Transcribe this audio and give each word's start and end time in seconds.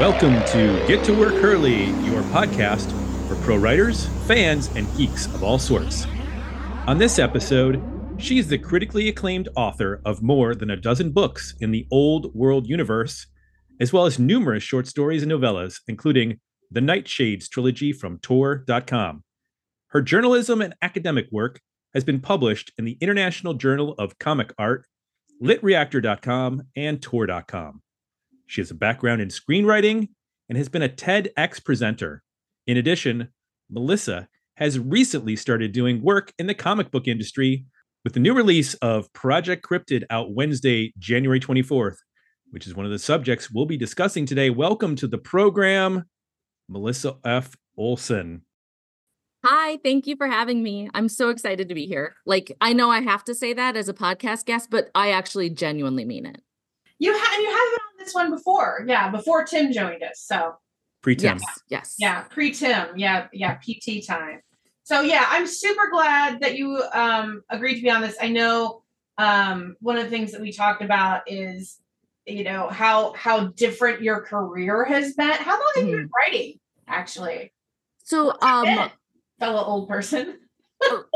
Welcome 0.00 0.42
to 0.46 0.84
Get 0.88 1.04
to 1.04 1.12
Work 1.12 1.34
Hurley, 1.34 1.84
your 2.06 2.22
podcast 2.22 2.90
for 3.28 3.36
pro 3.44 3.56
writers, 3.56 4.06
fans, 4.26 4.74
and 4.74 4.86
geeks 4.96 5.26
of 5.26 5.44
all 5.44 5.58
sorts. 5.58 6.06
On 6.86 6.96
this 6.96 7.18
episode, 7.18 7.80
she's 8.18 8.48
the 8.48 8.56
critically 8.56 9.08
acclaimed 9.08 9.50
author 9.54 10.00
of 10.06 10.22
more 10.22 10.54
than 10.54 10.70
a 10.70 10.76
dozen 10.78 11.12
books 11.12 11.54
in 11.60 11.72
the 11.72 11.86
Old 11.90 12.34
World 12.34 12.66
universe, 12.66 13.26
as 13.80 13.92
well 13.92 14.06
as 14.06 14.18
numerous 14.18 14.62
short 14.62 14.86
stories 14.88 15.22
and 15.22 15.30
novellas, 15.30 15.80
including 15.86 16.40
the 16.70 16.80
Nightshades 16.80 17.48
trilogy 17.48 17.92
from 17.92 18.18
Tor.com. 18.18 19.22
Her 19.88 20.00
journalism 20.00 20.62
and 20.62 20.74
academic 20.80 21.26
work 21.30 21.60
has 21.92 22.02
been 22.02 22.18
published 22.18 22.72
in 22.78 22.86
the 22.86 22.96
International 23.02 23.52
Journal 23.52 23.94
of 23.98 24.18
Comic 24.18 24.54
Art, 24.58 24.86
LitReactor.com, 25.42 26.62
and 26.74 27.00
Tor.com. 27.02 27.82
She 28.52 28.60
has 28.60 28.70
a 28.70 28.74
background 28.74 29.22
in 29.22 29.28
screenwriting 29.28 30.10
and 30.50 30.58
has 30.58 30.68
been 30.68 30.82
a 30.82 30.88
TEDx 30.90 31.64
presenter. 31.64 32.22
In 32.66 32.76
addition, 32.76 33.28
Melissa 33.70 34.28
has 34.56 34.78
recently 34.78 35.36
started 35.36 35.72
doing 35.72 36.02
work 36.02 36.34
in 36.38 36.48
the 36.48 36.54
comic 36.54 36.90
book 36.90 37.08
industry 37.08 37.64
with 38.04 38.12
the 38.12 38.20
new 38.20 38.34
release 38.34 38.74
of 38.74 39.10
Project 39.14 39.66
Cryptid 39.66 40.02
out 40.10 40.34
Wednesday, 40.34 40.92
January 40.98 41.40
24th, 41.40 41.96
which 42.50 42.66
is 42.66 42.74
one 42.74 42.84
of 42.84 42.92
the 42.92 42.98
subjects 42.98 43.50
we'll 43.50 43.64
be 43.64 43.78
discussing 43.78 44.26
today. 44.26 44.50
Welcome 44.50 44.96
to 44.96 45.08
the 45.08 45.16
program, 45.16 46.04
Melissa 46.68 47.16
F. 47.24 47.56
Olson. 47.78 48.42
Hi, 49.46 49.78
thank 49.78 50.06
you 50.06 50.14
for 50.14 50.26
having 50.26 50.62
me. 50.62 50.90
I'm 50.92 51.08
so 51.08 51.30
excited 51.30 51.70
to 51.70 51.74
be 51.74 51.86
here. 51.86 52.16
Like, 52.26 52.54
I 52.60 52.74
know 52.74 52.90
I 52.90 53.00
have 53.00 53.24
to 53.24 53.34
say 53.34 53.54
that 53.54 53.78
as 53.78 53.88
a 53.88 53.94
podcast 53.94 54.44
guest, 54.44 54.68
but 54.68 54.90
I 54.94 55.12
actually 55.12 55.48
genuinely 55.48 56.04
mean 56.04 56.26
it. 56.26 56.42
You 57.02 57.12
have 57.12 57.40
you 57.40 57.50
have 57.50 57.70
been 57.72 57.80
on 57.80 57.98
this 57.98 58.14
one 58.14 58.30
before, 58.30 58.84
yeah, 58.86 59.10
before 59.10 59.42
Tim 59.42 59.72
joined 59.72 60.04
us. 60.04 60.20
So 60.20 60.54
pre 61.02 61.16
Tim, 61.16 61.38
yes, 61.40 61.60
yes, 61.68 61.96
yeah, 61.98 62.20
pre 62.22 62.52
Tim, 62.52 62.96
yeah, 62.96 63.26
yeah, 63.32 63.56
PT 63.56 64.06
time. 64.06 64.40
So 64.84 65.00
yeah, 65.00 65.26
I'm 65.28 65.48
super 65.48 65.90
glad 65.90 66.38
that 66.42 66.56
you 66.56 66.80
um, 66.94 67.42
agreed 67.50 67.74
to 67.74 67.82
be 67.82 67.90
on 67.90 68.02
this. 68.02 68.16
I 68.20 68.28
know 68.28 68.84
um, 69.18 69.74
one 69.80 69.96
of 69.96 70.04
the 70.04 70.10
things 70.10 70.30
that 70.30 70.40
we 70.40 70.52
talked 70.52 70.80
about 70.80 71.22
is 71.26 71.80
you 72.24 72.44
know 72.44 72.68
how 72.68 73.14
how 73.14 73.46
different 73.48 74.00
your 74.00 74.20
career 74.20 74.84
has 74.84 75.14
been. 75.14 75.32
How 75.32 75.58
long 75.58 75.72
have 75.74 75.84
mm-hmm. 75.84 75.90
you 75.90 75.96
been 75.96 76.10
writing? 76.16 76.60
Actually, 76.86 77.52
so 78.04 78.40
um 78.40 78.92
fellow 79.40 79.64
old 79.64 79.88
person? 79.88 80.38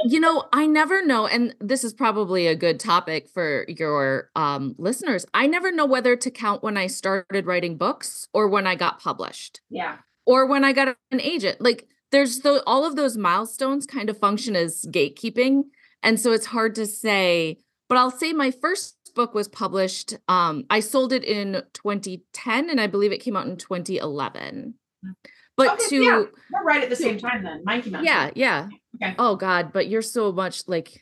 You 0.06 0.20
know, 0.20 0.44
I 0.52 0.66
never 0.66 1.04
know, 1.04 1.26
and 1.26 1.54
this 1.60 1.84
is 1.84 1.92
probably 1.92 2.46
a 2.46 2.54
good 2.54 2.80
topic 2.80 3.28
for 3.28 3.64
your 3.68 4.30
um, 4.36 4.74
listeners. 4.78 5.26
I 5.34 5.46
never 5.46 5.72
know 5.72 5.86
whether 5.86 6.16
to 6.16 6.30
count 6.30 6.62
when 6.62 6.76
I 6.76 6.86
started 6.86 7.46
writing 7.46 7.76
books 7.76 8.28
or 8.32 8.48
when 8.48 8.66
I 8.66 8.74
got 8.74 9.00
published. 9.00 9.60
Yeah. 9.70 9.96
Or 10.24 10.46
when 10.46 10.64
I 10.64 10.72
got 10.72 10.96
an 11.10 11.20
agent. 11.20 11.60
Like 11.60 11.88
there's 12.12 12.40
the 12.40 12.62
all 12.66 12.84
of 12.84 12.96
those 12.96 13.16
milestones 13.16 13.86
kind 13.86 14.10
of 14.10 14.18
function 14.18 14.56
as 14.56 14.84
gatekeeping. 14.88 15.64
And 16.02 16.20
so 16.20 16.32
it's 16.32 16.46
hard 16.46 16.74
to 16.76 16.86
say, 16.86 17.58
but 17.88 17.98
I'll 17.98 18.10
say 18.10 18.32
my 18.32 18.50
first 18.50 18.96
book 19.14 19.34
was 19.34 19.48
published. 19.48 20.14
Um, 20.28 20.64
I 20.70 20.80
sold 20.80 21.12
it 21.12 21.24
in 21.24 21.62
2010 21.72 22.70
and 22.70 22.80
I 22.80 22.86
believe 22.86 23.12
it 23.12 23.18
came 23.18 23.36
out 23.36 23.46
in 23.46 23.56
2011. 23.56 24.74
Mm. 25.04 25.14
But 25.56 25.74
okay, 25.74 25.88
to 25.88 26.02
yeah, 26.02 26.24
we're 26.52 26.64
right 26.64 26.82
at 26.82 26.90
the 26.90 26.96
same 26.96 27.18
time 27.18 27.42
then. 27.42 27.82
Came 27.82 27.94
out. 27.94 28.04
Yeah, 28.04 28.30
yeah. 28.34 28.68
Okay. 28.96 29.14
Oh 29.18 29.36
God, 29.36 29.72
but 29.72 29.88
you're 29.88 30.02
so 30.02 30.32
much 30.32 30.68
like 30.68 31.00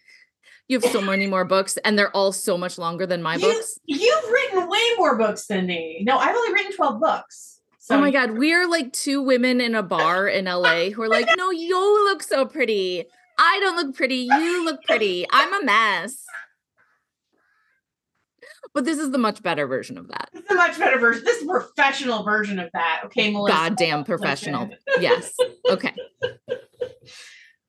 you 0.69 0.81
have 0.81 0.91
so 0.91 1.01
many 1.01 1.27
more 1.27 1.45
books 1.45 1.77
and 1.79 1.99
they're 1.99 2.15
all 2.17 2.33
so 2.33 2.57
much 2.57 2.79
longer 2.79 3.07
than 3.07 3.23
my 3.23 3.35
you, 3.35 3.41
books. 3.41 3.79
You've 3.87 4.31
written 4.31 4.69
way 4.69 4.81
more 4.97 5.17
books 5.17 5.47
than 5.47 5.67
me. 5.67 6.03
No, 6.07 6.19
I've 6.19 6.35
only 6.35 6.53
written 6.55 6.73
12 6.73 7.01
books. 7.01 7.61
So. 7.79 7.97
Oh 7.97 8.01
my 8.01 8.11
God. 8.11 8.33
We 8.33 8.55
are 8.55 8.67
like 8.67 8.93
two 8.93 9.21
women 9.21 9.61
in 9.61 9.75
a 9.75 9.83
bar 9.83 10.27
in 10.27 10.47
LA 10.47 10.89
who 10.95 11.03
are 11.03 11.09
like, 11.09 11.29
no, 11.37 11.51
you 11.51 12.05
look 12.05 12.23
so 12.23 12.47
pretty. 12.47 13.05
I 13.39 13.59
don't 13.61 13.77
look 13.77 13.95
pretty. 13.95 14.29
You 14.31 14.65
look 14.65 14.83
pretty. 14.85 15.27
I'm 15.31 15.53
a 15.53 15.65
mess. 15.65 16.24
But 18.75 18.85
this 18.85 18.99
is 18.99 19.13
the 19.13 19.19
much 19.19 19.41
better 19.43 19.69
version 19.69 19.97
of 19.97 20.09
that. 20.09 20.31
It's 20.33 20.51
a 20.51 20.55
much 20.55 20.79
better 20.79 20.99
version. 20.99 21.25
This 21.25 21.39
is 21.39 21.45
a 21.45 21.47
professional 21.47 22.25
version 22.25 22.59
of 22.59 22.71
that. 22.75 23.03
Okay, 23.07 23.31
Melissa. 23.31 23.57
Goddamn 23.57 24.05
professional. 24.05 24.69
yes. 25.01 25.33
Okay. 25.71 25.95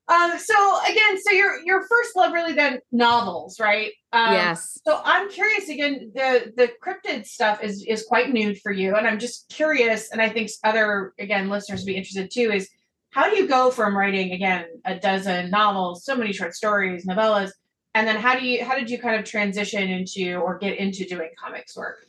Um, 0.08 0.38
so 0.38 0.80
again, 0.88 1.18
so 1.20 1.32
your 1.32 1.60
your 1.66 1.82
first 1.88 2.16
love 2.16 2.32
really 2.32 2.54
then 2.54 2.80
novels, 2.92 3.60
right? 3.60 3.92
Um, 4.14 4.34
yes. 4.34 4.80
So 4.86 5.02
I'm 5.04 5.30
curious 5.32 5.68
again. 5.68 6.12
The 6.14 6.54
the 6.56 6.70
cryptid 6.84 7.26
stuff 7.26 7.64
is 7.64 7.84
is 7.88 8.04
quite 8.04 8.32
new 8.32 8.54
for 8.54 8.72
you, 8.72 8.96
and 8.96 9.08
I'm 9.08 9.18
just 9.18 9.50
curious, 9.50 10.12
and 10.12 10.22
I 10.22 10.30
think 10.30 10.52
other 10.64 11.14
again 11.18 11.50
listeners 11.50 11.82
would 11.82 11.88
be 11.88 11.96
interested 11.96 12.30
too. 12.32 12.52
Is 12.52 12.70
how 13.10 13.30
do 13.30 13.36
you 13.36 13.48
go 13.48 13.72
from 13.72 13.98
writing 13.98 14.32
again 14.32 14.66
a 14.86 14.94
dozen 14.94 15.50
novels, 15.50 16.06
so 16.06 16.16
many 16.16 16.34
short 16.34 16.54
stories, 16.54 17.08
novellas, 17.08 17.50
and 17.96 18.08
then 18.08 18.18
how 18.18 18.38
do 18.38 18.46
you 18.46 18.64
how 18.64 18.76
did 18.76 18.90
you 18.90 19.00
kind 19.00 19.16
of 19.16 19.26
transition 19.26 19.90
into 19.90 20.36
or 20.36 20.60
get 20.60 20.78
into 20.78 21.06
doing 21.06 21.30
comics 21.40 21.76
work? 21.76 22.06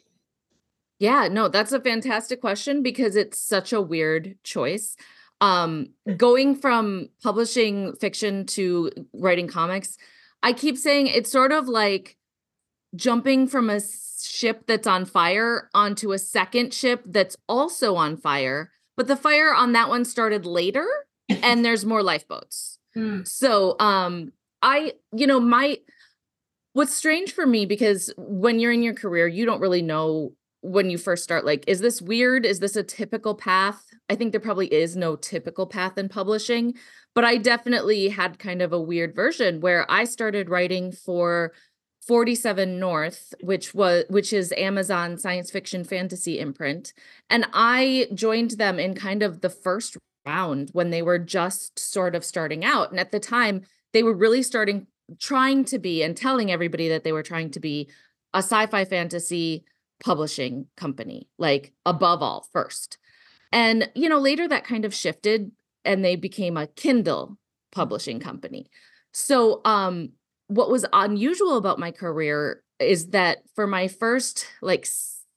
Yeah, 0.99 1.29
no, 1.31 1.49
that's 1.49 1.73
a 1.73 1.81
fantastic 1.81 2.41
question 2.41 2.83
because 2.83 3.17
it's 3.17 3.41
such 3.41 3.73
a 3.73 3.81
weird 3.81 4.37
choice 4.43 4.97
um 5.41 5.89
going 6.17 6.55
from 6.55 7.09
publishing 7.23 7.95
fiction 7.97 8.47
to 8.47 8.91
writing 9.13 9.47
comics 9.47 9.99
i 10.43 10.53
keep 10.53 10.79
saying 10.79 11.07
it's 11.07 11.31
sort 11.31 11.53
of 11.53 11.69
like 11.69 12.17
jumping 12.95 13.47
from 13.47 13.69
a 13.69 13.81
ship 14.23 14.65
that's 14.67 14.87
on 14.87 15.05
fire 15.05 15.69
onto 15.75 16.13
a 16.13 16.19
second 16.19 16.73
ship 16.73 17.03
that's 17.05 17.37
also 17.49 17.97
on 17.97 18.17
fire 18.17 18.73
but 18.97 19.09
the 19.09 19.17
fire 19.17 19.53
on 19.53 19.73
that 19.73 19.89
one 19.91 20.05
started 20.05 20.47
later 20.47 20.87
and 21.29 21.65
there's 21.65 21.85
more 21.85 22.03
lifeboats 22.03 22.79
mm. 22.97 23.27
so 23.29 23.77
um 23.79 24.33
i 24.67 24.93
you 25.13 25.27
know 25.27 25.41
my 25.41 25.79
what's 26.75 26.95
strange 26.95 27.33
for 27.33 27.47
me 27.47 27.65
because 27.65 28.13
when 28.19 28.59
you're 28.59 28.73
in 28.73 28.83
your 28.83 28.95
career 28.95 29.27
you 29.27 29.47
don't 29.47 29.61
really 29.61 29.83
know 29.83 30.33
when 30.61 30.91
you 30.91 30.99
first 30.99 31.23
start 31.23 31.45
like 31.45 31.63
is 31.69 31.81
this 31.81 32.03
weird? 32.03 32.45
Is 32.45 32.59
this 32.59 32.75
a 32.75 32.83
typical 32.83 33.37
path? 33.37 33.85
I 34.11 34.17
think 34.17 34.33
there 34.33 34.41
probably 34.41 34.67
is 34.73 34.97
no 34.97 35.15
typical 35.15 35.67
path 35.67 35.97
in 35.97 36.09
publishing 36.09 36.75
but 37.17 37.25
i 37.25 37.37
definitely 37.37 38.09
had 38.09 38.39
kind 38.39 38.63
of 38.63 38.73
a 38.73 38.81
weird 38.81 39.17
version 39.17 39.61
where 39.61 39.91
i 39.91 40.05
started 40.05 40.49
writing 40.49 40.93
for 40.93 41.53
47 42.07 42.79
north 42.79 43.35
which 43.41 43.75
was 43.75 44.05
which 44.09 44.33
is 44.33 44.55
amazon 44.57 45.19
science 45.19 45.51
fiction 45.51 45.83
fantasy 45.83 46.39
imprint 46.39 46.93
and 47.29 47.47
i 47.53 48.07
joined 48.15 48.53
them 48.53 48.79
in 48.79 48.95
kind 48.95 49.25
of 49.25 49.41
the 49.41 49.51
first 49.51 49.97
round 50.25 50.71
when 50.73 50.91
they 50.91 51.03
were 51.03 51.19
just 51.19 51.79
sort 51.79 52.15
of 52.15 52.25
starting 52.25 52.65
out 52.65 52.91
and 52.91 53.01
at 53.01 53.11
the 53.11 53.21
time 53.21 53.63
they 53.97 54.03
were 54.03 54.15
really 54.15 54.43
starting 54.43 54.87
trying 55.19 55.65
to 55.65 55.79
be 55.79 56.03
and 56.03 56.15
telling 56.15 56.53
everybody 56.53 56.91
that 56.91 57.03
they 57.03 57.13
were 57.13 57.23
trying 57.23 57.51
to 57.51 57.61
be 57.61 57.89
a 58.35 58.39
sci-fi 58.39 58.85
fantasy 58.85 59.65
publishing 60.05 60.67
company, 60.77 61.31
like 61.39 61.73
above 61.87 62.21
all, 62.21 62.47
first. 62.53 62.99
And, 63.53 63.91
you 63.95 64.11
know, 64.11 64.19
later 64.19 64.47
that 64.49 64.65
kind 64.65 64.85
of 64.85 64.93
shifted 64.93 65.51
and 65.83 66.05
they 66.05 66.15
became 66.15 66.59
a 66.59 66.67
Kindle 66.67 67.39
publishing 67.73 68.21
company. 68.21 68.67
So, 69.13 69.63
um, 69.65 70.11
what 70.49 70.71
was 70.71 70.85
unusual 70.93 71.57
about 71.57 71.79
my 71.79 71.91
career 71.91 72.63
is 72.79 73.09
that 73.13 73.39
for 73.55 73.67
my 73.67 73.89
first 73.89 74.47
like 74.61 74.87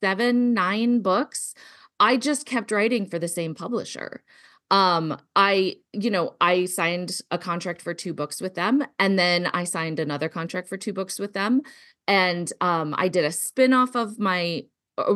seven, 0.02 0.52
nine 0.52 1.00
books, 1.00 1.54
I 1.98 2.18
just 2.18 2.44
kept 2.44 2.72
writing 2.72 3.06
for 3.06 3.18
the 3.18 3.26
same 3.26 3.54
publisher. 3.54 4.22
Um, 4.70 5.18
I, 5.34 5.76
you 5.92 6.10
know, 6.10 6.36
I 6.40 6.66
signed 6.66 7.20
a 7.30 7.38
contract 7.38 7.82
for 7.82 7.92
two 7.92 8.14
books 8.14 8.40
with 8.40 8.54
them, 8.54 8.84
and 8.98 9.18
then 9.18 9.46
I 9.46 9.64
signed 9.64 9.98
another 9.98 10.28
contract 10.28 10.68
for 10.68 10.76
two 10.76 10.92
books 10.92 11.18
with 11.18 11.32
them 11.32 11.62
and 12.10 12.52
um, 12.60 12.92
I 12.98 13.06
did 13.06 13.24
a 13.24 13.30
spin-off 13.30 13.94
of 13.94 14.18
my 14.18 14.64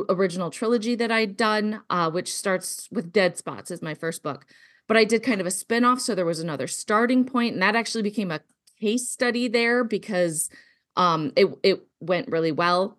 original 0.09 0.51
trilogy 0.51 0.95
that 0.95 1.11
I'd 1.11 1.37
done, 1.37 1.83
uh, 1.91 2.09
which 2.09 2.33
starts 2.33 2.89
with 2.93 3.12
Dead 3.12 3.37
Spots 3.37 3.73
as 3.73 3.83
my 3.83 3.95
first 3.95 4.23
book. 4.23 4.47
But 4.87 4.97
I 4.97 5.03
did 5.03 5.25
kind 5.25 5.41
of 5.41 5.47
a 5.47 5.51
spin-off, 5.51 6.01
so 6.01 6.15
there 6.15 6.25
was 6.25 6.39
another 6.39 6.69
starting 6.69 7.25
point, 7.25 7.55
and 7.55 7.62
that 7.62 7.75
actually 7.75 8.03
became 8.03 8.31
a 8.31 8.43
case 8.81 9.09
study 9.11 9.49
there 9.49 9.83
because 9.83 10.51
um, 10.97 11.33
it 11.35 11.47
it 11.65 11.83
went 11.99 12.29
really 12.29 12.53
well. 12.53 12.99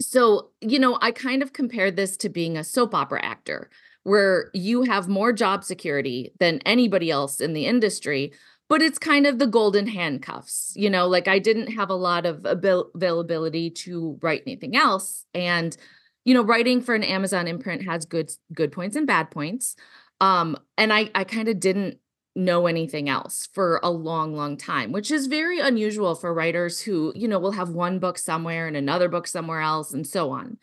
So 0.00 0.50
you 0.60 0.78
know, 0.78 0.96
I 1.02 1.10
kind 1.10 1.42
of 1.42 1.52
compared 1.52 1.96
this 1.96 2.16
to 2.18 2.28
being 2.28 2.56
a 2.56 2.62
soap 2.62 2.94
opera 2.94 3.24
actor, 3.24 3.70
where 4.06 4.50
you 4.54 4.82
have 4.82 5.08
more 5.08 5.32
job 5.32 5.64
security 5.64 6.32
than 6.38 6.60
anybody 6.64 7.10
else 7.10 7.40
in 7.40 7.54
the 7.54 7.66
industry, 7.66 8.32
but 8.68 8.80
it's 8.80 8.98
kind 8.98 9.26
of 9.26 9.38
the 9.38 9.46
golden 9.46 9.86
handcuffs 9.86 10.72
you 10.76 10.88
know? 10.88 11.06
Like 11.08 11.28
i 11.28 11.38
didn't 11.38 11.72
have 11.72 11.90
a 11.90 11.94
lot 11.94 12.24
of 12.24 12.46
abil- 12.46 12.90
availability 12.94 13.70
to 13.70 14.18
write 14.22 14.42
anything 14.46 14.76
else 14.76 15.24
and 15.34 15.76
you 16.24 16.34
know 16.34 16.42
writing 16.42 16.80
for 16.80 16.94
an 16.94 17.04
amazon 17.04 17.46
imprint 17.48 17.84
has 17.84 18.04
good 18.04 18.30
good 18.52 18.72
points 18.72 18.96
and 18.96 19.06
bad 19.06 19.30
points 19.30 19.76
um 20.20 20.56
and 20.76 20.92
i 20.92 21.10
i 21.14 21.24
kind 21.24 21.48
of 21.48 21.60
didn't 21.60 21.98
know 22.34 22.66
anything 22.66 23.08
else 23.08 23.48
for 23.52 23.80
a 23.82 23.90
long 23.90 24.34
long 24.34 24.56
time 24.56 24.92
which 24.92 25.10
is 25.10 25.26
very 25.26 25.58
unusual 25.58 26.14
for 26.14 26.34
writers 26.34 26.80
who 26.80 27.12
you 27.16 27.26
know 27.26 27.38
will 27.38 27.52
have 27.52 27.70
one 27.70 27.98
book 27.98 28.18
somewhere 28.18 28.66
and 28.66 28.76
another 28.76 29.08
book 29.08 29.26
somewhere 29.26 29.60
else 29.60 29.92
and 29.92 30.06
so 30.06 30.30
on. 30.30 30.58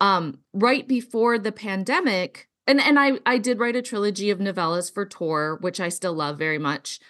Um, 0.00 0.40
right 0.52 0.86
before 0.88 1.38
the 1.38 1.52
pandemic, 1.52 2.48
and 2.66 2.80
and 2.80 2.98
I 2.98 3.12
I 3.26 3.38
did 3.38 3.58
write 3.58 3.76
a 3.76 3.82
trilogy 3.82 4.30
of 4.30 4.38
novellas 4.38 4.92
for 4.92 5.06
Tor, 5.06 5.58
which 5.60 5.80
I 5.80 5.88
still 5.88 6.14
love 6.14 6.38
very 6.38 6.58
much. 6.58 7.00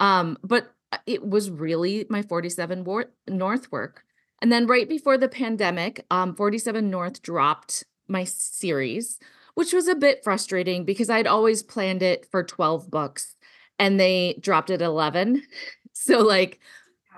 Um, 0.00 0.38
but 0.42 0.72
uh, 0.90 0.98
it 1.06 1.26
was 1.26 1.50
really 1.50 2.06
my 2.08 2.22
47 2.22 2.84
War- 2.84 3.12
North 3.28 3.70
work. 3.70 4.04
And 4.40 4.50
then 4.50 4.66
right 4.66 4.88
before 4.88 5.16
the 5.18 5.28
pandemic, 5.28 6.04
um, 6.10 6.34
47 6.34 6.90
North 6.90 7.22
dropped 7.22 7.84
my 8.08 8.24
series, 8.24 9.18
which 9.54 9.72
was 9.72 9.86
a 9.86 9.94
bit 9.94 10.24
frustrating 10.24 10.84
because 10.84 11.08
I'd 11.08 11.28
always 11.28 11.62
planned 11.62 12.02
it 12.02 12.26
for 12.30 12.42
12 12.42 12.90
books 12.90 13.36
and 13.78 13.98
they 14.00 14.38
dropped 14.40 14.70
it 14.70 14.82
11. 14.82 15.42
So 15.94 16.20
like 16.20 16.58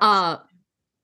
uh 0.00 0.38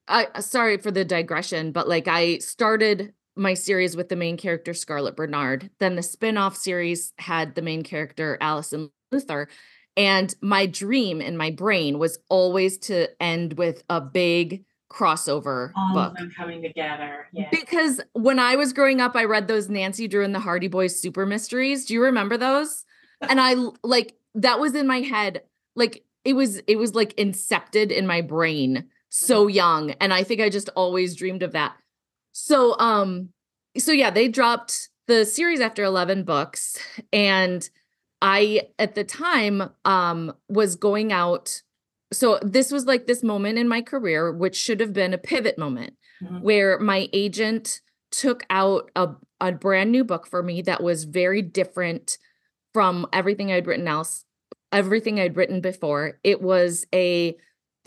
I 0.08 0.40
sorry 0.40 0.76
for 0.78 0.90
the 0.90 1.04
digression, 1.04 1.72
but 1.72 1.88
like 1.88 2.08
I 2.08 2.38
started 2.38 3.14
my 3.36 3.54
series 3.54 3.96
with 3.96 4.08
the 4.08 4.16
main 4.16 4.36
character 4.36 4.74
Scarlett 4.74 5.16
Bernard. 5.16 5.70
Then 5.78 5.96
the 5.96 6.02
spin-off 6.02 6.56
series 6.56 7.12
had 7.18 7.54
the 7.54 7.62
main 7.62 7.82
character 7.82 8.36
Allison 8.40 8.90
Luther. 9.12 9.48
And 9.96 10.34
my 10.40 10.66
dream 10.66 11.20
in 11.20 11.36
my 11.36 11.50
brain 11.50 11.98
was 11.98 12.18
always 12.28 12.78
to 12.78 13.08
end 13.22 13.54
with 13.54 13.82
a 13.88 14.00
big 14.00 14.64
crossover 14.90 15.72
All 15.76 15.94
book. 15.94 16.12
of 16.12 16.16
them 16.16 16.32
coming 16.36 16.62
together. 16.62 17.28
Yeah. 17.32 17.48
Because 17.50 18.00
when 18.12 18.38
I 18.38 18.56
was 18.56 18.72
growing 18.72 19.00
up, 19.00 19.14
I 19.14 19.24
read 19.24 19.46
those 19.46 19.68
Nancy 19.68 20.08
Drew 20.08 20.24
and 20.24 20.34
the 20.34 20.40
Hardy 20.40 20.68
Boys 20.68 21.00
super 21.00 21.26
mysteries. 21.26 21.86
Do 21.86 21.94
you 21.94 22.02
remember 22.02 22.36
those? 22.36 22.84
And 23.20 23.40
I 23.40 23.54
like 23.82 24.14
that 24.34 24.58
was 24.58 24.74
in 24.74 24.86
my 24.86 25.00
head. 25.00 25.42
Like 25.76 26.04
it 26.24 26.32
was, 26.32 26.58
it 26.66 26.76
was 26.76 26.94
like 26.94 27.14
incepted 27.16 27.92
in 27.92 28.06
my 28.06 28.20
brain 28.20 28.86
so 29.08 29.46
mm. 29.46 29.54
young. 29.54 29.90
And 30.00 30.12
I 30.12 30.24
think 30.24 30.40
I 30.40 30.48
just 30.48 30.70
always 30.70 31.14
dreamed 31.14 31.42
of 31.42 31.52
that. 31.52 31.76
So 32.32 32.78
um, 32.78 33.30
so 33.78 33.92
yeah, 33.92 34.10
they 34.10 34.28
dropped 34.28 34.88
the 35.06 35.24
series 35.24 35.60
after 35.60 35.82
11 35.84 36.24
books. 36.24 36.78
And 37.12 37.68
I 38.22 38.68
at 38.78 38.94
the 38.94 39.04
time 39.04 39.70
um 39.84 40.32
was 40.48 40.76
going 40.76 41.12
out. 41.12 41.62
So 42.12 42.38
this 42.42 42.72
was 42.72 42.86
like 42.86 43.06
this 43.06 43.22
moment 43.22 43.58
in 43.58 43.68
my 43.68 43.82
career, 43.82 44.32
which 44.32 44.56
should 44.56 44.80
have 44.80 44.92
been 44.92 45.14
a 45.14 45.18
pivot 45.18 45.58
moment 45.58 45.94
Mhm. 46.22 46.42
where 46.42 46.78
my 46.78 47.08
agent 47.14 47.80
took 48.10 48.44
out 48.50 48.90
a, 48.94 49.08
a 49.40 49.52
brand 49.52 49.90
new 49.90 50.04
book 50.04 50.26
for 50.26 50.42
me 50.42 50.60
that 50.62 50.82
was 50.82 51.04
very 51.04 51.40
different 51.40 52.18
from 52.74 53.06
everything 53.12 53.50
I'd 53.50 53.66
written 53.66 53.88
else, 53.88 54.24
everything 54.70 55.18
I'd 55.18 55.36
written 55.36 55.62
before. 55.62 56.18
It 56.22 56.42
was 56.42 56.84
a 56.92 57.36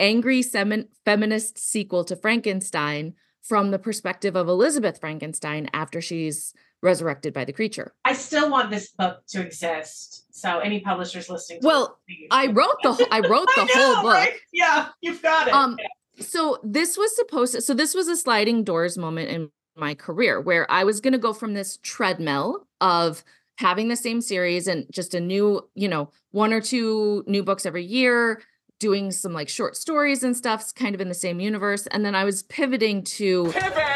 angry 0.00 0.42
semin- 0.42 0.88
feminist 1.04 1.58
sequel 1.58 2.02
to 2.06 2.16
Frankenstein 2.16 3.14
from 3.44 3.70
the 3.70 3.78
perspective 3.78 4.36
of 4.36 4.48
Elizabeth 4.48 4.98
Frankenstein 4.98 5.68
after 5.74 6.00
she's 6.00 6.54
resurrected 6.82 7.32
by 7.32 7.44
the 7.44 7.52
creature. 7.52 7.92
I 8.04 8.14
still 8.14 8.50
want 8.50 8.70
this 8.70 8.90
book 8.90 9.22
to 9.28 9.40
exist. 9.44 10.24
So 10.34 10.58
any 10.58 10.80
publishers 10.80 11.28
listening 11.30 11.60
to 11.60 11.66
Well. 11.66 11.98
I 12.30 12.48
wrote 12.48 12.76
the 12.82 12.92
whole- 12.94 13.06
I 13.10 13.20
wrote 13.20 13.48
the 13.54 13.62
I 13.62 13.68
whole 13.72 13.94
book. 14.02 14.14
right? 14.14 14.32
Yeah, 14.52 14.88
you've 15.00 15.22
got 15.22 15.48
it. 15.48 15.54
Um, 15.54 15.76
so 16.20 16.58
this 16.62 16.96
was 16.96 17.14
supposed 17.16 17.54
to, 17.54 17.60
so 17.62 17.74
this 17.74 17.94
was 17.94 18.08
a 18.08 18.16
sliding 18.16 18.64
doors 18.64 18.96
moment 18.98 19.30
in 19.30 19.50
my 19.76 19.94
career 19.94 20.40
where 20.40 20.70
I 20.70 20.84
was 20.84 21.00
going 21.00 21.12
to 21.12 21.18
go 21.18 21.32
from 21.32 21.54
this 21.54 21.78
treadmill 21.82 22.66
of 22.80 23.24
having 23.58 23.88
the 23.88 23.96
same 23.96 24.20
series 24.20 24.66
and 24.66 24.86
just 24.90 25.14
a 25.14 25.20
new, 25.20 25.68
you 25.74 25.88
know, 25.88 26.10
one 26.32 26.52
or 26.52 26.60
two 26.60 27.24
new 27.26 27.42
books 27.42 27.64
every 27.66 27.84
year, 27.84 28.42
doing 28.84 29.10
some 29.10 29.32
like 29.32 29.48
short 29.48 29.78
stories 29.78 30.22
and 30.22 30.36
stuff, 30.36 30.74
kind 30.74 30.94
of 30.94 31.00
in 31.00 31.08
the 31.08 31.14
same 31.14 31.40
universe. 31.40 31.86
And 31.86 32.04
then 32.04 32.14
I 32.14 32.24
was 32.24 32.42
pivoting 32.42 33.02
to 33.18 33.50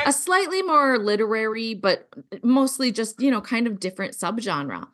a 0.07 0.13
slightly 0.15 0.63
more 0.63 0.99
literary, 0.99 1.75
but 1.75 2.09
mostly 2.43 2.91
just, 2.91 3.21
you 3.21 3.31
know, 3.31 3.43
kind 3.43 3.67
of 3.67 3.79
different 3.79 4.15
subgenre. 4.15 4.87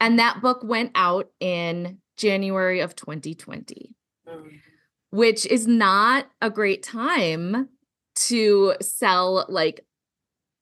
And 0.00 0.18
that 0.18 0.42
book 0.42 0.60
went 0.62 0.90
out 0.94 1.30
in 1.40 1.96
January 2.18 2.80
of 2.80 2.94
2020 2.94 3.94
Mm. 4.28 4.60
which 5.12 5.46
is 5.46 5.66
not 5.66 6.26
a 6.42 6.50
great 6.50 6.82
time 6.82 7.70
to 8.14 8.74
sell 8.82 9.46
like 9.48 9.86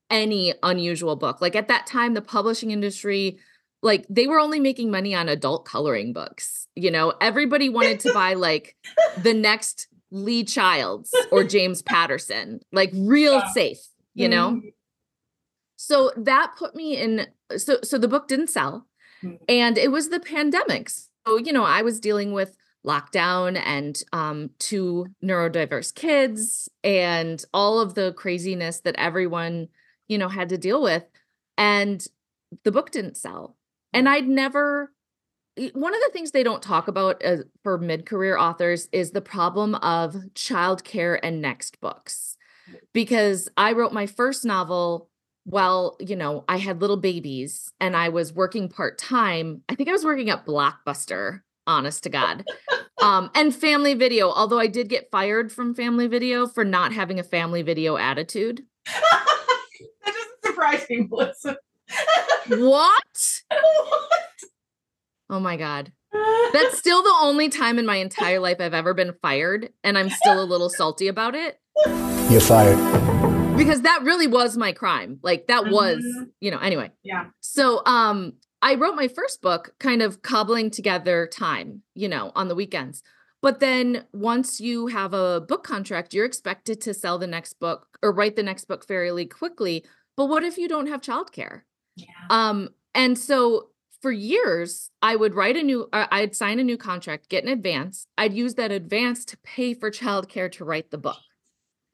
any 0.09 0.55
unusual 0.63 1.17
book. 1.17 1.41
Like 1.41 1.57
at 1.57 1.67
that 1.67 1.89
time, 1.89 2.15
the 2.15 2.23
publishing 2.23 2.71
industry, 2.71 3.39
like 3.87 4.05
they 4.11 4.27
were 4.27 4.39
only 4.41 4.61
making 4.61 4.91
money 4.91 5.15
on 5.15 5.29
adult 5.31 5.65
coloring 5.65 6.13
books. 6.13 6.67
You 6.75 6.91
know, 6.91 7.15
everybody 7.21 7.69
wanted 7.71 8.01
to 8.01 8.13
buy 8.13 8.35
like 8.35 8.77
the 9.23 9.33
next 9.33 9.89
Lee 10.11 10.45
Childs 10.45 11.15
or 11.33 11.43
James 11.45 11.81
Patterson, 11.83 12.61
like 12.73 12.91
real 12.95 13.35
Yeah. 13.35 13.49
safe, 13.53 13.79
you 14.15 14.29
know? 14.29 14.51
Mhm. 14.57 14.73
So 15.77 16.13
that 16.17 16.55
put 16.59 16.75
me 16.75 16.97
in 16.97 17.27
so 17.57 17.79
so 17.83 17.99
the 17.99 18.09
book 18.09 18.29
didn't 18.29 18.49
sell 18.49 18.87
Mhm. 19.23 19.39
and 19.49 19.79
it 19.79 19.91
was 19.91 20.09
the 20.09 20.21
pandemic. 20.21 20.89
So, 20.91 21.39
you 21.39 21.53
know, 21.53 21.65
I 21.65 21.83
was 21.83 22.01
dealing 22.01 22.33
with 22.33 22.57
lockdown 22.87 23.61
and 23.65 24.01
um 24.13 24.51
two 24.59 25.07
neurodiverse 25.23 25.95
kids 25.95 26.69
and 26.85 27.45
all 27.53 27.81
of 27.81 27.95
the 27.95 28.13
craziness 28.13 28.81
that 28.83 28.95
everyone, 28.97 29.69
you 30.09 30.19
know, 30.19 30.29
had 30.29 30.49
to 30.51 30.59
deal 30.59 30.81
with 30.83 31.05
and 31.59 32.07
the 32.65 32.71
book 32.73 32.91
didn't 32.93 33.17
sell. 33.17 33.56
And 33.97 34.09
I'd 34.11 34.29
never 34.29 34.93
one 35.73 35.95
of 35.95 36.01
the 36.01 36.11
things 36.13 36.33
they 36.33 36.43
don't 36.43 36.63
talk 36.63 36.87
about 36.87 37.25
uh, 37.25 37.39
for 37.63 37.79
mid-career 37.79 38.37
authors 38.37 38.91
is 38.93 39.13
the 39.13 39.23
problem 39.23 39.75
of 39.77 40.15
childcare 40.35 41.19
and 41.23 41.41
next 41.41 41.81
books 41.81 42.37
because 42.93 43.49
I 43.57 43.73
wrote 43.73 43.95
my 43.95 44.07
first 44.07 44.45
novel 44.45 45.09
while, 45.45 45.97
you 45.99 46.15
know, 46.15 46.45
I 46.47 46.59
had 46.59 46.83
little 46.83 46.99
babies 46.99 47.73
and 47.81 47.97
I 47.97 48.11
was 48.11 48.35
working 48.35 48.69
part-time. 48.69 49.63
I 49.71 49.75
think 49.75 49.89
I 49.89 49.93
was 49.93 50.05
working 50.05 50.29
at 50.29 50.45
Blockbuster, 50.45 51.41
honest 51.67 52.03
to 52.03 52.11
God. 52.11 52.45
Um, 53.01 53.31
and 53.35 53.55
family 53.55 53.95
video, 53.95 54.31
although 54.31 54.59
I 54.59 54.67
did 54.67 54.89
get 54.89 55.11
fired 55.11 55.53
from 55.53 55.75
family 55.75 56.07
video 56.07 56.47
for 56.47 56.65
not 56.65 56.93
having 56.93 57.19
a 57.19 57.25
family 57.25 57.63
video 57.63 57.97
attitude. 57.97 58.63
that 58.85 59.65
doesn't 60.05 60.45
surprise 60.45 60.85
me, 60.91 61.07
Melissa. 61.09 61.57
What? 62.49 63.43
Oh 65.29 65.41
my 65.41 65.57
God. 65.57 65.93
That's 66.53 66.79
still 66.79 67.03
the 67.03 67.15
only 67.21 67.49
time 67.49 67.79
in 67.79 67.87
my 67.87 67.97
entire 67.97 68.39
life 68.41 68.59
I've 68.61 68.75
ever 68.75 68.95
been 68.95 69.15
fired. 69.21 69.71
And 69.83 69.99
I'm 69.99 70.09
still 70.11 70.41
a 70.43 70.45
little 70.45 70.71
salty 70.71 71.09
about 71.09 71.35
it 71.35 71.59
You're 72.31 72.41
fired. 72.41 72.77
because 73.57 73.83
that 73.83 74.03
really 74.05 74.27
was 74.29 74.57
my 74.57 74.73
crime. 74.73 75.19
Like 75.23 75.49
that 75.49 75.67
was, 75.69 75.99
Mhm. 75.99 76.31
you 76.41 76.51
know, 76.51 76.59
anyway. 76.59 76.93
yeah. 77.03 77.27
So 77.41 77.83
um 77.87 78.35
I 78.63 78.75
wrote 78.77 78.95
my 78.97 79.09
first 79.09 79.43
book 79.43 79.75
kind 79.79 80.01
of 80.01 80.23
cobbling 80.23 80.71
together 80.71 81.27
time, 81.31 81.83
you 81.95 82.09
know, 82.09 82.33
on 82.35 82.49
the 82.49 82.55
weekends. 82.55 83.03
But 83.43 83.61
then 83.61 84.05
once 84.13 84.61
you 84.61 84.87
have 84.87 85.13
a 85.13 85.41
book 85.41 85.63
contract, 85.63 86.15
you're 86.15 86.25
expected 86.25 86.81
to 86.83 86.95
sell 86.95 87.19
the 87.19 87.27
next 87.27 87.61
book 87.61 87.87
or 88.03 88.13
write 88.13 88.35
the 88.35 88.43
next 88.43 88.65
book 88.65 88.87
fairly 88.87 89.27
quickly. 89.27 89.85
But 90.17 90.27
what 90.27 90.43
if 90.43 90.57
you 90.57 90.69
don't 90.69 90.87
have 90.87 91.03
childcare? 91.03 91.63
Yeah. 91.97 92.07
Um, 92.31 92.71
and 92.95 93.19
so 93.19 93.71
for 94.01 94.13
years, 94.13 94.91
I 95.03 95.17
would 95.17 95.35
write 95.35 95.57
a 95.57 95.63
new, 95.63 95.89
uh, 95.93 96.07
I'd 96.11 96.37
sign 96.37 96.61
a 96.61 96.65
new 96.65 96.77
contract, 96.77 97.29
get 97.29 97.45
an 97.45 97.51
advance. 97.51 98.07
I'd 98.17 98.35
use 98.35 98.55
that 98.55 98.71
advance 98.71 99.25
to 99.27 99.37
pay 99.39 99.75
for 99.75 99.91
childcare 99.91 100.53
to 100.53 100.65
write 100.65 100.91
the 100.91 100.99
book. 100.99 101.19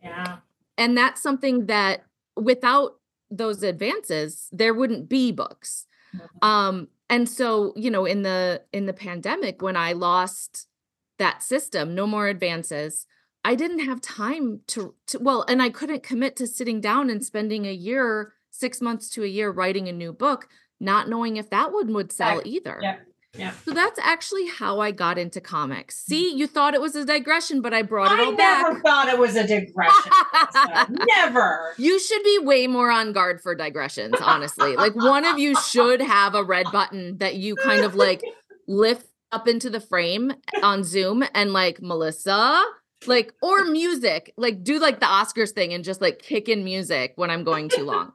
Yeah. 0.03 0.39
And 0.77 0.97
that's 0.97 1.23
something 1.23 1.67
that 1.67 2.05
without 2.37 2.99
those 3.31 3.63
advances, 3.63 4.49
there 4.53 4.75
wouldn't 4.75 5.09
be 5.09 5.33
books. 5.33 5.87
Mhm. 6.15 6.47
Um, 6.47 6.89
and 7.09 7.29
so, 7.29 7.73
you 7.77 7.91
know, 7.91 8.05
in 8.05 8.23
the 8.23 8.63
in 8.73 8.87
the 8.87 8.93
pandemic, 8.93 9.63
when 9.63 9.77
I 9.77 9.93
lost 9.93 10.67
that 11.19 11.43
system, 11.43 11.95
no 11.95 12.07
more 12.07 12.27
advances, 12.29 13.07
I 13.45 13.55
didn't 13.55 13.81
have 13.81 14.01
time 14.01 14.61
to, 14.69 14.95
to 15.09 15.19
well, 15.19 15.45
and 15.49 15.63
I 15.63 15.71
couldn't 15.71 16.03
commit 16.03 16.37
to 16.37 16.47
sitting 16.47 16.81
down 16.81 17.11
and 17.11 17.25
spending 17.25 17.67
a 17.67 17.73
year, 17.73 18.35
six 18.53 18.81
months 18.81 19.11
to 19.11 19.25
a 19.25 19.27
year 19.27 19.51
writing 19.51 19.89
a 19.89 19.93
new 19.93 20.13
book, 20.13 20.49
not 20.79 21.09
knowing 21.09 21.37
if 21.37 21.51
that 21.51 21.73
one 21.73 21.93
would 21.95 22.13
sell 22.13 22.41
either. 22.45 22.79
Yeah. 22.81 22.97
Yeah. 23.37 23.53
So 23.65 23.73
that's 23.73 23.99
actually 23.99 24.47
how 24.47 24.81
I 24.81 24.91
got 24.91 25.17
into 25.17 25.41
comics. 25.41 26.03
Mm. 26.03 26.09
See, 26.09 26.35
you 26.37 26.47
thought 26.47 26.75
it 26.75 26.83
was 26.83 26.95
a 26.95 27.05
digression, 27.07 27.63
but 27.63 27.73
I 27.73 27.81
brought 27.81 28.13
it 28.13 28.21
I 28.21 28.25
all 28.27 28.33
never 28.33 28.75
back. 28.75 28.83
thought 28.83 29.09
it 29.09 29.19
was 29.19 29.37
a 29.37 29.47
digression. 29.47 30.13
Never. 31.07 31.73
You 31.79 31.99
should 31.99 32.23
be 32.23 32.39
way 32.43 32.67
more 32.67 32.91
on 32.91 33.15
guard 33.15 33.41
for 33.41 33.55
digressions, 33.55 34.17
honestly. 34.21 34.77
like 34.77 34.95
one 34.95 35.25
of 35.25 35.39
you 35.39 35.57
should 35.57 36.03
have 36.03 36.35
a 36.35 36.45
red 36.45 36.67
button 36.73 37.17
that 37.19 37.37
you 37.37 37.57
kind 37.57 37.85
of 37.85 37.95
like 37.95 38.23
lift 38.69 39.07
up 39.31 39.49
into 39.49 39.71
the 39.71 39.81
frame 39.81 40.35
on 40.63 40.85
Zoom 40.85 41.25
and 41.35 41.55
like 41.55 41.81
Melissa, 41.81 42.63
like 43.07 43.33
or 43.41 43.65
music, 43.65 44.35
like 44.37 44.63
do 44.63 44.79
like 44.79 45.01
the 45.01 45.07
Oscars 45.07 45.53
thing 45.53 45.73
and 45.73 45.85
just 45.85 46.03
like 46.03 46.19
kick 46.21 46.51
in 46.51 46.65
music 46.65 47.15
when 47.17 47.31
I'm 47.31 47.45
going 47.45 47.71
too 47.71 47.85
long. 47.85 48.13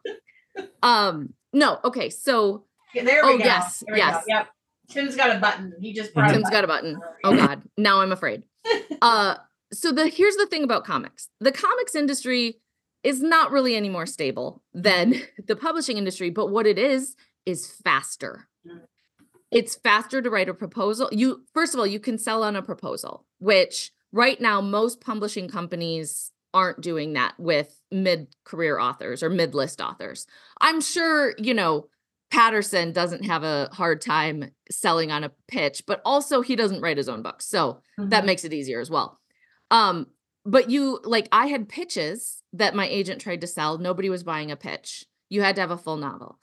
Um, 0.83 1.33
no, 1.53 1.79
okay, 1.83 2.09
so 2.09 2.63
Yeah, 2.93 3.03
There 3.03 3.25
we 3.25 3.33
Oh, 3.33 3.37
go. 3.37 3.43
yes, 3.43 3.83
we 3.87 3.91
go. 3.93 3.97
yes. 3.97 4.23
Yep. 4.27 4.47
Tim's 4.89 5.15
got 5.17 5.35
a 5.35 5.39
button. 5.39 5.73
He 5.81 5.91
just 5.93 6.13
brought 6.13 6.31
Tim's 6.31 6.49
got 6.49 6.63
a 6.63 6.67
button. 6.67 6.99
Oh 7.23 7.35
God, 7.35 7.61
now 7.77 8.01
I'm 8.01 8.11
afraid. 8.11 8.43
Uh, 9.01 9.35
so 9.71 9.91
the 9.91 10.07
here's 10.07 10.35
the 10.37 10.45
thing 10.47 10.63
about 10.63 10.83
comics: 10.85 11.29
the 11.39 11.51
comics 11.51 11.93
industry 11.93 12.59
is 13.03 13.21
not 13.21 13.51
really 13.51 13.75
any 13.75 13.89
more 13.89 14.05
stable 14.05 14.63
than 14.73 15.21
the 15.47 15.55
publishing 15.55 15.97
industry, 15.97 16.29
but 16.29 16.47
what 16.47 16.65
it 16.65 16.77
is 16.79 17.15
is 17.45 17.67
faster. 17.83 18.47
It's 19.51 19.75
faster 19.75 20.21
to 20.21 20.29
write 20.29 20.49
a 20.49 20.53
proposal. 20.53 21.09
You 21.11 21.43
first 21.53 21.73
of 21.73 21.79
all, 21.79 21.87
you 21.87 21.99
can 21.99 22.17
sell 22.17 22.43
on 22.43 22.55
a 22.55 22.61
proposal, 22.61 23.25
which 23.39 23.91
right 24.11 24.39
now 24.41 24.59
most 24.61 24.99
publishing 25.01 25.47
companies 25.47 26.31
aren't 26.57 26.81
doing 26.81 27.13
that 27.13 27.33
with 27.37 27.69
mid-career 27.91 28.79
authors 28.79 29.21
or 29.21 29.29
mid-list 29.29 29.79
authors. 29.79 30.25
I'm 30.59 30.81
sure, 30.81 31.33
you 31.37 31.53
know, 31.53 31.87
Patterson 32.31 32.91
doesn't 32.91 33.23
have 33.25 33.43
a 33.43 33.69
hard 33.71 34.01
time 34.01 34.51
selling 34.71 35.11
on 35.11 35.23
a 35.23 35.31
pitch, 35.47 35.83
but 35.85 36.01
also 36.03 36.41
he 36.41 36.55
doesn't 36.55 36.81
write 36.81 36.97
his 36.97 37.07
own 37.07 37.21
books. 37.21 37.45
So 37.47 37.81
that 37.97 38.23
Mhm. 38.23 38.25
makes 38.25 38.43
it 38.43 38.53
easier 38.53 38.81
as 38.81 38.89
well. 38.89 39.19
Um, 39.71 40.07
but 40.43 40.69
you 40.69 40.99
like 41.03 41.27
I 41.31 41.45
had 41.47 41.69
pitches 41.69 42.41
that 42.53 42.75
my 42.75 42.87
agent 42.87 43.21
tried 43.21 43.41
to 43.41 43.47
sell. 43.47 43.77
Nobody 43.77 44.09
was 44.09 44.23
buying 44.23 44.49
a 44.51 44.55
pitch. 44.55 45.05
You 45.29 45.41
had 45.41 45.55
to 45.55 45.61
have 45.61 45.71
a 45.71 45.77
full 45.77 45.97
novel. 45.97 46.39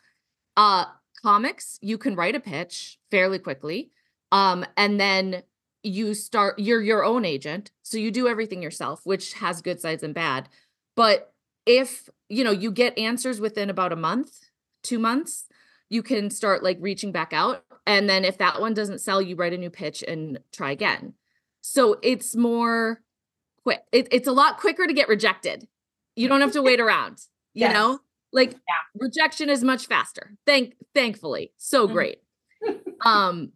Uh 0.56 0.84
comics, 1.22 1.78
you 1.80 1.96
can 1.98 2.14
write 2.14 2.34
a 2.36 2.40
pitch 2.40 2.98
fairly 3.10 3.38
quickly. 3.38 3.90
Um, 4.30 4.64
and 4.76 5.00
then 5.00 5.42
you 5.84 6.14
start 6.14 6.58
you're 6.58 6.82
your 6.82 7.04
own 7.04 7.24
agent. 7.24 7.70
So 7.82 7.98
you 7.98 8.10
do 8.10 8.26
everything 8.26 8.62
yourself, 8.62 9.00
which 9.04 9.34
has 9.34 9.62
good 9.62 9.80
sides 9.80 10.02
and 10.02 10.14
bad. 10.14 10.48
But 10.96 11.32
if 11.66 12.08
you 12.28 12.42
know 12.44 12.50
you 12.50 12.70
get 12.72 12.98
answers 12.98 13.40
within 13.40 13.70
about 13.70 13.92
a 13.92 13.96
month, 13.96 14.50
two 14.82 14.98
months, 14.98 15.46
you 15.90 16.02
can 16.02 16.30
start 16.30 16.62
like 16.62 16.78
reaching 16.80 17.12
back 17.12 17.32
out. 17.32 17.64
And 17.86 18.08
then 18.08 18.24
if 18.24 18.38
that 18.38 18.60
one 18.60 18.74
doesn't 18.74 19.00
sell, 19.00 19.20
you 19.20 19.36
write 19.36 19.52
a 19.52 19.58
new 19.58 19.70
pitch 19.70 20.02
and 20.06 20.38
try 20.52 20.70
again. 20.70 21.14
So 21.60 21.98
it's 22.02 22.34
more 22.34 23.00
quick. 23.62 23.82
It, 23.92 24.08
it's 24.10 24.28
a 24.28 24.32
lot 24.32 24.58
quicker 24.58 24.86
to 24.86 24.92
get 24.92 25.08
rejected. 25.08 25.68
You 26.16 26.28
don't 26.28 26.40
have 26.40 26.52
to 26.52 26.62
wait 26.62 26.80
around. 26.80 27.18
You 27.56 27.66
Yes. 27.66 27.74
know, 27.74 28.00
like 28.32 28.50
Yeah. 28.50 28.58
rejection 28.96 29.48
is 29.48 29.62
much 29.62 29.86
faster. 29.86 30.34
Thank, 30.44 30.74
thankfully, 30.92 31.52
so 31.56 31.86
Mhm. 31.86 31.92
great. 31.92 32.18
um, 33.04 33.52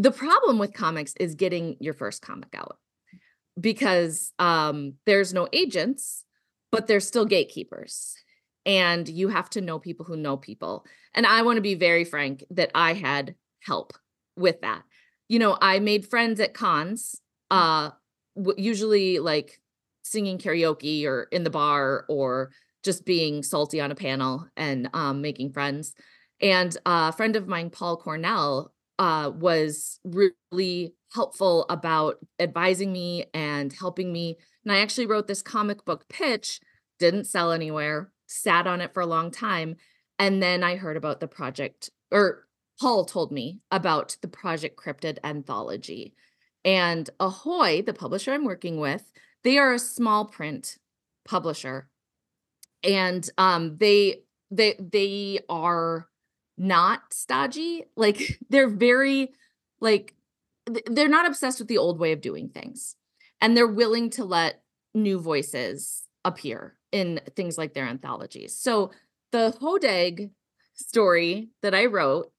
the 0.00 0.10
problem 0.10 0.58
with 0.58 0.72
comics 0.72 1.12
is 1.20 1.34
getting 1.34 1.76
your 1.78 1.92
first 1.92 2.22
comic 2.22 2.54
out 2.54 2.78
because 3.60 4.32
um, 4.38 4.94
there's 5.04 5.34
no 5.34 5.46
agents, 5.52 6.24
but 6.72 6.86
there's 6.86 7.06
still 7.06 7.26
gatekeepers, 7.26 8.14
and 8.64 9.06
you 9.06 9.28
have 9.28 9.50
to 9.50 9.60
know 9.60 9.78
people 9.78 10.06
who 10.06 10.16
know 10.16 10.38
people. 10.38 10.86
And 11.14 11.26
I 11.26 11.42
want 11.42 11.56
to 11.56 11.62
be 11.62 11.74
very 11.74 12.04
frank 12.04 12.44
that 12.50 12.70
I 12.74 12.94
had 12.94 13.34
help 13.62 13.92
with 14.36 14.62
that. 14.62 14.84
You 15.28 15.38
know, 15.38 15.58
I 15.60 15.80
made 15.80 16.08
friends 16.08 16.40
at 16.40 16.54
cons, 16.54 17.20
uh, 17.50 17.90
w- 18.36 18.62
usually 18.62 19.18
like 19.18 19.60
singing 20.02 20.38
karaoke 20.38 21.04
or 21.04 21.24
in 21.24 21.44
the 21.44 21.50
bar 21.50 22.06
or 22.08 22.52
just 22.82 23.04
being 23.04 23.42
salty 23.42 23.82
on 23.82 23.90
a 23.90 23.94
panel 23.94 24.46
and 24.56 24.88
um, 24.94 25.20
making 25.20 25.52
friends. 25.52 25.92
And 26.40 26.74
a 26.86 27.12
friend 27.12 27.36
of 27.36 27.46
mine, 27.46 27.68
Paul 27.68 27.98
Cornell, 27.98 28.72
uh, 29.00 29.30
was 29.30 29.98
really 30.04 30.94
helpful 31.14 31.64
about 31.70 32.18
advising 32.38 32.92
me 32.92 33.24
and 33.32 33.72
helping 33.72 34.12
me. 34.12 34.36
And 34.62 34.70
I 34.70 34.80
actually 34.80 35.06
wrote 35.06 35.26
this 35.26 35.40
comic 35.40 35.86
book 35.86 36.06
pitch, 36.10 36.60
didn't 36.98 37.24
sell 37.24 37.50
anywhere, 37.50 38.12
sat 38.26 38.66
on 38.66 38.82
it 38.82 38.92
for 38.92 39.00
a 39.00 39.06
long 39.06 39.30
time. 39.30 39.76
And 40.18 40.42
then 40.42 40.62
I 40.62 40.76
heard 40.76 40.98
about 40.98 41.18
the 41.20 41.26
project, 41.26 41.88
or 42.10 42.46
Paul 42.78 43.06
told 43.06 43.32
me 43.32 43.60
about 43.70 44.18
the 44.20 44.28
Project 44.28 44.78
Cryptid 44.78 45.16
anthology. 45.24 46.12
And 46.62 47.08
Ahoy, 47.18 47.80
the 47.80 47.94
publisher 47.94 48.34
I'm 48.34 48.44
working 48.44 48.78
with, 48.78 49.10
they 49.44 49.56
are 49.56 49.72
a 49.72 49.78
small 49.78 50.26
print 50.26 50.76
publisher. 51.26 51.88
And 52.84 53.26
um 53.38 53.78
they 53.78 54.24
they 54.50 54.74
they 54.78 55.40
are 55.48 56.09
not 56.60 57.12
stodgy. 57.12 57.84
Like 57.96 58.38
they're 58.50 58.68
very 58.68 59.32
like 59.80 60.14
they're 60.86 61.08
not 61.08 61.26
obsessed 61.26 61.58
with 61.58 61.68
the 61.68 61.78
old 61.78 61.98
way 61.98 62.12
of 62.12 62.20
doing 62.20 62.50
things. 62.50 62.94
And 63.40 63.56
they're 63.56 63.66
willing 63.66 64.10
to 64.10 64.24
let 64.24 64.62
new 64.94 65.18
voices 65.18 66.04
appear 66.24 66.76
in 66.92 67.20
things 67.34 67.56
like 67.56 67.72
their 67.72 67.86
anthologies. 67.86 68.54
So 68.54 68.90
the 69.32 69.56
Hodag 69.60 70.30
story 70.74 71.48
that 71.62 71.74
I 71.74 71.86
wrote 71.86 72.30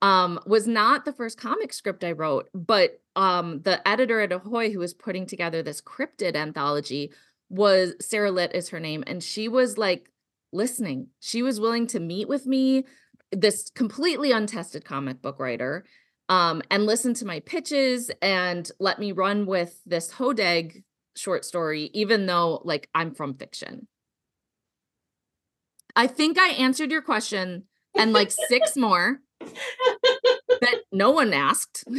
um 0.00 0.38
was 0.46 0.66
not 0.66 1.04
the 1.04 1.12
first 1.12 1.38
comic 1.38 1.72
script 1.72 2.04
I 2.04 2.12
wrote, 2.12 2.48
but 2.54 3.00
um 3.16 3.60
the 3.62 3.86
editor 3.86 4.20
at 4.20 4.32
Ahoy 4.32 4.70
who 4.72 4.78
was 4.78 4.94
putting 4.94 5.26
together 5.26 5.62
this 5.62 5.80
cryptid 5.80 6.36
anthology 6.36 7.12
was 7.48 7.94
Sarah 8.00 8.30
Litt 8.30 8.54
is 8.54 8.68
her 8.68 8.80
name 8.80 9.02
and 9.06 9.22
she 9.22 9.48
was 9.48 9.76
like 9.76 10.10
listening. 10.52 11.08
She 11.18 11.42
was 11.42 11.58
willing 11.58 11.88
to 11.88 12.00
meet 12.00 12.28
with 12.28 12.46
me, 12.46 12.84
this 13.32 13.70
completely 13.74 14.32
untested 14.32 14.84
comic 14.84 15.20
book 15.22 15.38
writer, 15.38 15.84
um 16.28 16.62
and 16.70 16.86
listen 16.86 17.12
to 17.14 17.26
my 17.26 17.40
pitches 17.40 18.10
and 18.22 18.70
let 18.80 18.98
me 18.98 19.12
run 19.12 19.44
with 19.46 19.78
this 19.84 20.10
Hodag 20.12 20.82
short 21.16 21.44
story 21.44 21.90
even 21.92 22.26
though 22.26 22.60
like 22.64 22.88
I'm 22.94 23.14
from 23.14 23.34
fiction. 23.34 23.86
I 25.96 26.06
think 26.06 26.38
I 26.38 26.48
answered 26.50 26.90
your 26.90 27.02
question 27.02 27.64
and 27.96 28.12
like 28.12 28.32
six 28.48 28.76
more 28.86 29.20
that 29.40 30.76
no 30.92 31.10
one 31.10 31.32
asked. 31.32 31.84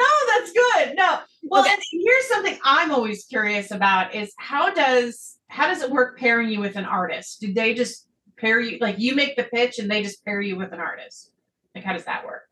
No, 0.00 0.06
that's 0.28 0.52
good. 0.52 0.96
No. 0.96 1.18
Well, 1.42 1.62
Okay. 1.62 1.72
and 1.72 1.82
here's 1.92 2.26
something 2.28 2.56
I'm 2.64 2.92
always 2.92 3.24
curious 3.24 3.72
about 3.72 4.14
is 4.14 4.32
how 4.38 4.72
does 4.72 5.36
how 5.48 5.66
does 5.66 5.82
it 5.82 5.90
work 5.90 6.18
pairing 6.18 6.48
you 6.50 6.60
with 6.60 6.76
an 6.76 6.84
artist? 6.84 7.40
Do 7.40 7.52
they 7.52 7.74
just 7.74 8.06
pair 8.38 8.60
you 8.60 8.78
like 8.80 8.98
you 8.98 9.14
make 9.14 9.36
the 9.36 9.44
pitch 9.44 9.78
and 9.78 9.90
they 9.90 10.02
just 10.02 10.24
pair 10.24 10.40
you 10.40 10.56
with 10.56 10.72
an 10.72 10.80
artist? 10.80 11.30
Like 11.74 11.84
how 11.84 11.92
does 11.92 12.04
that 12.04 12.24
work? 12.24 12.42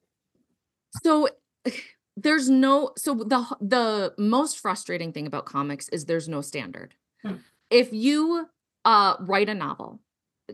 So 1.02 1.28
there's 2.16 2.48
no 2.48 2.92
so 2.96 3.14
the 3.14 3.44
the 3.60 4.14
most 4.18 4.58
frustrating 4.58 5.12
thing 5.12 5.26
about 5.26 5.46
comics 5.46 5.88
is 5.90 6.04
there's 6.04 6.28
no 6.28 6.40
standard. 6.40 6.94
Hmm. 7.22 7.36
If 7.70 7.92
you 7.92 8.48
uh 8.84 9.16
write 9.20 9.48
a 9.48 9.54
novel, 9.54 10.00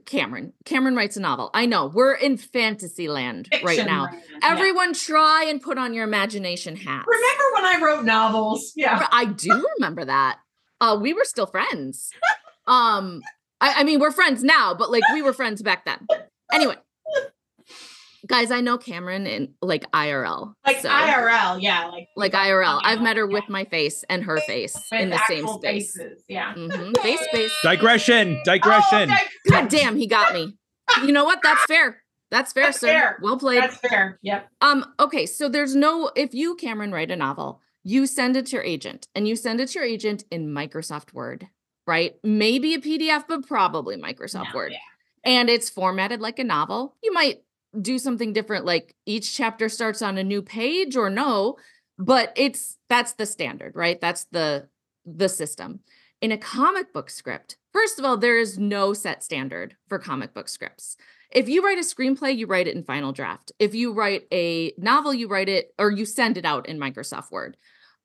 Kameron, 0.01 0.53
Kameron 0.65 0.97
writes 0.97 1.17
a 1.17 1.21
novel. 1.21 1.51
I 1.53 1.67
know 1.67 1.87
we're 1.87 2.15
in 2.15 2.37
fantasy 2.37 3.09
land 3.09 3.49
right 3.63 3.85
now. 3.87 4.05
land, 4.05 4.23
yeah. 4.31 4.53
Everyone 4.53 4.95
try 4.95 5.45
and 5.49 5.61
put 5.61 5.77
on 5.77 5.93
your 5.93 6.05
imagination 6.05 6.77
hat. 6.77 7.05
Remember 7.07 7.45
when 7.55 7.65
I 7.65 7.81
wrote 7.83 8.05
novels? 8.05 8.73
Yeah. 8.75 9.07
I 9.13 9.27
do 9.27 9.67
remember 9.79 10.05
that. 10.05 10.39
Uh, 10.81 10.99
we 11.01 11.13
were 11.13 11.25
still 11.25 11.47
friends. 11.47 12.11
Um, 12.65 13.23
I, 13.63 13.81
I 13.81 13.85
mean, 13.85 14.01
we're 14.01 14.11
friends 14.11 14.43
now, 14.45 14.75
but 14.75 14.91
like 14.91 15.03
we 15.15 15.23
were 15.23 15.33
friends 15.33 15.63
back 15.63 15.85
then. 15.87 16.07
Anyway, 16.53 16.75
guys, 18.27 18.51
I 18.51 18.61
know 18.61 18.79
Kameron 18.79 19.27
in 19.27 19.55
like 19.63 19.91
IRL. 19.93 20.55
Like 20.67 20.81
so, 20.81 20.89
IRL, 20.89 21.63
yeah, 21.63 21.87
like 21.87 22.09
like 22.17 22.33
IRL. 22.33 22.81
I've 22.83 23.01
met 23.01 23.17
her 23.17 23.27
Yeah. 23.29 23.33
with 23.35 23.49
my 23.49 23.65
face 23.65 24.05
and 24.11 24.25
her 24.25 24.39
face 24.41 24.75
with 24.91 25.01
in 25.01 25.11
the 25.11 25.21
same 25.27 25.45
actual 25.45 25.59
space. 25.61 25.97
faces. 25.97 26.23
Yeah. 26.29 26.55
hmm 26.55 26.93
Face 27.03 27.21
space. 27.21 27.53
Digression. 27.63 28.41
Digression. 28.45 29.11
Oh, 29.11 29.15
okay, 29.15 29.25
God 29.51 29.69
damn, 29.69 29.97
he 29.97 30.07
got 30.07 30.35
me. 30.35 30.57
You 31.05 31.13
know 31.13 31.25
what? 31.25 31.41
That's 31.43 31.65
fair. 31.65 32.03
That's 32.31 32.53
fair, 32.53 32.65
That's 32.65 32.81
sir. 32.81 32.87
fair. 32.89 33.19
Well 33.23 33.39
played. 33.39 33.63
That's 33.63 33.77
fair. 33.77 34.19
Yep. 34.23 34.49
Um, 34.61 34.87
okay, 34.99 35.27
so 35.27 35.49
there's 35.49 35.75
no 35.77 36.11
if 36.17 36.35
you, 36.35 36.57
Kameron, 36.57 36.93
write 36.93 37.11
a 37.11 37.17
novel, 37.17 37.61
you 37.85 38.07
send 38.07 38.37
it 38.37 38.47
to 38.47 38.57
your 38.57 38.65
agent 38.65 39.07
and 39.15 39.29
you 39.29 39.37
send 39.37 39.61
it 39.61 39.69
to 39.71 39.79
your 39.79 39.85
agent 39.89 40.25
in 40.31 40.49
Microsoft 40.49 41.13
Word, 41.13 41.49
right? 41.87 42.15
Maybe 42.23 42.75
a 42.75 42.79
PDF, 42.81 43.25
but 43.29 43.47
probably 43.47 43.97
Microsoft 43.97 44.49
No, 44.53 44.55
Word. 44.55 44.73
yeah. 44.73 44.79
And 45.25 45.49
it's 45.49 45.71
formatted 45.71 46.21
like 46.21 46.39
a 46.39 46.45
novel. 46.45 46.97
You 47.03 47.13
might 47.13 47.43
do 47.81 47.99
something 47.99 48.33
different, 48.33 48.65
like 48.65 48.95
each 49.07 49.35
chapter 49.37 49.69
starts 49.69 50.03
on 50.03 50.19
a 50.19 50.25
new 50.25 50.43
page 50.43 50.97
or 50.97 51.09
no, 51.11 51.57
but 51.99 52.33
it's 52.37 52.79
that's 52.89 53.15
the 53.15 53.27
standard, 53.27 53.75
right? 53.77 54.01
That's 54.01 54.25
the 54.25 54.69
the 55.07 55.29
system. 55.29 55.81
In 56.21 56.33
a 56.33 56.39
comic 56.39 56.93
book 56.93 57.11
script, 57.11 57.57
first 57.73 57.99
of 57.99 58.05
all, 58.05 58.17
there 58.17 58.39
is 58.39 58.59
no 58.59 58.93
set 58.93 59.25
standard 59.25 59.77
for 59.89 59.99
comic 59.99 60.35
book 60.35 60.49
scripts 60.49 60.97
if 61.35 61.49
you 61.49 61.65
write 61.65 61.79
a 61.79 61.83
screenplay, 61.83 62.37
you 62.37 62.47
write 62.47 62.69
it 62.69 62.77
in 62.77 62.85
Final 62.85 63.11
Draft. 63.13 63.53
If 63.59 63.75
you 63.75 63.95
write 63.95 64.27
a 64.31 64.75
novel, 64.77 65.15
you 65.15 65.29
write 65.29 65.49
it 65.49 65.73
or 65.79 65.91
you 65.91 66.05
send 66.05 66.37
it 66.37 66.45
out 66.45 66.69
in 66.69 66.79
Microsoft 66.79 67.31
Word. 67.31 67.57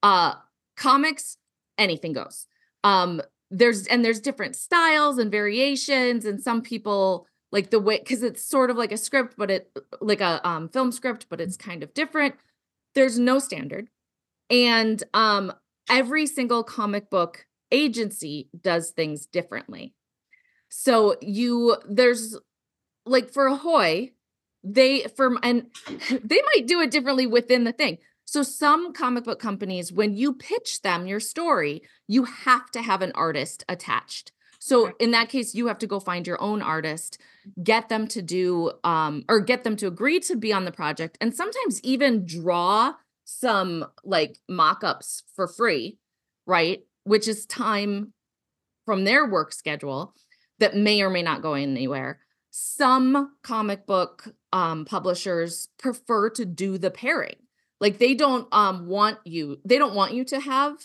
Uh 0.02 0.36
comics, 0.78 1.38
anything 1.78 2.14
goes. 2.14 2.46
Um 2.84 3.22
there's 3.50 3.88
and 3.88 4.04
there's 4.04 4.20
different 4.20 4.56
styles 4.56 5.18
and 5.18 5.32
variations 5.32 6.26
and 6.26 6.42
some 6.42 6.62
people 6.62 7.28
like 7.52 7.70
the 7.70 7.80
way 7.80 8.00
cuz 8.00 8.24
it's 8.24 8.44
sort 8.44 8.70
of 8.70 8.78
like 8.78 8.92
a 8.92 8.98
script 8.98 9.36
but 9.38 9.50
it 9.50 9.72
like 10.02 10.22
a 10.22 10.46
um 10.48 10.68
film 10.70 10.92
script 10.92 11.28
but 11.30 11.42
it's 11.42 11.58
kind 11.58 11.84
of 11.84 11.94
different. 11.94 12.36
There's 12.94 13.18
no 13.18 13.40
standard. 13.40 13.90
And 14.50 15.04
um 15.14 15.54
every 15.90 16.26
single 16.26 16.64
comic 16.64 17.10
book 17.10 17.46
agency 17.72 18.50
does 18.60 18.92
things 18.92 19.26
differently. 19.26 19.94
So 20.70 21.16
you 21.22 21.78
there's 21.88 22.38
like 23.06 23.32
for 23.32 23.48
Ahoy, 23.48 24.12
they 24.64 25.04
for 25.16 25.38
and 25.44 25.68
they 26.10 26.42
might 26.42 26.68
do 26.68 26.82
it 26.82 26.92
differently 26.92 27.28
within 27.28 27.64
the 27.64 27.72
thing. 27.72 28.00
So 28.28 28.44
some 28.44 28.92
comic 28.92 29.24
book 29.24 29.40
companies, 29.40 29.94
when 29.94 30.14
you 30.14 30.34
pitch 30.34 30.82
them 30.82 31.08
your 31.08 31.22
story, 31.22 31.82
you 32.08 32.26
have 32.26 32.70
to 32.72 32.82
have 32.82 33.02
an 33.02 33.14
artist 33.16 33.64
attached. 33.70 34.34
So 34.60 34.92
in 35.00 35.12
that 35.12 35.30
case, 35.30 35.56
you 35.56 35.68
have 35.68 35.78
to 35.80 35.88
go 35.88 36.02
find 36.02 36.28
your 36.28 36.42
own 36.42 36.62
artist, 36.62 37.22
get 37.64 37.88
them 37.88 38.06
to 38.10 38.22
do 38.22 38.74
um 38.84 39.24
or 39.30 39.40
get 39.40 39.64
them 39.64 39.78
to 39.78 39.88
agree 39.88 40.20
to 40.22 40.36
be 40.36 40.52
on 40.52 40.66
the 40.66 40.74
project 40.74 41.18
and 41.22 41.34
sometimes 41.34 41.80
even 41.84 42.26
draw 42.26 42.94
some 43.24 43.86
like 44.04 44.40
mock-ups 44.50 45.24
for 45.34 45.48
free, 45.48 45.98
right? 46.46 46.82
Which 47.06 47.30
is 47.30 47.46
time 47.46 48.14
from 48.86 49.06
their 49.06 49.26
work 49.26 49.54
schedule 49.54 50.14
that 50.60 50.76
may 50.76 51.02
or 51.02 51.10
may 51.10 51.24
not 51.24 51.42
go 51.42 51.54
anywhere. 51.54 52.20
Some 52.52 53.36
comic 53.42 53.88
book 53.88 54.28
um 54.52 54.84
publishers 54.84 55.70
prefer 55.78 56.30
to 56.32 56.44
do 56.44 56.78
the 56.78 56.92
pairing. 56.92 57.47
Like 57.80 57.98
they 57.98 58.16
don't 58.16 58.48
um 58.52 58.88
want 58.88 59.20
you 59.26 59.60
they 59.66 59.78
don't 59.78 59.96
want 59.96 60.14
you 60.14 60.24
to 60.26 60.40
have 60.40 60.76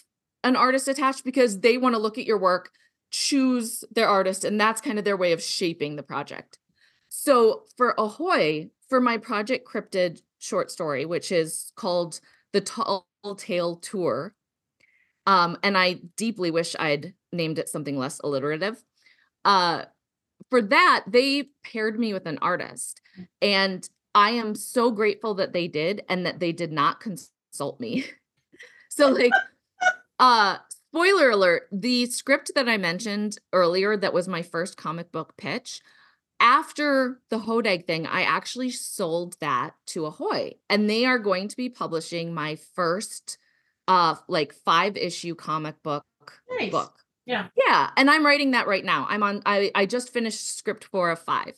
an 0.44 0.56
artist 0.56 0.88
attached 0.88 1.24
because 1.24 1.60
they 1.60 1.78
want 1.78 1.94
to 1.94 2.00
look 2.00 2.18
at 2.18 2.26
your 2.26 2.38
work, 2.38 2.70
choose 3.10 3.84
their 3.92 4.08
artist, 4.08 4.44
and 4.44 4.60
that's 4.60 4.80
kind 4.80 4.98
of 4.98 5.04
their 5.04 5.16
way 5.16 5.32
of 5.32 5.42
shaping 5.42 5.96
the 5.96 6.02
project. 6.02 6.58
So 7.08 7.64
for 7.76 7.94
Ahoy, 7.98 8.70
for 8.88 9.00
my 9.00 9.18
Project 9.18 9.68
Cryptid 9.68 10.20
short 10.38 10.70
story, 10.70 11.04
which 11.04 11.30
is 11.30 11.72
called 11.76 12.20
The 12.52 12.60
Tall 12.60 13.06
Tale 13.36 13.76
Tour, 13.76 14.34
um, 15.26 15.58
and 15.62 15.78
I 15.78 16.00
deeply 16.16 16.50
wish 16.50 16.74
I'd 16.78 17.14
named 17.32 17.58
it 17.58 17.68
something 17.68 17.96
less 17.96 18.20
alliterative. 18.24 18.82
Uh, 19.44 19.84
for 20.50 20.60
that, 20.62 21.04
they 21.06 21.50
paired 21.62 21.98
me 21.98 22.12
with 22.12 22.26
an 22.26 22.38
artist, 22.42 23.00
and 23.40 23.88
I 24.14 24.30
am 24.30 24.54
so 24.54 24.90
grateful 24.90 25.34
that 25.34 25.52
they 25.52 25.68
did 25.68 26.02
and 26.08 26.26
that 26.26 26.40
they 26.40 26.52
did 26.52 26.72
not 26.72 27.00
consult 27.00 27.80
me. 27.80 28.04
so 28.88 29.08
like 29.08 29.32
uh 30.18 30.58
spoiler 30.90 31.30
alert, 31.30 31.68
the 31.72 32.06
script 32.06 32.52
that 32.54 32.68
I 32.68 32.76
mentioned 32.76 33.38
earlier 33.52 33.96
that 33.96 34.12
was 34.12 34.28
my 34.28 34.42
first 34.42 34.76
comic 34.76 35.10
book 35.10 35.34
pitch, 35.38 35.80
after 36.40 37.20
the 37.30 37.38
Hodag 37.38 37.86
thing, 37.86 38.06
I 38.06 38.22
actually 38.22 38.70
sold 38.70 39.36
that 39.40 39.74
to 39.88 40.06
Ahoy 40.06 40.52
and 40.68 40.90
they 40.90 41.06
are 41.06 41.18
going 41.18 41.48
to 41.48 41.56
be 41.56 41.68
publishing 41.70 42.34
my 42.34 42.56
first 42.74 43.38
uh 43.88 44.16
like 44.28 44.52
5 44.52 44.96
issue 44.96 45.34
comic 45.34 45.82
book 45.82 46.04
Nice. 46.58 46.70
book. 46.70 46.94
Yeah. 47.24 47.48
Yeah, 47.56 47.90
and 47.96 48.10
I'm 48.10 48.26
writing 48.26 48.50
that 48.52 48.66
right 48.66 48.84
now. 48.84 49.06
I'm 49.08 49.22
on 49.22 49.42
I 49.46 49.70
I 49.74 49.86
just 49.86 50.12
finished 50.12 50.56
script 50.58 50.84
4 50.84 51.10
of 51.12 51.20
5. 51.20 51.54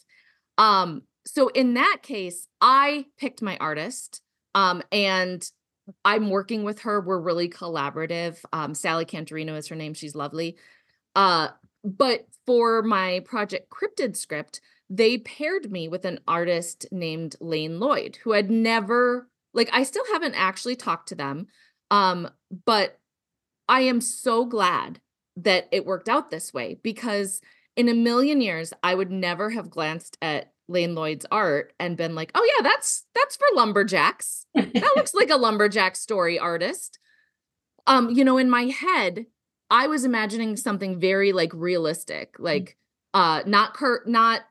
Um 0.59 1.03
so 1.27 1.49
in 1.49 1.75
that 1.75 1.99
case, 2.03 2.47
I 2.61 3.07
picked 3.19 3.43
my 3.43 3.57
artist 3.59 4.21
um 4.55 4.83
and 4.93 5.49
I'm 6.05 6.31
working 6.31 6.65
with 6.65 6.81
her. 6.81 7.01
We're 7.01 7.21
really 7.21 7.49
collaborative. 7.49 8.39
Um 8.53 8.75
Sally 8.75 9.05
Cantorino 9.05 9.57
is 9.57 9.69
her 9.69 9.77
name. 9.77 9.95
She's 9.95 10.15
lovely. 10.15 10.57
Uh 11.15 11.49
but 11.83 12.27
for 12.47 12.83
my 12.83 13.21
project 13.25 13.71
cryptid 13.71 14.17
script, 14.17 14.61
they 14.91 15.19
paired 15.19 15.71
me 15.71 15.89
with 15.89 16.05
an 16.05 16.21
artist 16.27 16.87
named 16.91 17.37
Lane 17.41 17.81
Lloyd 17.81 18.19
who 18.23 18.33
had 18.33 18.51
never 18.51 19.29
like 19.53 19.71
I 19.73 19.83
still 19.83 20.05
haven't 20.13 20.35
actually 20.35 20.77
talked 20.77 21.09
to 21.09 21.15
them. 21.15 21.47
Um 21.91 22.29
but 22.65 22.99
I 23.69 23.83
am 23.83 24.01
so 24.01 24.45
glad 24.45 25.01
that 25.37 25.69
it 25.73 25.87
worked 25.87 26.09
out 26.09 26.31
this 26.31 26.53
way 26.53 26.79
because 26.83 27.41
in 27.77 27.89
a 27.89 27.95
million 27.95 28.41
years 28.41 28.73
I 28.83 28.95
would 28.95 29.11
never 29.11 29.51
have 29.51 29.71
glanced 29.71 30.17
at 30.23 30.53
Lane 30.69 30.95
Lloyd's 30.95 31.27
art 31.31 31.73
and 31.79 31.97
been 31.97 32.15
like, 32.15 32.31
"Oh 32.35 32.45
yeah, 32.57 32.63
that's 32.63 33.05
that's 33.15 33.37
for 33.37 33.47
lumberjacks. 33.55 34.47
That 34.55 34.93
looks 34.97 35.15
like 35.15 35.31
a 35.31 35.37
lumberjack 35.37 35.97
story 35.97 36.39
artist." 36.39 36.99
Um, 37.87 38.11
you 38.11 38.25
know, 38.25 38.39
in 38.39 38.49
my 38.49 38.65
head, 38.65 39.27
I 39.71 39.87
was 39.89 40.05
imagining 40.05 40.57
something 40.57 40.99
very 41.01 41.33
like 41.33 41.53
realistic, 41.53 42.37
like 42.39 42.77
uh 43.13 43.43
not 43.47 43.75
cur 43.75 44.03
not 44.07 44.43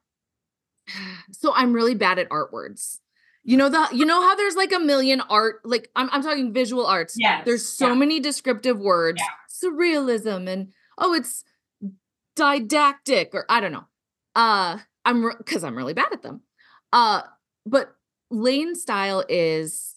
so 1.32 1.54
I'm 1.54 1.74
really 1.74 1.96
bad 1.96 2.20
at 2.20 2.28
art 2.32 2.54
words. 2.54 3.00
You 3.44 3.58
know 3.58 3.68
the 3.70 3.88
you 3.92 4.06
know 4.06 4.22
how 4.22 4.36
there's 4.36 4.56
like 4.56 4.72
a 4.72 4.80
million 4.80 5.20
art 5.22 5.62
like 5.66 5.90
I'm 5.96 6.10
I'm 6.12 6.24
talking 6.24 6.54
visual 6.54 6.86
arts. 6.86 7.16
Yes. 7.18 7.44
There's 7.46 7.66
so 7.68 7.90
yeah. 7.90 7.94
many 7.96 8.20
descriptive 8.20 8.80
words, 8.80 9.22
Yeah. 9.22 9.70
surrealism 9.70 10.48
and 10.48 10.72
oh 10.98 11.14
it's 11.14 11.44
didactic 12.36 13.32
or 13.34 13.46
I 13.50 13.60
don't 13.60 13.72
know. 13.74 13.86
Uh 14.36 14.80
I'm 15.06 15.26
re- 15.26 15.36
cuz 15.46 15.64
I'm 15.64 15.76
really 15.76 15.94
bad 15.94 16.14
at 16.14 16.22
them. 16.22 16.42
Uh 16.92 17.22
but 17.66 17.96
Lane 18.30 18.76
style 18.76 19.24
is 19.30 19.96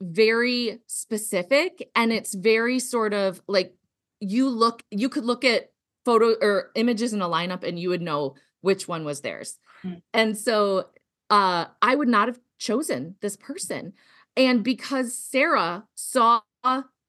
very 0.00 0.80
specific 0.86 1.90
and 1.94 2.12
it's 2.12 2.34
very 2.34 2.78
sort 2.78 3.14
of 3.14 3.40
like 3.46 3.74
you 4.20 4.48
look 4.48 4.82
you 4.90 5.08
could 5.08 5.24
look 5.24 5.44
at 5.44 5.72
photo 6.04 6.34
or 6.40 6.70
images 6.74 7.12
in 7.12 7.22
a 7.22 7.28
lineup 7.28 7.64
and 7.64 7.78
you 7.78 7.88
would 7.88 8.02
know 8.02 8.34
which 8.60 8.88
one 8.88 9.04
was 9.04 9.20
theirs. 9.20 9.58
Mm. 9.82 10.02
And 10.12 10.38
so 10.38 10.88
uh 11.30 11.66
I 11.80 11.94
would 11.94 12.08
not 12.08 12.28
have 12.28 12.40
chosen 12.58 13.16
this 13.20 13.36
person. 13.36 13.92
And 14.36 14.64
because 14.64 15.16
Sarah 15.16 15.84
saw 15.94 16.40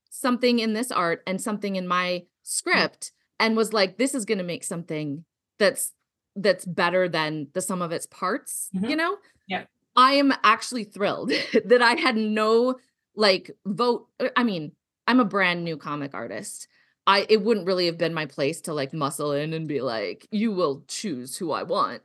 something 0.09 0.59
in 0.59 0.73
this 0.73 0.91
art 0.91 1.23
and 1.27 1.41
something 1.41 1.75
in 1.75 1.87
my 1.87 2.23
script 2.43 3.11
and 3.39 3.57
was 3.57 3.73
like 3.73 3.97
this 3.97 4.13
is 4.15 4.25
going 4.25 4.37
to 4.37 4.43
make 4.43 4.63
something 4.63 5.25
that's 5.59 5.91
that's 6.35 6.65
better 6.65 7.07
than 7.07 7.47
the 7.53 7.61
sum 7.61 7.81
of 7.81 7.91
its 7.91 8.05
parts, 8.07 8.69
you 8.73 8.81
Mhm. 8.81 8.97
know? 8.97 9.17
Yeah. 9.47 9.65
I 9.95 10.13
am 10.13 10.33
actually 10.43 10.83
thrilled 10.83 11.29
that 11.65 11.81
I 11.81 11.93
had 11.95 12.17
no 12.17 12.75
like 13.15 13.51
vote 13.65 14.07
uh, 14.19 14.29
I 14.35 14.43
mean, 14.43 14.73
I'm 15.07 15.19
a 15.21 15.25
brand 15.25 15.63
new 15.63 15.77
comic 15.77 16.13
artist. 16.13 16.67
I 17.07 17.25
it 17.29 17.41
wouldn't 17.43 17.67
really 17.67 17.85
have 17.85 17.97
been 17.97 18.13
my 18.13 18.25
place 18.25 18.61
to 18.61 18.73
like 18.73 18.91
muscle 18.93 19.31
in 19.31 19.53
and 19.53 19.67
be 19.67 19.79
like 19.81 20.27
you 20.31 20.51
will 20.51 20.83
choose 20.87 21.37
who 21.37 21.51
I 21.51 21.63
want. 21.63 22.01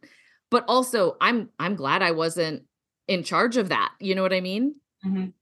But 0.51 0.65
also 0.69 1.17
I'm 1.21 1.51
I'm 1.59 1.75
glad 1.75 2.03
I 2.03 2.13
wasn't 2.13 2.65
in 3.09 3.25
charge 3.25 3.57
of 3.57 3.71
that. 3.71 3.93
You 3.99 4.15
know 4.15 4.23
what 4.23 4.33
I 4.33 4.41
mean? 4.41 4.77
Mhm. 5.05 5.33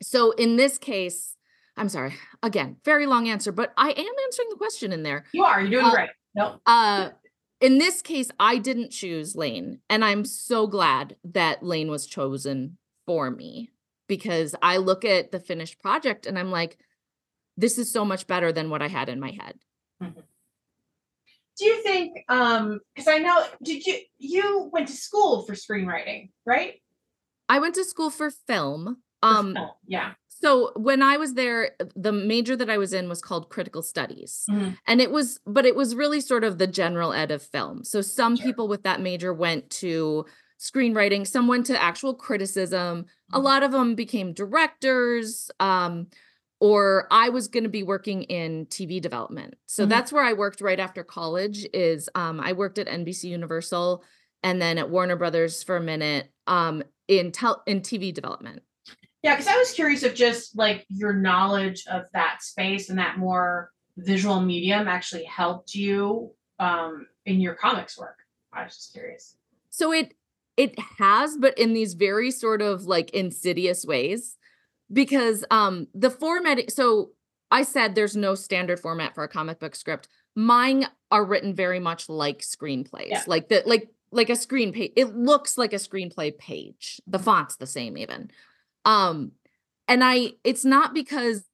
So 0.00 0.30
in 0.30 0.56
this 0.56 0.78
case, 0.78 1.36
I'm 1.76 1.88
sorry. 1.90 2.14
Again, 2.42 2.76
very 2.84 3.04
long 3.06 3.28
answer, 3.28 3.52
but 3.52 3.72
I 3.76 3.90
am 3.90 4.14
answering 4.24 4.48
the 4.48 4.56
question 4.56 4.92
in 4.92 5.02
there. 5.02 5.24
You 5.32 5.44
are. 5.44 5.60
You're 5.60 5.70
doing 5.82 5.84
Uh, 5.86 5.90
great. 5.94 6.10
Nope. 6.34 6.60
Uh 6.64 7.10
in 7.60 7.78
this 7.78 8.02
case, 8.02 8.30
I 8.38 8.58
didn't 8.58 8.90
choose 8.90 9.34
Lane, 9.34 9.80
and 9.90 10.04
I'm 10.04 10.24
so 10.24 10.66
glad 10.66 11.16
that 11.24 11.62
Lane 11.62 11.90
was 11.90 12.06
chosen 12.06 12.78
for 13.06 13.30
me 13.30 13.70
because 14.06 14.54
I 14.62 14.76
look 14.78 15.04
at 15.04 15.32
the 15.32 15.40
finished 15.40 15.80
project 15.80 16.26
and 16.26 16.38
I'm 16.38 16.50
like, 16.50 16.78
this 17.56 17.78
is 17.78 17.92
so 17.92 18.04
much 18.04 18.26
better 18.26 18.52
than 18.52 18.70
what 18.70 18.82
I 18.82 18.88
had 18.88 19.08
in 19.08 19.20
my 19.20 19.30
head. 19.30 19.54
Do 20.00 21.64
you 21.64 21.82
think 21.82 22.24
um 22.28 22.80
because 22.94 23.08
I 23.08 23.18
know 23.18 23.44
did 23.62 23.84
you 23.84 23.98
you 24.18 24.70
went 24.72 24.86
to 24.88 24.94
school 24.94 25.42
for 25.42 25.54
screenwriting, 25.54 26.30
right? 26.46 26.80
I 27.48 27.58
went 27.58 27.74
to 27.74 27.84
school 27.84 28.10
for 28.10 28.30
film. 28.30 28.98
For 29.22 29.28
Um 29.28 29.54
film, 29.54 29.70
yeah. 29.86 30.12
So 30.40 30.72
when 30.76 31.02
I 31.02 31.16
was 31.16 31.34
there, 31.34 31.72
the 31.96 32.12
major 32.12 32.56
that 32.56 32.70
I 32.70 32.78
was 32.78 32.92
in 32.92 33.08
was 33.08 33.20
called 33.20 33.48
critical 33.48 33.82
studies. 33.82 34.44
Mhm. 34.48 34.76
And 34.86 35.00
it 35.00 35.10
was, 35.10 35.40
but 35.46 35.64
it 35.66 35.74
was 35.74 35.94
really 35.94 36.20
sort 36.20 36.44
of 36.44 36.58
the 36.58 36.66
general 36.66 37.12
ed 37.12 37.30
of 37.30 37.42
film. 37.42 37.84
So 37.84 38.00
some 38.02 38.36
Sure. 38.36 38.46
people 38.46 38.68
with 38.68 38.82
that 38.84 39.00
major 39.00 39.32
went 39.34 39.68
to 39.82 40.24
screenwriting, 40.60 41.26
some 41.26 41.46
went 41.48 41.66
to 41.66 41.80
actual 41.80 42.14
criticism. 42.14 43.06
A 43.32 43.38
Mhm. 43.38 43.42
lot 43.44 43.62
of 43.62 43.72
them 43.72 43.94
became 43.94 44.32
directors. 44.32 45.50
Um, 45.60 46.08
or 46.60 47.06
I 47.12 47.28
was 47.28 47.46
going 47.46 47.62
to 47.62 47.70
be 47.70 47.84
working 47.84 48.24
in 48.24 48.66
TV 48.66 48.98
development. 49.00 49.54
So 49.66 49.86
Mhm. 49.86 49.90
that's 49.90 50.12
where 50.12 50.24
I 50.24 50.32
worked 50.32 50.60
right 50.60 50.80
after 50.80 51.04
college 51.04 51.64
is 51.72 52.08
um, 52.16 52.40
I 52.40 52.52
worked 52.52 52.78
at 52.78 52.88
NBC 52.88 53.28
Universal 53.28 54.02
and 54.42 54.60
then 54.60 54.76
at 54.76 54.90
Warner 54.90 55.14
Brothers 55.14 55.62
for 55.62 55.76
a 55.76 55.80
minute 55.80 56.32
um, 56.48 56.82
in 57.06 57.30
tel- 57.30 57.62
in 57.66 57.80
TV 57.82 58.10
development. 58.12 58.62
Yeah, 59.22 59.34
because 59.34 59.48
I 59.48 59.56
was 59.56 59.72
curious 59.72 60.02
if 60.02 60.14
just 60.14 60.56
like 60.56 60.86
your 60.88 61.12
knowledge 61.12 61.84
of 61.90 62.04
that 62.12 62.42
space 62.42 62.88
and 62.88 62.98
that 62.98 63.18
more 63.18 63.70
visual 63.96 64.40
medium 64.40 64.86
actually 64.86 65.24
helped 65.24 65.74
you 65.74 66.30
um 66.60 67.06
in 67.26 67.40
your 67.40 67.54
comics 67.54 67.98
work. 67.98 68.16
I 68.52 68.64
was 68.64 68.74
just 68.76 68.92
curious. 68.92 69.36
So 69.70 69.92
it 69.92 70.14
it 70.56 70.78
has, 70.98 71.36
but 71.36 71.56
in 71.58 71.72
these 71.72 71.94
very 71.94 72.30
sort 72.30 72.62
of 72.62 72.84
like 72.84 73.10
insidious 73.10 73.84
ways, 73.84 74.36
because 74.92 75.44
um 75.50 75.88
the 75.94 76.10
formatting. 76.10 76.68
So 76.68 77.10
I 77.50 77.62
said 77.62 77.94
there's 77.94 78.16
no 78.16 78.34
standard 78.34 78.78
format 78.78 79.14
for 79.14 79.24
a 79.24 79.28
comic 79.28 79.58
book 79.58 79.74
script. 79.74 80.08
Mine 80.36 80.86
are 81.10 81.24
written 81.24 81.54
very 81.54 81.80
much 81.80 82.08
like 82.08 82.40
screenplays, 82.40 83.08
Yeah. 83.10 83.24
like 83.26 83.48
the 83.48 83.62
like 83.66 83.88
like 84.12 84.30
a 84.30 84.36
screen 84.36 84.72
page. 84.72 84.92
It 84.96 85.16
looks 85.16 85.58
like 85.58 85.72
a 85.72 85.76
screenplay 85.76 86.36
page. 86.38 87.00
The 87.06 87.18
font's 87.18 87.56
the 87.56 87.66
same 87.66 87.98
even. 87.98 88.30
Um, 88.84 89.32
and 89.86 90.02
I 90.04 90.34
it's 90.44 90.64
not 90.64 90.94
because 90.94 91.44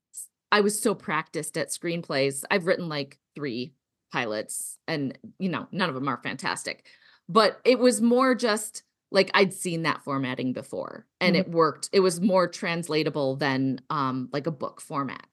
I 0.52 0.60
was 0.60 0.80
so 0.80 0.94
practiced 0.94 1.56
at 1.56 1.68
screenplays. 1.68 2.44
I've 2.50 2.66
written 2.66 2.88
like 2.88 3.18
three 3.34 3.74
pilots, 4.12 4.78
and 4.86 5.18
you 5.38 5.48
know, 5.48 5.66
none 5.72 5.88
of 5.88 5.94
them 5.94 6.08
are 6.08 6.20
fantastic 6.22 6.86
but 7.26 7.58
it 7.64 7.78
was 7.78 8.02
more 8.02 8.34
just 8.34 8.82
like 9.10 9.30
I'd 9.32 9.54
seen 9.54 9.84
that 9.84 10.02
formatting 10.02 10.52
before 10.52 11.06
and 11.22 11.34
Mhm. 11.34 11.38
it 11.40 11.48
worked. 11.48 11.88
It 11.90 12.00
was 12.00 12.20
more 12.20 12.46
translatable 12.46 13.36
than 13.36 13.80
um 13.88 14.28
like 14.30 14.46
a 14.46 14.50
book 14.50 14.82
format. 14.82 15.26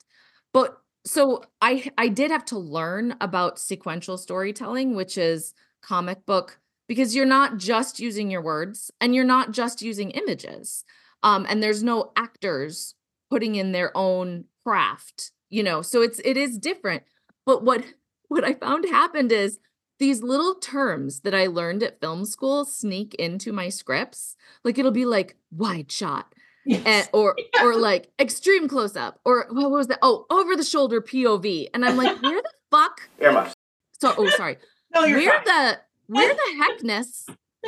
But 0.53 0.77
so 1.05 1.43
I 1.61 1.91
I 1.97 2.07
did 2.07 2.31
have 2.31 2.45
to 2.45 2.57
learn 2.57 3.15
about 3.21 3.59
sequential 3.59 4.17
storytelling, 4.17 4.95
which 4.95 5.17
is 5.17 5.53
comic 5.81 6.25
book 6.25 6.59
because 6.87 7.15
you're 7.15 7.25
not 7.25 7.57
just 7.57 7.99
using 7.99 8.29
your 8.31 8.41
words 8.41 8.91
and 9.01 9.15
you're 9.15 9.23
not 9.25 9.51
just 9.51 9.81
using 9.81 10.11
images. 10.11 10.83
Um, 11.23 11.45
and 11.49 11.61
there's 11.61 11.83
no 11.83 12.11
actors 12.15 12.95
putting 13.29 13.55
in 13.55 13.71
their 13.71 13.95
own 13.95 14.45
craft, 14.65 15.31
you 15.49 15.63
know. 15.63 15.81
So 15.81 16.01
it's 16.01 16.19
it 16.25 16.37
is 16.37 16.57
different. 16.57 17.03
But 17.45 17.63
what 17.63 17.83
what 18.27 18.43
I 18.43 18.53
found 18.53 18.85
happened 18.85 19.31
is 19.31 19.59
these 19.99 20.23
little 20.23 20.55
terms 20.55 21.19
that 21.21 21.35
I 21.35 21.45
learned 21.47 21.83
at 21.83 21.99
film 22.01 22.25
school 22.25 22.65
sneak 22.65 23.13
into 23.15 23.51
my 23.53 23.69
scripts. 23.69 24.35
Like 24.63 24.77
it'll 24.79 24.91
be 24.91 25.05
like 25.05 25.35
wide 25.51 25.91
shot, 25.91 26.33
Yes. 26.65 26.81
and, 26.85 27.09
or 27.13 27.35
or 27.63 27.75
like 27.75 28.09
extreme 28.19 28.67
close 28.67 28.95
up 28.95 29.19
or 29.25 29.47
what 29.51 29.69
was 29.71 29.87
that 29.87 29.99
oh 30.01 30.25
over 30.29 30.55
the 30.55 30.63
shoulder 30.63 31.01
pov 31.01 31.67
and 31.73 31.83
i'm 31.83 31.97
like 31.97 32.21
where 32.21 32.39
the 32.41 32.51
fuck 32.71 33.09
Earmuffs. 33.19 33.55
so 33.99 34.13
oh 34.15 34.29
sorry 34.29 34.57
no, 34.93 35.03
you're 35.05 35.17
where 35.19 35.41
fine. 35.43 35.45
the 35.45 35.79
where 36.07 36.33
the 36.35 36.63
heckness 36.63 37.25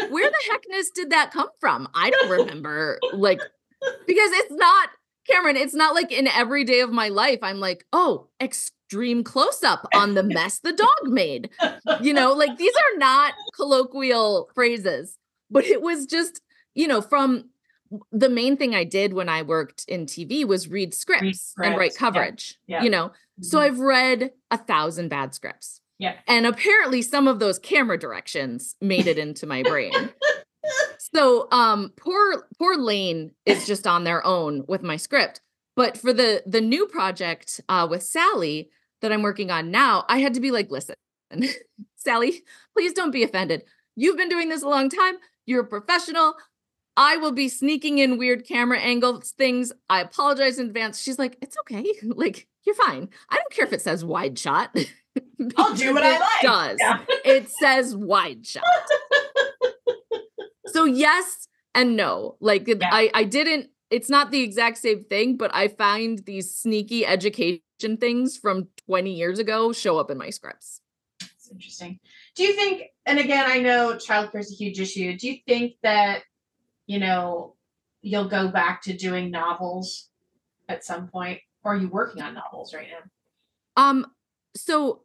where 0.10 0.30
the 0.30 0.52
heckness 0.52 0.90
did 0.92 1.10
that 1.12 1.32
come 1.32 1.50
from 1.60 1.88
i 1.94 2.10
don't 2.10 2.30
remember 2.40 3.00
like 3.14 3.40
because 4.08 4.32
it's 4.32 4.52
not 4.54 4.90
kameron 5.30 5.56
it's 5.56 5.74
not 5.74 5.94
like 5.96 6.12
in 6.12 6.28
every 6.28 6.64
day 6.64 6.80
of 6.82 6.92
my 6.92 7.10
life 7.10 7.40
i'm 7.42 7.60
like 7.60 7.86
oh 7.94 8.28
extreme 8.42 9.24
close 9.24 9.64
up 9.64 9.88
on 9.96 10.14
the 10.14 10.24
mess 10.24 10.60
the 10.60 10.74
dog 10.74 10.90
made 11.06 11.50
you 12.02 12.14
know 12.14 12.34
like 12.34 12.58
these 12.58 12.74
are 12.76 12.98
not 12.98 13.34
colloquial 13.56 14.50
phrases 14.54 15.18
but 15.50 15.66
it 15.66 15.82
was 15.82 16.06
just 16.06 16.42
you 16.76 16.88
know 16.88 17.02
from 17.02 17.46
the 18.12 18.30
main 18.30 18.58
thing 18.58 18.74
i 18.76 18.84
did 18.84 19.14
when 19.14 19.30
i 19.30 19.42
worked 19.42 19.86
in 19.88 20.06
tv 20.06 20.46
was 20.46 20.68
read 20.68 20.94
scripts 20.94 21.54
and 21.62 21.78
write 21.78 21.94
scripts, 21.94 21.96
yeah, 21.96 22.00
coverage 22.00 22.60
yeah. 22.68 22.84
you 22.84 22.90
know 22.90 23.12
so 23.42 23.58
Mhm. 23.58 23.62
i've 23.62 23.80
read 23.80 24.32
a 24.52 24.58
thousand 24.58 25.10
bad 25.10 25.34
scripts 25.34 25.80
Yeah. 26.00 26.16
and 26.28 26.46
apparently 26.46 27.02
some 27.02 27.28
of 27.28 27.40
those 27.40 27.60
camera 27.60 27.98
directions 27.98 28.76
made 28.82 29.08
it 29.08 29.18
into 29.18 29.46
my 29.46 29.64
brain. 29.64 29.94
So 31.14 31.48
um 31.52 31.92
poor 31.98 32.48
poor 32.58 32.78
lane 32.78 33.32
is 33.46 33.68
just 33.68 33.86
on 33.86 34.04
their 34.04 34.26
own 34.26 34.64
with 34.68 34.82
my 34.82 34.96
script. 34.96 35.42
But 35.76 35.98
for 35.98 36.14
the 36.14 36.42
the 36.46 36.62
new 36.62 36.88
project 36.88 37.60
uh 37.70 37.86
with 37.90 38.04
sally 38.04 38.70
that 39.02 39.12
i'm 39.12 39.22
working 39.22 39.52
on 39.52 39.70
now 39.70 40.06
i 40.08 40.20
had 40.20 40.34
to 40.36 40.40
be 40.40 40.50
like 40.52 40.72
listen 40.72 40.96
sally 41.98 42.44
please 42.74 42.94
don't 42.94 43.12
be 43.12 43.24
offended. 43.24 43.64
You've 43.96 44.18
been 44.18 44.30
doing 44.30 44.50
this 44.50 44.64
a 44.64 44.70
long 44.70 44.90
time. 44.90 45.16
You're 45.46 45.64
a 45.64 45.68
professional. 45.68 46.36
I 46.96 47.18
will 47.18 47.32
be 47.34 47.50
sneaking 47.50 47.98
in 48.00 48.18
weird 48.18 48.48
camera 48.48 48.80
angles 48.80 49.32
things. 49.32 49.72
I 49.90 50.00
apologize 50.02 50.58
in 50.58 50.68
advance. 50.68 51.02
She's 51.02 51.20
like 51.20 51.38
it's 51.42 51.58
okay. 51.60 51.86
Like 52.04 52.48
you're 52.66 52.76
fine 52.76 53.10
i 53.30 53.36
don't 53.36 53.52
care 53.52 53.66
if 53.66 53.74
it 53.74 53.82
says 53.82 54.04
wide 54.06 54.38
shot 54.40 54.76
I'll 55.58 55.76
do 55.76 55.94
what 55.94 56.02
I 56.04 56.16
It 56.16 56.20
like. 56.20 56.42
does 56.42 56.78
Yeah. 56.80 57.00
it 57.26 57.50
says 57.50 57.96
wide 57.96 58.46
shot 58.48 58.64
so 60.68 60.86
yes 60.86 61.48
and 61.76 61.96
no 61.96 62.38
like 62.40 62.68
Yeah. 62.68 62.76
i 62.92 63.10
i 63.14 63.24
didn't 63.24 63.70
it's 63.90 64.10
not 64.10 64.32
the 64.32 64.42
exact 64.42 64.78
same 64.78 65.04
thing 65.04 65.38
but 65.38 65.52
i 65.54 65.68
find 65.68 66.20
these 66.26 66.54
sneaky 66.54 67.06
education 67.06 67.62
things 68.00 68.38
from 68.38 68.70
20 68.88 69.12
years 69.14 69.40
ago 69.40 69.72
show 69.74 69.98
up 70.00 70.10
in 70.10 70.18
my 70.18 70.30
scripts 70.30 70.82
It's 71.22 71.50
interesting. 71.52 72.00
Do 72.36 72.44
you 72.44 72.54
think, 72.54 72.84
and 73.06 73.20
again, 73.20 73.46
I 73.48 73.60
know 73.60 73.94
childcare 73.96 74.40
is 74.40 74.52
a 74.52 74.56
huge 74.56 74.80
issue. 74.80 75.16
Do 75.18 75.28
you 75.30 75.38
think 75.48 75.74
that, 75.84 76.24
you 76.88 76.98
know, 77.00 77.56
you'll 78.02 78.28
go 78.30 78.48
back 78.48 78.82
to 78.84 78.94
doing 78.98 79.30
novels 79.30 80.10
at 80.68 80.84
some 80.84 81.08
point? 81.10 81.40
Or 81.64 81.74
are 81.74 81.78
you 81.78 81.88
working 81.88 82.22
on 82.22 82.34
novels 82.34 82.74
right 82.74 82.88
now? 82.90 83.00
um 83.76 84.06
so 84.56 85.04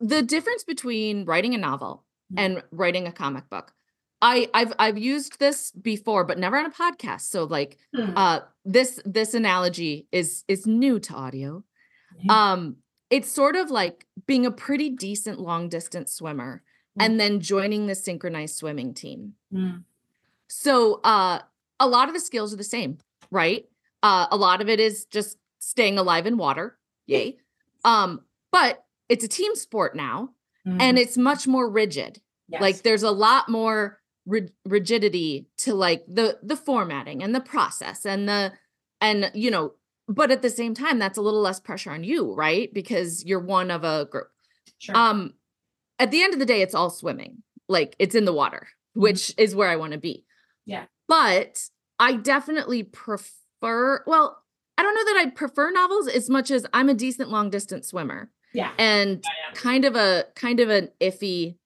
the 0.00 0.22
difference 0.22 0.64
between 0.64 1.24
writing 1.24 1.54
a 1.54 1.58
novel 1.58 2.04
Mhm. 2.32 2.38
and 2.38 2.62
writing 2.70 3.06
a 3.06 3.12
comic 3.12 3.48
book 3.48 3.72
i 4.20 4.48
i've 4.54 4.72
i've 4.78 4.98
used 4.98 5.38
this 5.38 5.70
before 5.72 6.24
but 6.24 6.38
never 6.38 6.56
on 6.58 6.66
a 6.66 6.70
podcast 6.70 7.22
so 7.22 7.44
like 7.44 7.78
Hmm. 7.94 8.12
uh 8.16 8.40
this 8.64 9.00
this 9.04 9.32
analogy 9.34 10.06
is 10.12 10.44
is 10.48 10.66
new 10.66 10.98
to 11.00 11.14
audio 11.14 11.64
Mhm. 12.24 12.30
um 12.30 12.76
it's 13.10 13.30
sort 13.30 13.56
of 13.56 13.70
like 13.70 14.06
being 14.26 14.44
a 14.46 14.50
pretty 14.50 14.90
decent 14.90 15.38
long 15.40 15.68
distance 15.68 16.12
swimmer 16.12 16.62
and 16.98 17.18
then 17.18 17.40
joining 17.40 17.86
the 17.86 17.94
synchronized 17.94 18.56
swimming 18.56 18.92
team 18.94 19.34
Hmm. 19.50 19.78
so 20.48 21.00
uh 21.04 21.40
a 21.80 21.86
lot 21.88 22.08
of 22.08 22.14
the 22.14 22.20
skills 22.20 22.52
are 22.52 22.56
the 22.58 22.64
same 22.64 22.98
right 23.30 23.68
uh 24.02 24.26
a 24.30 24.36
lot 24.36 24.60
of 24.60 24.68
it 24.68 24.80
is 24.80 25.04
just 25.06 25.38
staying 25.58 25.98
alive 25.98 26.26
in 26.26 26.36
water. 26.36 26.78
Yay. 27.06 27.38
Um 27.84 28.20
but 28.50 28.84
it's 29.08 29.24
a 29.24 29.28
team 29.28 29.54
sport 29.54 29.94
now 29.96 30.30
and 30.64 30.98
it's 30.98 31.16
much 31.16 31.46
more 31.48 31.68
rigid. 31.68 32.20
Yes. 32.48 32.60
like 32.60 32.82
there's 32.82 33.02
a 33.02 33.10
lot 33.10 33.48
more 33.48 33.98
rig- 34.26 34.52
rigidity 34.66 35.48
to 35.58 35.74
like 35.74 36.04
the 36.06 36.38
the 36.42 36.56
formatting 36.56 37.22
and 37.22 37.34
the 37.34 37.40
process 37.40 38.04
and 38.04 38.28
the 38.28 38.52
and 39.00 39.30
you 39.34 39.50
know 39.50 39.72
but 40.08 40.30
at 40.30 40.42
the 40.42 40.50
same 40.50 40.74
time 40.74 40.98
that's 40.98 41.16
a 41.18 41.22
little 41.22 41.40
less 41.40 41.58
pressure 41.60 41.90
on 41.90 42.04
you 42.04 42.34
right? 42.34 42.72
Because 42.74 43.24
you're 43.24 43.40
one 43.40 43.70
of 43.70 43.84
a 43.84 44.04
group. 44.10 44.28
Sure. 44.78 44.96
um 44.96 45.34
at 45.98 46.10
the 46.10 46.22
end 46.22 46.32
of 46.34 46.40
the 46.40 46.46
day 46.46 46.62
it's 46.62 46.74
all 46.74 46.90
swimming. 46.90 47.42
Like 47.68 47.96
it's 47.98 48.14
in 48.14 48.24
the 48.24 48.32
water 48.32 48.68
which 48.94 49.32
is 49.38 49.54
where 49.54 49.68
i 49.70 49.76
want 49.76 49.92
to 49.92 49.98
be. 49.98 50.24
Yeah. 50.66 50.84
but 51.08 51.60
i 51.98 52.12
definitely 52.14 52.82
prefer 52.82 53.30
well 53.62 54.42
i 54.78 54.82
don't 54.82 54.94
know 54.94 55.04
that 55.04 55.20
i'd 55.22 55.34
prefer 55.34 55.70
novels 55.70 56.08
as 56.08 56.28
much 56.28 56.50
as 56.50 56.66
i'm 56.72 56.88
a 56.88 56.94
decent 56.94 57.30
long 57.30 57.48
distance 57.50 57.88
swimmer 57.88 58.28
yeah. 58.54 58.72
and 58.78 59.24
kind 59.54 59.84
of 59.84 59.94
a 59.96 60.24
kind 60.34 60.60
of 60.60 60.68
an 60.68 60.88
iffy 61.00 61.56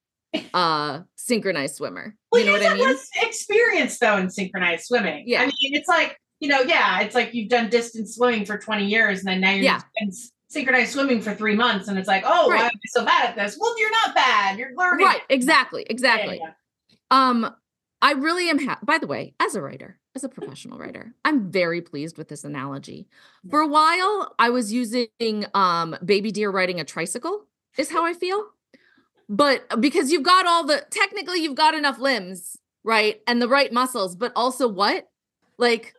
uh 0.53 1.01
synchronized 1.15 1.75
swimmer 1.75 2.15
Well, 2.31 2.41
you 2.41 2.47
know 2.47 2.53
what 2.53 2.61
have 2.61 2.73
i 2.73 2.75
mean 2.75 2.85
less 2.87 3.07
experience 3.21 3.97
though 3.97 4.17
in 4.17 4.29
synchronized 4.29 4.85
swimming. 4.85 5.23
Yeah. 5.27 5.41
I 5.41 5.45
mean, 5.45 5.53
it's 5.73 5.87
like, 5.87 6.17
you 6.39 6.47
know, 6.49 6.61
yeah, 6.61 6.99
it's 7.01 7.15
like 7.15 7.33
you've 7.33 7.49
done 7.49 7.69
distance 7.69 8.15
swimming 8.15 8.45
for 8.45 8.57
20 8.57 8.85
years 8.85 9.19
and 9.19 9.27
then 9.27 9.41
now 9.41 9.51
you're 9.51 9.63
Yeah. 9.63 9.81
in 9.97 10.11
synchronized 10.49 10.91
swimming 10.91 11.21
for 11.21 11.33
three 11.33 11.55
months 11.55 11.87
and 11.87 11.97
it's 11.97 12.07
like, 12.07 12.23
oh, 12.25 12.49
Right. 12.49 12.57
why 12.59 12.63
am 12.65 12.71
I 12.75 12.79
so 12.89 13.03
bad 13.05 13.29
at 13.29 13.35
this? 13.35 13.57
Well, 13.59 13.77
you're 13.79 13.91
not 13.91 14.13
bad. 14.15 14.59
You're 14.59 14.75
learning. 14.75 15.05
right 15.05 15.21
exactly 15.29 15.81
Yeah, 15.81 15.87
yeah, 15.89 15.93
exactly 15.93 16.39
yeah. 16.43 16.51
um 17.09 17.55
i 18.01 18.13
really 18.13 18.49
am 18.49 18.59
ha- 18.59 18.79
by 18.83 18.97
the 18.97 19.07
way 19.07 19.33
as 19.39 19.55
a 19.55 19.61
writer 19.61 19.99
as 20.15 20.23
a 20.23 20.29
professional 20.29 20.77
writer 20.77 21.13
i'm 21.25 21.51
very 21.51 21.81
pleased 21.81 22.17
with 22.17 22.27
this 22.27 22.43
analogy. 22.43 23.07
For 23.49 23.59
a 23.61 23.67
while 23.67 24.33
i 24.39 24.49
was 24.49 24.73
using 24.73 25.45
um 25.53 25.95
baby 26.03 26.31
deer 26.31 26.49
riding 26.49 26.79
a 26.79 26.85
tricycle 26.85 27.45
is 27.77 27.91
how 27.91 28.05
i 28.05 28.13
feel. 28.13 28.45
But 29.29 29.65
uh, 29.69 29.75
because 29.75 30.11
you've 30.11 30.23
got 30.23 30.45
all 30.45 30.65
the 30.65 30.85
technically 30.89 31.41
you've 31.41 31.55
got 31.55 31.75
enough 31.75 31.99
limbs 31.99 32.57
right 32.83 33.21
and 33.27 33.41
the 33.41 33.49
right 33.49 33.71
muscles 33.71 34.15
but 34.15 34.31
also 34.35 34.67
what? 34.67 35.07
Like 35.57 35.93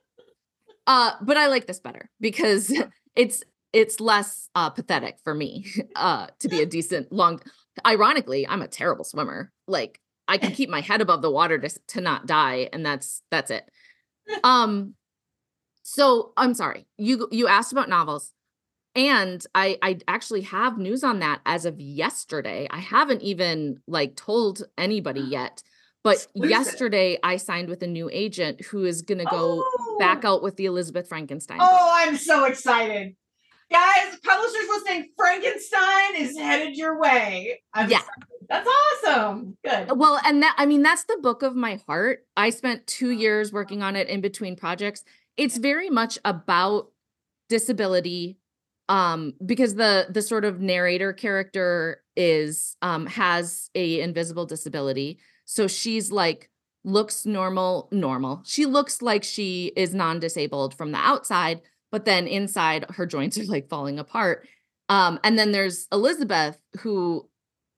uh 0.88 1.12
but 1.20 1.36
i 1.36 1.46
like 1.46 1.66
this 1.66 1.78
better 1.78 2.10
because 2.20 2.72
it's 3.14 3.44
it's 3.72 4.00
less 4.00 4.48
uh 4.56 4.70
pathetic 4.70 5.18
for 5.22 5.34
me 5.34 5.66
uh 5.96 6.26
to 6.40 6.48
be 6.48 6.60
a 6.60 6.66
decent 6.76 7.12
long 7.12 7.40
ironically 7.86 8.48
i'm 8.48 8.62
a 8.62 8.68
terrible 8.68 9.04
swimmer 9.04 9.52
like 9.68 10.00
i 10.28 10.38
can 10.38 10.52
keep 10.52 10.68
my 10.68 10.80
head 10.80 11.00
above 11.00 11.22
the 11.22 11.30
water 11.30 11.58
to, 11.58 11.68
to 11.88 12.00
not 12.00 12.26
die 12.26 12.68
and 12.72 12.84
that's 12.86 13.22
that's 13.30 13.50
it 13.50 13.68
um 14.44 14.94
so 15.82 16.32
i'm 16.36 16.54
sorry 16.54 16.86
you 16.96 17.28
you 17.30 17.48
asked 17.48 17.72
about 17.72 17.88
novels 17.88 18.32
and 18.94 19.44
i 19.54 19.78
i 19.82 19.98
actually 20.06 20.42
have 20.42 20.78
news 20.78 21.02
on 21.02 21.18
that 21.20 21.40
as 21.46 21.64
of 21.64 21.80
yesterday 21.80 22.66
i 22.70 22.78
haven't 22.78 23.22
even 23.22 23.78
like 23.86 24.14
told 24.16 24.62
anybody 24.76 25.20
yet 25.28 25.62
but 26.04 26.14
Exclusive. 26.16 26.50
yesterday 26.50 27.18
i 27.22 27.36
signed 27.36 27.68
with 27.68 27.82
a 27.82 27.86
new 27.86 28.08
agent 28.12 28.60
who 28.66 28.84
is 28.84 29.02
going 29.02 29.18
to 29.18 29.24
go 29.24 29.64
back 29.98 30.24
Oh. 30.24 30.34
out 30.34 30.42
with 30.42 30.56
the 30.56 30.66
elizabeth 30.66 31.08
frankenstein. 31.08 31.58
Oh, 31.60 31.90
I'm 31.92 32.16
so 32.16 32.44
excited. 32.44 33.16
Guys, 33.70 34.16
publishers 34.24 34.66
listening, 34.68 35.10
Frankenstein 35.16 36.16
is 36.16 36.38
headed 36.38 36.76
your 36.76 36.98
way. 36.98 37.60
I'm 37.74 37.90
Yeah. 37.90 37.98
excited. 37.98 38.24
That's 38.48 38.68
awesome. 39.04 39.58
Good. 39.62 39.90
Well, 39.98 40.18
and 40.24 40.42
that 40.42 40.54
I 40.56 40.64
mean 40.64 40.82
that's 40.82 41.04
the 41.04 41.18
book 41.20 41.42
of 41.42 41.54
my 41.54 41.80
heart. 41.86 42.26
I 42.34 42.48
spent 42.48 42.86
2 42.86 43.10
years 43.10 43.52
working 43.52 43.82
on 43.82 43.94
it 43.94 44.08
in 44.08 44.22
between 44.22 44.56
projects. 44.56 45.04
It's 45.36 45.58
very 45.58 45.90
much 45.90 46.18
about 46.24 46.90
disability 47.50 48.38
um 48.88 49.34
because 49.44 49.74
the 49.74 50.06
the 50.10 50.22
sort 50.22 50.44
of 50.46 50.60
narrator 50.60 51.12
character 51.12 52.02
is 52.16 52.76
um 52.80 53.04
has 53.06 53.70
a 53.74 54.00
invisible 54.00 54.46
disability. 54.46 55.18
So 55.44 55.66
she's 55.68 56.10
like 56.10 56.48
looks 56.84 57.26
normal 57.26 57.88
normal. 57.92 58.42
She 58.46 58.64
looks 58.64 59.02
like 59.02 59.24
she 59.24 59.72
is 59.76 59.92
non-disabled 59.94 60.74
from 60.74 60.92
the 60.92 60.98
outside, 60.98 61.60
but 61.90 62.04
then 62.04 62.26
inside 62.26 62.84
her 62.90 63.06
joints 63.06 63.38
are 63.38 63.44
like 63.44 63.68
falling 63.68 63.98
apart. 63.98 64.46
Um 64.88 65.18
and 65.24 65.38
then 65.38 65.52
there's 65.52 65.86
Elizabeth 65.92 66.58
who 66.80 67.28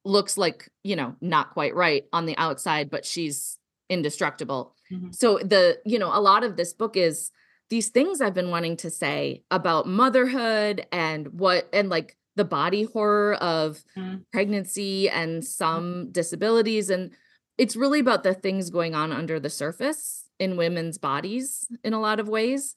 looks 0.05 0.39
like 0.39 0.69
you 0.85 0.97
know 0.97 1.15
not 1.21 1.51
quite 1.51 1.75
right 1.75 2.05
on 2.13 2.25
the 2.27 2.37
outside 2.39 2.89
but 2.91 3.05
she's 3.05 3.59
indestructible 3.91 4.75
Mhm. 4.91 5.15
so 5.15 5.39
the 5.39 5.79
you 5.85 5.99
know 5.99 6.11
a 6.13 6.21
lot 6.21 6.43
of 6.45 6.57
this 6.57 6.73
book 6.73 6.97
is 6.97 7.31
these 7.69 7.91
things 7.91 8.21
I've 8.21 8.35
been 8.35 8.51
wanting 8.51 8.77
to 8.79 8.91
say 8.91 9.43
about 9.51 9.87
motherhood 9.87 10.87
and 10.91 11.29
what 11.39 11.69
and 11.73 11.89
like 11.91 12.17
the 12.37 12.45
body 12.45 12.85
horror 12.85 13.35
of 13.35 13.85
Mm. 13.97 14.25
pregnancy 14.33 15.09
and 15.11 15.45
some 15.45 16.11
disabilities 16.13 16.89
and 16.91 17.11
it's 17.59 17.77
really 17.77 18.01
about 18.01 18.23
the 18.23 18.33
things 18.35 18.71
going 18.71 18.95
on 18.95 19.13
under 19.13 19.39
the 19.39 19.51
surface 19.51 20.25
in 20.39 20.57
women's 20.57 20.97
bodies 20.99 21.67
in 21.85 21.93
a 21.93 22.01
lot 22.01 22.19
of 22.19 22.29
ways. 22.29 22.75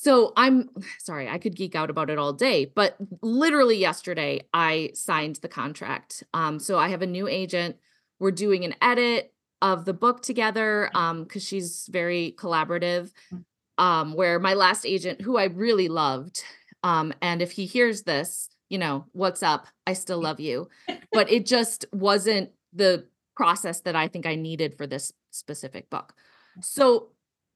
Mm. 0.00 0.04
So 0.04 0.32
I'm 0.36 0.70
sorry, 0.98 1.28
I 1.28 1.38
could 1.38 1.56
geek 1.56 1.74
out 1.74 1.90
about 1.90 2.10
it 2.10 2.18
all 2.18 2.32
day, 2.32 2.64
but 2.64 2.96
literally 3.22 3.76
yesterday 3.76 4.42
I 4.52 4.90
signed 4.94 5.36
the 5.36 5.48
contract. 5.48 6.22
Um, 6.34 6.58
so 6.58 6.78
I 6.78 6.88
have 6.88 7.02
a 7.02 7.06
new 7.06 7.28
agent. 7.28 7.76
We're 8.18 8.30
doing 8.30 8.64
an 8.64 8.74
edit 8.82 9.32
of 9.62 9.84
the 9.84 9.92
book 9.92 10.22
together 10.22 10.90
um 10.94 11.24
because 11.24 11.44
she's 11.44 11.86
very 11.90 12.34
collaborative. 12.38 13.12
Mm. 13.32 13.44
Um, 13.78 14.12
where 14.12 14.38
my 14.38 14.52
last 14.52 14.84
agent, 14.84 15.22
who 15.22 15.38
I 15.38 15.44
really 15.44 15.88
loved, 15.88 16.44
um, 16.82 17.14
and 17.22 17.40
if 17.40 17.52
he 17.52 17.64
hears 17.64 18.02
this, 18.02 18.50
you 18.68 18.76
know, 18.78 19.06
what's 19.12 19.42
up? 19.42 19.66
I 19.86 19.94
still 19.94 20.20
love 20.20 20.40
you. 20.40 20.68
But 21.12 21.30
it 21.30 21.44
just 21.44 21.86
wasn't 21.92 22.50
the 22.72 23.06
process 23.34 23.80
that 23.80 23.96
I 23.96 24.06
think 24.06 24.26
I 24.26 24.36
needed 24.36 24.76
for 24.76 24.86
this 24.86 25.12
specific 25.30 25.90
book. 25.90 26.14
So 26.62 27.08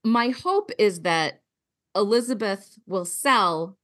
my 0.02 0.30
hope 0.30 0.72
is 0.76 1.02
that 1.02 1.43
Elizabeth 1.94 2.78
will 2.86 3.04
sell, 3.04 3.78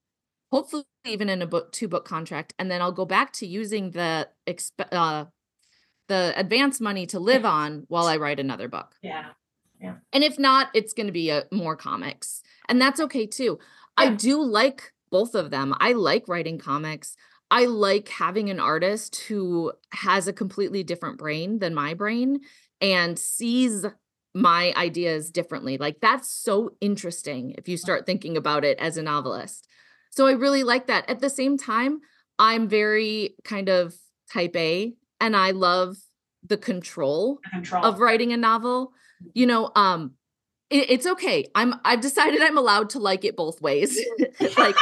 hopefully 0.51 0.85
even 1.05 1.29
in 1.29 1.42
a 1.42 1.46
book 1.46 1.73
two 1.73 1.88
book 1.88 2.05
contract, 2.05 2.55
and 2.59 2.70
then 2.70 2.83
I'll 2.83 2.92
go 2.92 3.05
back 3.05 3.33
to 3.35 3.46
using 3.46 3.92
the 3.92 4.29
exp- 4.46 4.92
uh, 4.92 5.27
the 6.09 6.35
advance 6.37 6.81
money 6.81 7.07
to 7.07 7.20
live 7.20 7.44
on 7.44 7.85
while 7.88 8.07
I 8.07 8.16
write 8.16 8.40
another 8.40 8.68
book. 8.68 8.94
Yeah. 9.03 9.27
Yeah. 9.81 9.94
And 10.12 10.23
if 10.23 10.38
not, 10.38 10.68
it's 10.75 10.92
going 10.92 11.07
to 11.07 11.12
be 11.12 11.31
a, 11.31 11.44
more 11.51 11.77
comics. 11.77 12.42
And 12.68 12.81
that's 12.81 13.01
okay 13.01 13.27
too. 13.27 13.59
I 13.96 14.11
do 14.11 14.42
like 14.42 14.92
both 15.11 15.35
of 15.35 15.51
them. 15.51 15.75
I 15.79 15.92
like 15.92 16.29
writing 16.29 16.59
comics. 16.59 17.16
I 17.51 17.66
like 17.66 18.09
having 18.09 18.51
an 18.51 18.61
artist 18.61 19.16
who 19.29 19.73
has 19.92 20.29
a 20.29 20.33
completely 20.33 20.83
different 20.83 21.18
brain 21.18 21.59
than 21.59 21.75
my 21.75 21.94
brain 21.94 22.40
and 22.81 23.18
sees 23.18 23.85
my 24.34 24.72
ideas 24.76 25.30
differently. 25.30 25.76
Like 25.78 26.00
that's 26.00 26.30
so 26.30 26.70
interesting 26.80 27.54
if 27.58 27.68
you 27.68 27.76
start 27.76 28.06
thinking 28.06 28.36
about 28.36 28.64
it 28.64 28.78
as 28.78 28.96
a 28.96 29.02
novelist. 29.02 29.66
So 30.10 30.26
I 30.26 30.32
really 30.32 30.62
like 30.62 30.86
that. 30.86 31.08
At 31.08 31.20
the 31.20 31.30
same 31.30 31.56
time, 31.58 32.00
I'm 32.38 32.68
very 32.68 33.34
kind 33.44 33.68
of 33.68 33.94
type 34.32 34.54
A 34.56 34.94
and 35.20 35.36
I 35.36 35.50
love 35.50 35.96
the 36.42 36.56
control 36.56 37.38
Control. 37.52 37.84
of 37.84 38.00
writing 38.00 38.32
a 38.32 38.36
novel 38.36 38.92
you 39.34 39.46
know 39.46 39.70
um 39.76 40.12
it, 40.70 40.88
it's 40.90 41.06
okay 41.06 41.44
i'm 41.54 41.74
i've 41.84 42.00
decided 42.00 42.40
i'm 42.40 42.56
allowed 42.56 42.88
to 42.88 42.98
like 42.98 43.26
it 43.26 43.36
both 43.36 43.60
ways 43.60 44.00
like 44.56 44.74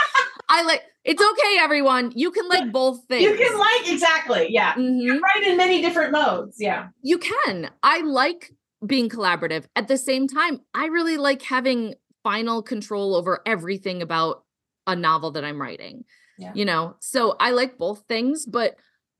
i 0.49 0.63
like 0.63 0.85
it's 1.05 1.21
okay 1.21 1.59
everyone 1.59 2.13
you 2.15 2.31
can 2.31 2.47
like 2.49 2.71
both 2.71 3.03
things 3.09 3.25
you 3.25 3.35
can 3.37 3.59
like 3.59 3.91
exactly. 3.91 4.47
Yeah. 4.51 4.75
Mhm. 4.75 5.21
Write 5.21 5.43
in 5.43 5.57
many 5.57 5.83
different 5.83 6.13
modes. 6.13 6.57
Yeah. 6.61 6.89
you 7.03 7.19
can 7.19 7.69
i 7.83 8.03
like 8.03 8.53
being 8.87 9.09
collaborative 9.09 9.65
at 9.75 9.89
the 9.89 9.97
same 9.97 10.29
time 10.29 10.61
i 10.75 10.87
really 10.87 11.17
like 11.17 11.43
having 11.43 11.95
final 12.23 12.63
control 12.63 13.15
over 13.17 13.41
everything 13.47 14.03
about 14.03 14.45
a 14.87 14.95
novel 14.95 15.31
that 15.33 15.45
i'm 15.45 15.61
writing 15.61 16.05
Yeah. 16.39 16.53
you 16.55 16.65
know 16.65 16.97
so 17.01 17.37
i 17.41 17.51
like 17.51 17.77
both 17.79 18.05
things 18.09 18.47
but 18.47 18.77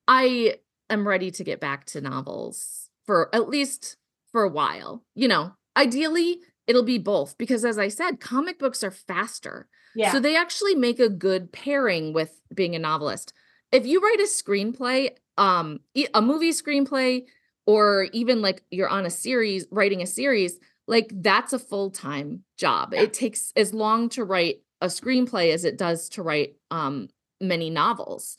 i 0.07 0.57
am 0.89 1.07
ready 1.07 1.31
to 1.33 1.45
get 1.45 1.61
back 1.61 1.87
to 1.87 2.01
novels 2.01 2.89
for 3.05 3.35
at 3.35 3.49
least 3.49 3.97
for 4.33 4.43
a 4.45 4.49
while 4.49 5.05
you 5.15 5.27
know 5.29 5.53
ideally 5.77 6.39
it'll 6.67 6.85
be 6.85 6.99
both 6.99 7.37
because 7.39 7.65
as 7.65 7.79
i 7.79 7.89
said 7.89 8.21
comic 8.21 8.59
books 8.59 8.85
are 8.85 8.91
faster 8.93 9.69
Yeah. 9.97 10.13
so 10.13 10.21
they 10.21 10.37
actually 10.37 10.75
make 10.77 11.01
a 11.01 11.09
good 11.09 11.51
pairing 11.53 12.13
with 12.13 12.41
being 12.55 12.75
a 12.77 12.79
novelist. 12.79 13.33
If 13.73 13.85
you 13.87 14.01
write 14.01 14.21
a 14.21 14.25
screenplay, 14.25 15.11
um 15.37 15.81
a 16.15 16.23
movie 16.23 16.53
screenplay 16.53 17.25
or 17.69 18.09
even 18.15 18.41
like 18.41 18.63
you're 18.71 18.89
on 18.89 19.05
a 19.05 19.11
series 19.11 19.67
writing 19.71 20.01
a 20.01 20.07
series, 20.07 20.59
like 20.87 21.13
that's 21.23 21.53
a 21.53 21.59
full-time 21.59 22.43
job. 22.57 22.95
Yeah. 22.95 23.03
It 23.03 23.13
takes 23.13 23.53
as 23.57 23.75
long 23.75 24.09
to 24.11 24.25
write 24.25 24.63
a 24.81 24.87
screenplay 24.87 25.53
as 25.53 25.65
it 25.67 25.77
does 25.77 26.09
to 26.11 26.23
write 26.23 26.57
um 26.71 27.09
many 27.43 27.69
novels. 27.69 28.37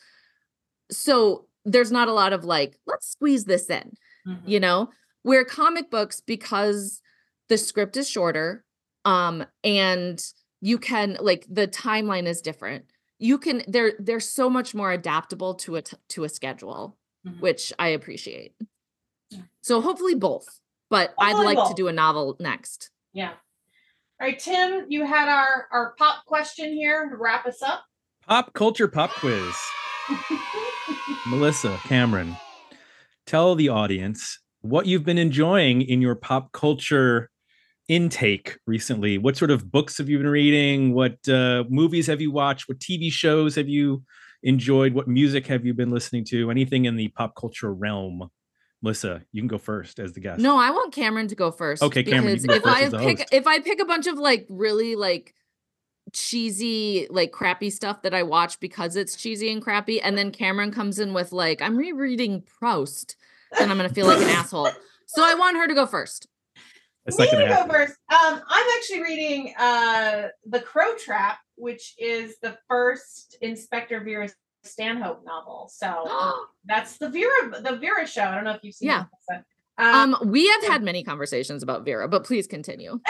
So 0.91 1.45
there's 1.65 1.91
not 1.91 2.07
a 2.07 2.13
lot 2.13 2.33
of 2.33 2.43
like 2.43 2.75
let's 2.87 3.07
squeeze 3.11 3.45
this 3.45 3.69
in 3.69 3.93
Mhm. 4.27 4.41
you 4.45 4.59
know 4.59 4.89
where 5.23 5.45
comic 5.45 5.89
books 5.91 6.21
because 6.21 7.01
the 7.49 7.57
script 7.57 7.97
is 7.97 8.09
shorter 8.09 8.63
um 9.05 9.45
and 9.63 10.23
you 10.61 10.77
can 10.79 11.17
like 11.21 11.45
the 11.49 11.67
timeline 11.67 12.25
is 12.27 12.41
different 12.41 12.85
you 13.19 13.37
can 13.37 13.61
they're 13.67 13.93
they're 13.99 14.19
so 14.19 14.49
much 14.49 14.73
more 14.73 14.91
adaptable 14.91 15.53
to 15.55 15.75
a 15.75 15.81
t- 15.81 15.97
to 16.09 16.23
a 16.23 16.29
schedule 16.29 16.97
Mhm. 17.27 17.39
which 17.41 17.73
i 17.77 17.89
appreciate. 17.89 18.53
So 19.61 19.81
hopefully 19.81 20.15
both 20.15 20.59
but 20.89 21.13
i'd 21.19 21.33
Hopefully 21.33 21.55
like 21.55 21.67
to 21.69 21.75
do 21.75 21.87
a 21.87 21.93
novel 21.93 22.35
next 22.39 22.89
Yeah. 23.13 23.31
All 24.21 24.27
right, 24.27 24.37
Tim, 24.37 24.85
you 24.89 25.05
had 25.05 25.29
our 25.29 25.67
our 25.71 25.95
pop 25.97 26.25
question 26.25 26.73
here 26.73 27.07
to 27.09 27.15
wrap 27.15 27.45
us 27.45 27.61
up. 27.61 27.85
Pop 28.27 28.53
culture 28.53 28.89
pop 28.89 29.11
quiz. 29.11 29.55
Melissa, 31.27 31.77
Kameron, 31.83 32.37
tell 33.25 33.55
the 33.55 33.69
audience 33.69 34.39
what 34.59 34.87
you've 34.87 35.05
been 35.05 35.17
enjoying 35.17 35.81
in 35.81 36.01
your 36.01 36.15
pop 36.15 36.51
culture 36.51 37.29
intake 37.87 38.57
recently. 38.67 39.17
What 39.17 39.37
sort 39.37 39.51
of 39.51 39.71
books 39.71 39.97
have 39.99 40.09
you 40.09 40.17
been 40.17 40.27
reading? 40.27 40.93
What 40.93 41.17
uh, 41.29 41.63
movies 41.69 42.07
have 42.07 42.19
you 42.19 42.31
watched? 42.31 42.67
What 42.67 42.79
TV 42.79 43.09
shows 43.09 43.55
have 43.55 43.69
you 43.69 44.03
enjoyed? 44.43 44.93
What 44.93 45.07
music 45.07 45.47
have 45.47 45.65
you 45.65 45.73
been 45.73 45.91
listening 45.91 46.25
to? 46.25 46.51
Anything 46.51 46.85
in 46.85 46.97
the 46.97 47.07
pop 47.07 47.35
culture 47.35 47.73
realm? 47.73 48.29
Melissa, 48.81 49.21
you 49.31 49.41
can 49.41 49.47
go 49.47 49.57
first 49.57 49.99
as 49.99 50.13
the 50.13 50.19
guest. 50.21 50.39
no 50.41 50.57
i 50.57 50.71
want 50.71 50.93
kameron 50.93 51.27
to 51.29 51.35
go 51.35 51.51
first 51.51 51.83
Okay, 51.83 52.03
Kameron, 52.03 52.23
you 52.23 52.41
because 52.41 52.45
can 52.45 52.47
go 52.47 52.55
if 52.55 52.63
first 52.63 52.75
i 52.77 52.81
as 52.83 52.91
the 52.91 52.97
pick 52.99 53.17
host. 53.19 53.29
if 53.33 53.47
i 53.47 53.59
pick 53.59 53.81
a 53.81 53.85
bunch 53.85 54.07
of 54.07 54.17
like 54.17 54.45
really 54.49 54.95
like 54.95 55.33
cheesy 56.13 57.05
like 57.09 57.31
crappy 57.31 57.69
stuff 57.69 58.01
that 58.01 58.13
i 58.13 58.23
watch 58.23 58.59
because 58.59 58.95
it's 58.95 59.15
cheesy 59.15 59.51
and 59.51 59.61
crappy 59.61 60.01
and 60.01 60.17
then 60.17 60.31
kameron 60.31 60.73
comes 60.73 60.97
in 60.99 61.13
with 61.13 61.31
like 61.31 61.61
i'm 61.61 61.77
rereading 61.77 62.41
proust 62.41 63.15
then 63.57 63.69
i'm 63.69 63.77
gonna 63.77 63.89
feel 63.89 64.07
like 64.07 64.17
an 64.19 64.29
asshole 64.29 64.69
so 65.05 65.23
i 65.23 65.35
want 65.35 65.57
her 65.57 65.67
to 65.67 65.73
go 65.75 65.85
first 65.85 66.27
That's 67.05 67.19
Me 67.19 67.25
to 67.29 67.31
going 67.35 67.47
go 67.47 67.67
first. 67.67 67.93
Um, 68.11 68.41
I'm 68.47 68.67
actually 68.77 69.01
reading 69.03 69.53
uh 69.59 70.27
The 70.45 70.59
Crow 70.61 70.95
Trap, 70.95 71.39
which 71.55 71.93
is 71.97 72.37
the 72.41 72.57
first 72.67 73.37
Inspector 73.41 73.99
Vera 74.03 74.29
Stanhope 74.63 75.23
novel. 75.25 75.69
So 75.73 76.05
that's 76.65 76.97
the 76.97 77.09
Vera 77.09 77.61
the 77.61 77.77
Vera 77.77 78.05
show. 78.07 78.23
I 78.23 78.35
don't 78.35 78.43
know 78.43 78.51
if 78.51 78.59
you've 78.63 78.75
seen 78.75 78.89
Yeah. 78.89 79.03
it. 79.31 79.43
Melissa. 79.79 80.13
um 80.23 80.29
we 80.29 80.47
have 80.49 80.63
had 80.65 80.83
many 80.83 81.03
conversations 81.03 81.63
about 81.63 81.85
vera 81.85 82.07
but 82.09 82.25
please 82.25 82.47
continue 82.47 82.99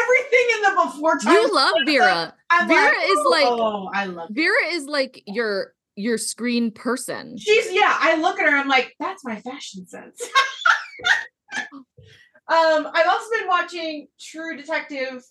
Everything 0.00 0.46
in 0.56 0.62
the 0.62 0.82
before 0.84 1.16
time. 1.18 1.32
you 1.32 1.54
love 1.54 1.74
vera 1.86 2.34
I'm 2.50 2.68
Vera 2.68 2.92
is 3.04 3.18
like- 3.30 3.44
oh, 3.46 3.88
I 3.94 4.06
love. 4.06 4.28
vera 4.32 4.66
is 4.72 4.86
like 4.86 5.22
your 5.26 5.72
your 5.96 6.18
screen 6.18 6.70
person 6.72 7.38
She's 7.38 7.72
yeah. 7.72 7.96
I 8.00 8.16
look 8.16 8.38
at 8.40 8.50
her. 8.50 8.56
I'm 8.56 8.66
like, 8.68 8.94
that's 8.98 9.24
my 9.24 9.40
fashion 9.40 9.86
sense. 9.86 10.20
um, 12.48 12.88
I've 12.92 13.06
also 13.06 13.30
been 13.38 13.46
watching 13.48 14.08
True 14.20 14.56
Detective 14.56 15.22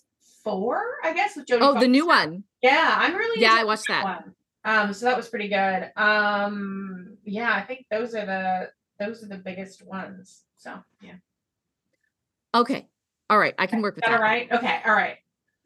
Four, 0.44 0.82
I 1.02 1.12
guess, 1.14 1.36
with 1.36 1.46
Jodie. 1.46 1.58
oh 1.62 1.80
the 1.80 1.88
new 1.88 2.06
one 2.06 2.44
Yeah, 2.62 2.94
I'm 2.98 3.14
really. 3.14 3.40
Yeah, 3.40 3.56
I 3.58 3.64
watched 3.64 3.88
that. 3.88 4.04
one. 4.04 4.34
Um, 4.66 4.92
so 4.94 5.06
that 5.06 5.16
was 5.16 5.28
pretty 5.28 5.48
good. 5.48 5.90
Um, 5.96 7.16
yeah, 7.24 7.54
I 7.54 7.62
think 7.62 7.86
those 7.90 8.14
are 8.14 8.24
the 8.26 8.70
those 8.98 9.22
are 9.24 9.28
the 9.28 9.38
biggest 9.38 9.84
ones. 9.86 10.42
So 10.56 10.74
yeah, 11.02 11.14
okay 12.54 12.86
all 13.30 13.38
right 13.38 13.54
i 13.58 13.66
can 13.66 13.80
work 13.82 13.96
with 13.96 14.04
that 14.04 14.10
that 14.12 14.16
all 14.16 14.22
right? 14.22 14.50
Okay, 14.52 14.80
all 14.86 14.92
right. 14.94 15.16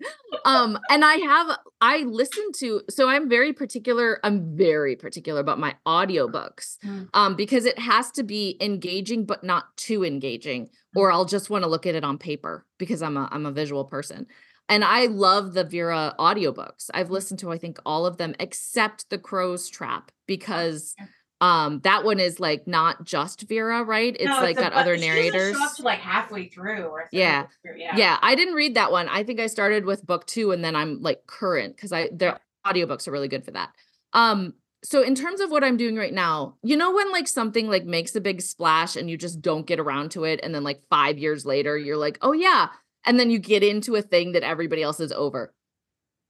um 0.45 0.79
and 0.91 1.05
i 1.05 1.15
have 1.17 1.59
i 1.81 1.99
listen 1.99 2.51
to 2.53 2.81
so 2.89 3.09
i'm 3.09 3.29
very 3.29 3.53
particular 3.53 4.19
i'm 4.25 4.57
very 4.57 4.95
particular 4.97 5.41
about 5.41 5.59
my 5.59 5.75
audiobooks 5.87 6.79
Mm. 6.85 7.09
um 7.15 7.35
because 7.37 7.65
it 7.65 7.79
has 7.79 8.11
to 8.13 8.23
be 8.23 8.57
engaging 8.61 9.25
but 9.25 9.43
not 9.45 9.77
too 9.77 10.05
engaging 10.05 10.71
or 10.97 11.11
i'll 11.13 11.25
just 11.25 11.51
want 11.51 11.65
to 11.65 11.69
look 11.69 11.85
at 11.87 11.95
it 11.97 12.05
on 12.05 12.17
paper 12.19 12.65
because 12.79 13.03
i'm 13.03 13.17
a 13.17 13.29
i'm 13.33 13.45
a 13.47 13.53
visual 13.53 13.85
person 13.85 14.27
and 14.69 14.85
i 14.85 15.07
love 15.07 15.55
the 15.55 15.65
vera 15.65 16.15
audiobooks 16.19 16.91
i've 16.95 17.11
listened 17.11 17.39
to 17.39 17.51
i 17.51 17.59
think 17.59 17.79
all 17.87 18.07
of 18.07 18.17
them 18.17 18.35
except 18.41 19.09
the 19.11 19.19
crow's 19.19 19.69
trap 19.69 20.11
because 20.27 20.95
um 21.41 21.81
that 21.85 22.05
one 22.05 22.19
is 22.19 22.41
like 22.41 22.67
not 22.67 23.05
just 23.05 23.49
vera 23.49 23.83
right 23.85 24.17
it's 24.19 24.27
No, 24.27 24.41
like 24.41 24.57
a 24.57 24.61
got 24.61 24.73
bu- 24.73 24.79
other 24.79 24.97
narrators 24.97 25.57
Show 25.57 25.65
up 25.65 25.77
to 25.77 25.83
like 25.83 26.01
halfway 26.01 26.49
through, 26.49 26.85
or 26.87 27.03
something. 27.03 27.19
Yeah. 27.21 27.47
yeah, 27.77 27.97
yeah. 27.97 28.19
I 28.21 28.35
didn't 28.35 28.55
read 28.55 28.75
that 28.75 28.91
one. 28.91 29.09
I 29.09 29.23
think 29.23 29.39
I 29.39 29.47
started 29.47 29.85
with 29.85 30.05
book 30.05 30.27
two 30.27 30.51
and 30.51 30.65
then 30.65 30.75
I'm 30.75 31.01
like 31.01 31.27
current 31.27 31.77
because 31.77 31.93
I 31.93 32.09
their 32.13 32.41
audiobooks 32.67 33.07
are 33.07 33.13
really 33.13 33.29
good 33.29 33.45
for 33.45 33.53
that. 33.53 33.71
Um, 34.13 34.55
so 34.83 35.03
in 35.03 35.15
terms 35.15 35.41
of 35.41 35.51
what 35.51 35.63
I'm 35.63 35.77
doing 35.77 35.95
right 35.97 36.13
now, 36.13 36.57
you 36.65 36.77
know 36.77 36.93
when 36.93 37.13
like 37.13 37.29
something 37.29 37.69
like 37.69 37.85
makes 37.85 38.17
a 38.17 38.21
big 38.21 38.43
splash 38.43 38.97
and 38.97 39.09
you 39.09 39.17
just 39.17 39.41
don't 39.41 39.67
get 39.67 39.79
around 39.81 40.11
to 40.13 40.25
it, 40.25 40.41
and 40.43 40.53
then 40.53 40.65
like 40.65 40.83
five 40.91 41.19
years 41.19 41.47
later, 41.47 41.79
you're 41.79 41.97
like, 41.97 42.19
oh 42.21 42.33
yeah. 42.33 42.69
And 43.09 43.19
then 43.19 43.31
you 43.31 43.39
get 43.39 43.63
into 43.65 43.97
a 43.97 44.03
thing 44.03 44.33
that 44.33 44.43
everybody 44.43 44.83
else 44.83 45.01
is 45.01 45.13
over. 45.13 45.53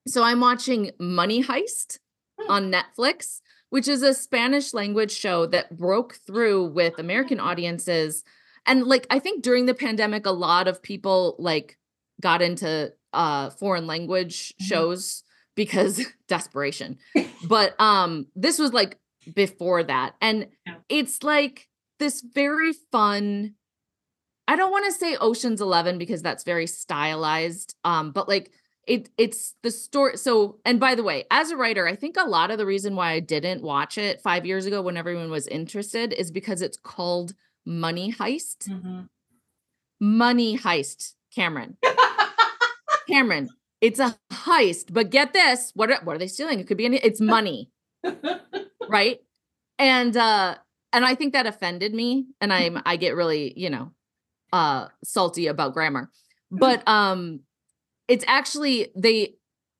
So 0.07 0.23
I'm 0.23 0.41
watching 0.41 0.93
Money 0.99 1.43
Heist 1.43 1.99
Hmm. 2.41 2.51
on 2.51 2.73
Netflix, 2.73 3.41
which 3.71 3.89
is 3.89 4.03
a 4.03 4.15
Spanish 4.15 4.73
language 4.73 5.11
show 5.11 5.45
that 5.47 5.77
broke 5.77 6.15
through 6.27 6.69
with 6.69 6.99
American 6.99 7.41
audiences. 7.41 8.23
And 8.65 8.85
like 8.87 9.07
I 9.11 9.19
think 9.19 9.43
during 9.43 9.67
the 9.67 9.75
pandemic 9.75 10.25
a 10.25 10.31
lot 10.31 10.69
of 10.69 10.81
people 10.83 11.35
like 11.39 11.77
got 12.21 12.41
into 12.43 12.93
uh 13.13 13.51
foreign 13.51 13.87
language 13.89 14.55
Mhm. 14.61 14.65
shows 14.65 15.25
because 15.57 16.01
desperation. 16.29 16.99
But 17.49 17.75
um 17.81 18.29
this 18.37 18.59
was 18.59 18.73
like 18.73 18.99
before 19.35 19.83
that 19.83 20.15
and 20.21 20.47
Yeah. 20.67 20.77
it's 20.89 21.23
like 21.25 21.69
this 21.99 22.21
very 22.23 22.73
fun 22.93 23.55
I 24.49 24.57
don't 24.57 24.73
want 24.73 24.87
to 24.87 24.93
say 24.93 25.17
Ocean's 25.21 25.61
11 25.61 25.99
because 25.99 26.23
that's 26.23 26.43
very 26.43 26.67
stylized 26.67 27.77
um 27.85 28.11
but 28.11 28.29
like 28.29 28.51
it 28.87 29.11
it's 29.19 29.55
the 29.63 29.71
story 29.71 30.17
so 30.17 30.59
and 30.65 30.81
by 30.81 30.95
the 30.95 31.03
way 31.03 31.25
as 31.31 31.51
a 31.51 31.57
writer 31.57 31.87
I 31.87 31.95
think 31.95 32.17
a 32.17 32.25
lot 32.25 32.51
of 32.51 32.57
the 32.59 32.65
reason 32.67 32.97
why 32.97 33.13
I 33.13 33.21
didn't 33.21 33.63
watch 33.63 33.99
it 33.99 34.23
5 34.23 34.47
years 34.47 34.65
ago 34.67 34.81
when 34.81 34.97
everyone 34.97 35.31
was 35.31 35.47
interested 35.47 36.13
is 36.15 36.31
because 36.31 36.63
it's 36.63 36.79
called 36.79 37.35
Money 37.67 38.11
Heist. 38.11 38.69
Mhm. 38.69 39.09
Money 40.01 40.57
Heist 40.59 41.15
Kameron. 41.37 41.77
Kameron 43.09 43.49
it's 43.81 44.01
a 44.01 44.17
heist 44.33 44.93
but 44.93 45.11
get 45.11 45.33
this 45.35 45.71
what 45.75 45.91
are, 45.91 46.01
what 46.03 46.17
are 46.17 46.19
they 46.19 46.27
stealing? 46.27 46.59
It 46.59 46.67
could 46.67 46.79
be 46.79 46.87
any 46.87 46.97
it's 46.97 47.21
money. 47.21 47.71
Right? 48.89 49.21
And 49.79 50.17
uh 50.17 50.55
and 50.95 51.05
i 51.05 51.15
think 51.15 51.35
that 51.35 51.47
offended 51.47 51.93
me 51.93 52.27
and 52.41 52.51
i'm 52.53 52.81
i 52.87 52.97
get 52.97 53.15
really 53.15 53.53
you 53.57 53.69
know 53.69 53.93
uh 54.53 54.89
salty 55.05 55.47
about 55.47 55.75
grammar 55.75 56.11
but 56.51 56.87
um 56.89 57.41
it's 58.09 58.25
actually 58.27 58.91
they 58.97 59.35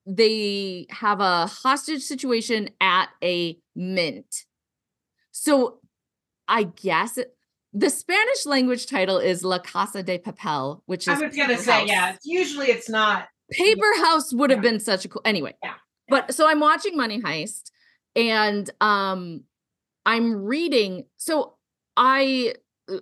they 0.07 0.87
have 0.91 1.21
a 1.21 1.47
hostage 1.47 2.03
situation 2.03 2.69
at 2.81 3.09
a 3.23 3.59
mint 3.77 4.45
so 5.33 5.79
i 6.49 6.63
guess 6.65 7.19
it, 7.19 7.35
the 7.73 7.91
spanish 7.91 8.47
language 8.47 8.87
title 8.87 9.19
is 9.19 9.45
la 9.45 9.59
casa 9.59 10.03
de 10.03 10.19
papel 10.19 10.81
which 10.87 11.03
is 11.07 11.21
I 11.21 11.27
was 11.27 11.37
gonna 11.37 11.59
say, 11.59 11.73
House. 11.73 11.89
yeah. 11.89 12.17
Usually 12.25 12.67
it's 12.69 12.89
not. 12.89 13.29
Paper 13.51 13.93
House 13.99 14.33
would 14.33 14.51
have 14.51 14.63
Yeah. 14.65 14.71
been 14.71 14.81
such 14.81 15.05
a 15.05 15.09
cool 15.09 15.23
anyway. 15.25 15.55
Yeah. 15.63 15.75
But 16.09 16.35
so 16.35 16.47
I'm 16.49 16.61
watching 16.61 16.97
Money 16.97 17.21
Heist 17.21 17.71
and 18.17 18.69
um 18.81 19.45
I'm 20.07 20.35
reading 20.45 21.05
so 21.19 21.57
I 21.97 22.55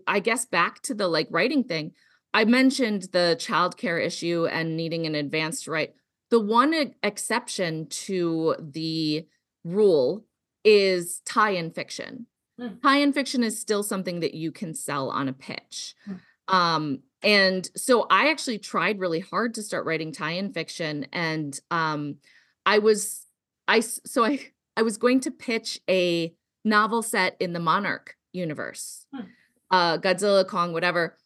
I 0.06 0.20
guess 0.20 0.44
back 0.44 0.80
to 0.82 0.94
the 0.94 1.08
like 1.08 1.28
writing 1.30 1.64
thing. 1.64 1.92
I 2.34 2.44
mentioned 2.44 3.08
the 3.12 3.36
childcare 3.38 4.04
issue 4.04 4.46
and 4.50 4.76
needing 4.76 5.06
an 5.06 5.14
advanced 5.14 5.68
right. 5.68 5.94
The 6.30 6.40
one 6.40 6.92
exception 7.02 7.86
to 7.88 8.56
the 8.58 9.26
rule 9.64 10.24
is 10.64 11.20
tie-in 11.24 11.70
fiction. 11.70 12.26
Hmm. 12.58 12.76
Tie-in 12.82 13.12
fiction 13.12 13.42
is 13.42 13.60
still 13.60 13.82
something 13.82 14.20
that 14.20 14.34
you 14.34 14.52
can 14.52 14.74
sell 14.74 15.10
on 15.10 15.28
a 15.28 15.32
pitch. 15.32 15.94
Hmm. 16.04 16.14
Um 16.48 16.98
and 17.22 17.68
so 17.74 18.06
I 18.10 18.30
actually 18.30 18.58
tried 18.58 19.00
really 19.00 19.20
hard 19.20 19.54
to 19.54 19.62
start 19.62 19.86
writing 19.86 20.12
tie-in 20.12 20.52
fiction 20.52 21.06
and 21.12 21.58
um 21.70 22.16
I 22.64 22.78
was 22.78 23.26
I 23.68 23.80
so 23.80 24.24
I 24.24 24.40
I 24.76 24.82
was 24.82 24.98
going 24.98 25.20
to 25.20 25.30
pitch 25.30 25.80
a 25.88 26.34
novel 26.64 27.02
set 27.02 27.36
in 27.40 27.52
the 27.52 27.60
Monarch 27.60 28.16
universe. 28.32 29.06
Hmm. 29.14 29.22
Uh 29.70 29.98
Godzilla, 29.98 30.46
Kong, 30.46 30.72
whatever. 30.72 31.16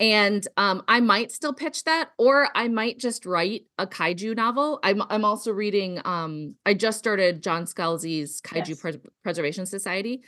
And 0.00 0.46
um 0.56 0.82
I 0.88 1.00
might 1.00 1.30
still 1.30 1.52
pitch 1.52 1.84
that 1.84 2.10
or 2.18 2.48
I 2.54 2.68
might 2.68 2.98
just 2.98 3.24
write 3.24 3.66
a 3.78 3.86
kaiju 3.86 4.34
novel. 4.34 4.80
I'm 4.82 5.02
I'm 5.10 5.24
also 5.24 5.52
reading 5.52 6.00
um 6.04 6.54
I 6.66 6.74
just 6.74 6.98
started 6.98 7.42
John 7.42 7.64
Scalzi's 7.66 8.40
Kaiju 8.40 8.68
Yes. 8.68 8.80
Pres- 8.80 8.98
Preservation 9.22 9.66
Society. 9.66 10.22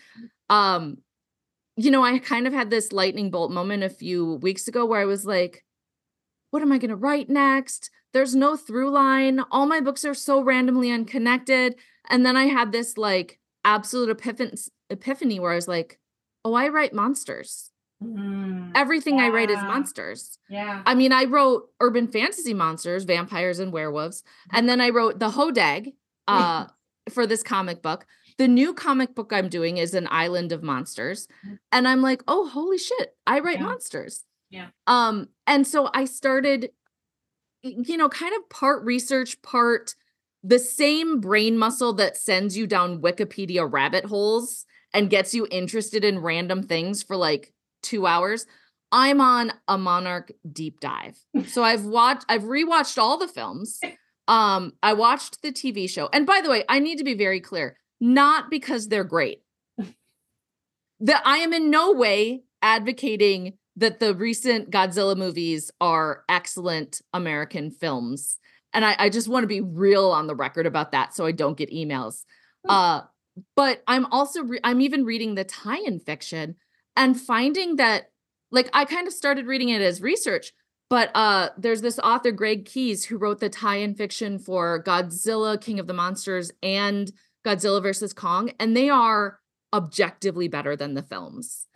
Um 0.49 0.99
you 1.77 1.91
know, 1.91 2.05
I 2.05 2.19
kind 2.19 2.47
of 2.47 2.53
had 2.53 2.69
this 2.71 2.93
lightning 2.93 3.31
bolt 3.31 3.51
moment 3.51 3.83
a 3.83 3.89
few 3.89 4.35
weeks 4.37 4.69
ago 4.69 4.85
where 4.85 5.01
I 5.01 5.07
was 5.07 5.25
like, 5.25 5.65
what 6.51 6.61
am 6.61 6.71
I 6.71 6.77
going 6.77 6.91
to 6.91 6.97
write 6.97 7.31
next? 7.31 7.91
There's 8.13 8.35
no 8.35 8.57
through 8.57 8.91
line. 8.91 9.41
All 9.51 9.65
my 9.65 9.81
books 9.81 10.05
are 10.05 10.13
so 10.13 10.43
randomly 10.43 10.91
unconnected. 10.91 11.77
And 12.11 12.27
then 12.27 12.37
I 12.37 12.45
had 12.45 12.73
this 12.73 12.99
like 12.99 13.41
absolute 13.65 14.15
epiphan- 14.15 14.69
epiphany 14.91 15.41
where 15.41 15.53
I 15.53 15.55
was 15.55 15.67
like, 15.67 15.99
oh, 16.45 16.55
I 16.55 16.69
write 16.69 16.93
monsters. 16.93 17.71
Mm, 18.03 18.73
Everything 18.75 19.21
I 19.21 19.29
write 19.29 19.51
is 19.51 19.59
monsters. 19.59 20.39
yeah. 20.51 20.83
I 20.85 20.95
mean, 20.95 21.13
I 21.13 21.25
wrote 21.25 21.69
urban 21.81 22.09
fantasy 22.09 22.53
monsters, 22.55 23.05
vampires 23.05 23.61
and 23.61 23.73
werewolves, 23.73 24.25
and 24.53 24.69
then 24.69 24.81
I 24.81 24.89
wrote 24.91 25.19
the 25.21 25.31
Hodag 25.31 25.93
uh, 26.27 26.67
for 27.11 27.27
this 27.27 27.43
comic 27.45 27.81
book. 27.81 28.07
The 28.39 28.49
new 28.49 28.75
comic 28.75 29.15
book 29.15 29.33
I'm 29.33 29.49
doing 29.49 29.77
is 29.77 29.95
an 29.95 30.09
island 30.11 30.51
of 30.53 30.63
monsters, 30.65 31.29
Mm. 31.47 31.59
and 31.71 31.87
I'm 31.87 32.03
like, 32.03 32.23
oh, 32.27 32.49
holy 32.49 32.79
shit, 32.79 33.15
I 33.27 33.39
write 33.41 33.59
Yeah. 33.59 33.67
monsters. 33.67 34.25
Yeah. 34.51 34.69
Um, 34.87 35.29
and 35.47 35.65
so 35.67 35.89
I 35.95 36.05
started, 36.07 36.71
you 37.63 37.97
know, 37.97 38.09
kind 38.09 38.35
of 38.35 38.49
part 38.51 38.85
research, 38.85 39.41
part 39.43 39.95
the 40.43 40.59
same 40.59 41.21
brain 41.21 41.57
muscle 41.57 41.93
that 41.95 42.17
sends 42.17 42.57
you 42.57 42.67
down 42.67 43.01
Wikipedia 43.01 43.71
rabbit 43.71 44.07
holes 44.07 44.67
and 44.95 45.11
gets 45.11 45.35
you 45.35 45.47
interested 45.51 46.05
in 46.05 46.19
random 46.19 46.63
things 46.63 47.03
for 47.03 47.17
like 47.17 47.53
two 47.83 48.07
hours. 48.07 48.47
I'm 48.91 49.21
on 49.21 49.53
a 49.69 49.79
Monarch 49.79 50.33
deep 50.51 50.81
dive. 50.81 51.19
So 51.47 51.65
I've 51.65 51.85
watched, 51.85 52.27
I've 52.29 52.43
rewatched 52.43 52.99
all 52.99 53.19
the 53.19 53.29
films. 53.29 53.81
Um, 54.29 54.75
I 54.83 54.93
watched 54.93 55.43
the 55.43 55.53
TV 55.53 55.89
show. 55.89 56.09
And 56.13 56.27
by 56.27 56.41
the 56.43 56.51
way, 56.51 56.65
I 56.69 56.79
need 56.79 56.99
to 56.99 57.05
be 57.05 57.15
very 57.15 57.41
clear, 57.41 57.77
not 58.01 58.51
because 58.51 58.89
they're 58.89 59.05
great. 59.05 59.43
That 61.05 61.23
I 61.25 61.39
am 61.39 61.53
in 61.53 61.69
no 61.69 61.91
way 61.91 62.45
advocating 62.63 63.55
that 63.75 63.99
the 63.99 64.15
recent 64.15 64.71
Godzilla 64.71 65.17
movies 65.17 65.69
are 65.81 66.23
excellent 66.29 67.01
American 67.13 67.73
films. 67.73 68.39
And 68.73 68.85
I, 68.85 68.95
I 68.97 69.09
just 69.09 69.27
want 69.27 69.43
to 69.43 69.49
be 69.49 69.61
real 69.61 70.11
on 70.13 70.29
the 70.29 70.37
record 70.37 70.65
about 70.65 70.93
that 70.93 71.13
so 71.13 71.27
I 71.27 71.33
don't 71.33 71.57
get 71.57 71.73
emails. 71.73 72.23
Uh, 72.69 73.01
but 73.57 73.83
I'm 73.87 74.07
also 74.07 74.43
re- 74.43 74.61
I'm 74.65 74.81
even 74.81 75.05
reading 75.05 75.35
the 75.35 75.45
tie-in 75.45 76.01
fiction 76.01 76.57
and 76.97 77.21
finding 77.21 77.77
that 77.77 78.11
like 78.51 78.69
I 78.73 78.85
kind 78.85 79.07
of 79.07 79.13
started 79.13 79.47
reading 79.47 79.71
it 79.71 79.83
as 79.83 80.03
research, 80.03 80.53
but 80.91 81.11
uh 81.15 81.51
there's 81.57 81.81
this 81.81 81.99
author 81.99 82.33
Greg 82.33 82.65
Keyes 82.65 83.05
who 83.05 83.19
wrote 83.19 83.41
the 83.41 83.49
tie-in 83.49 83.95
fiction 83.95 84.39
for 84.39 84.83
Godzilla 84.83 85.61
King 85.61 85.79
of 85.79 85.87
the 85.87 85.95
Monsters 85.95 86.53
and 86.63 87.11
Godzilla 87.45 87.83
versus 87.83 88.13
Kong 88.13 88.53
and 88.61 88.77
they 88.77 88.89
are 88.89 89.41
objectively 89.73 90.49
better 90.49 90.77
than 90.77 90.95
the 90.95 91.03
films. 91.03 91.67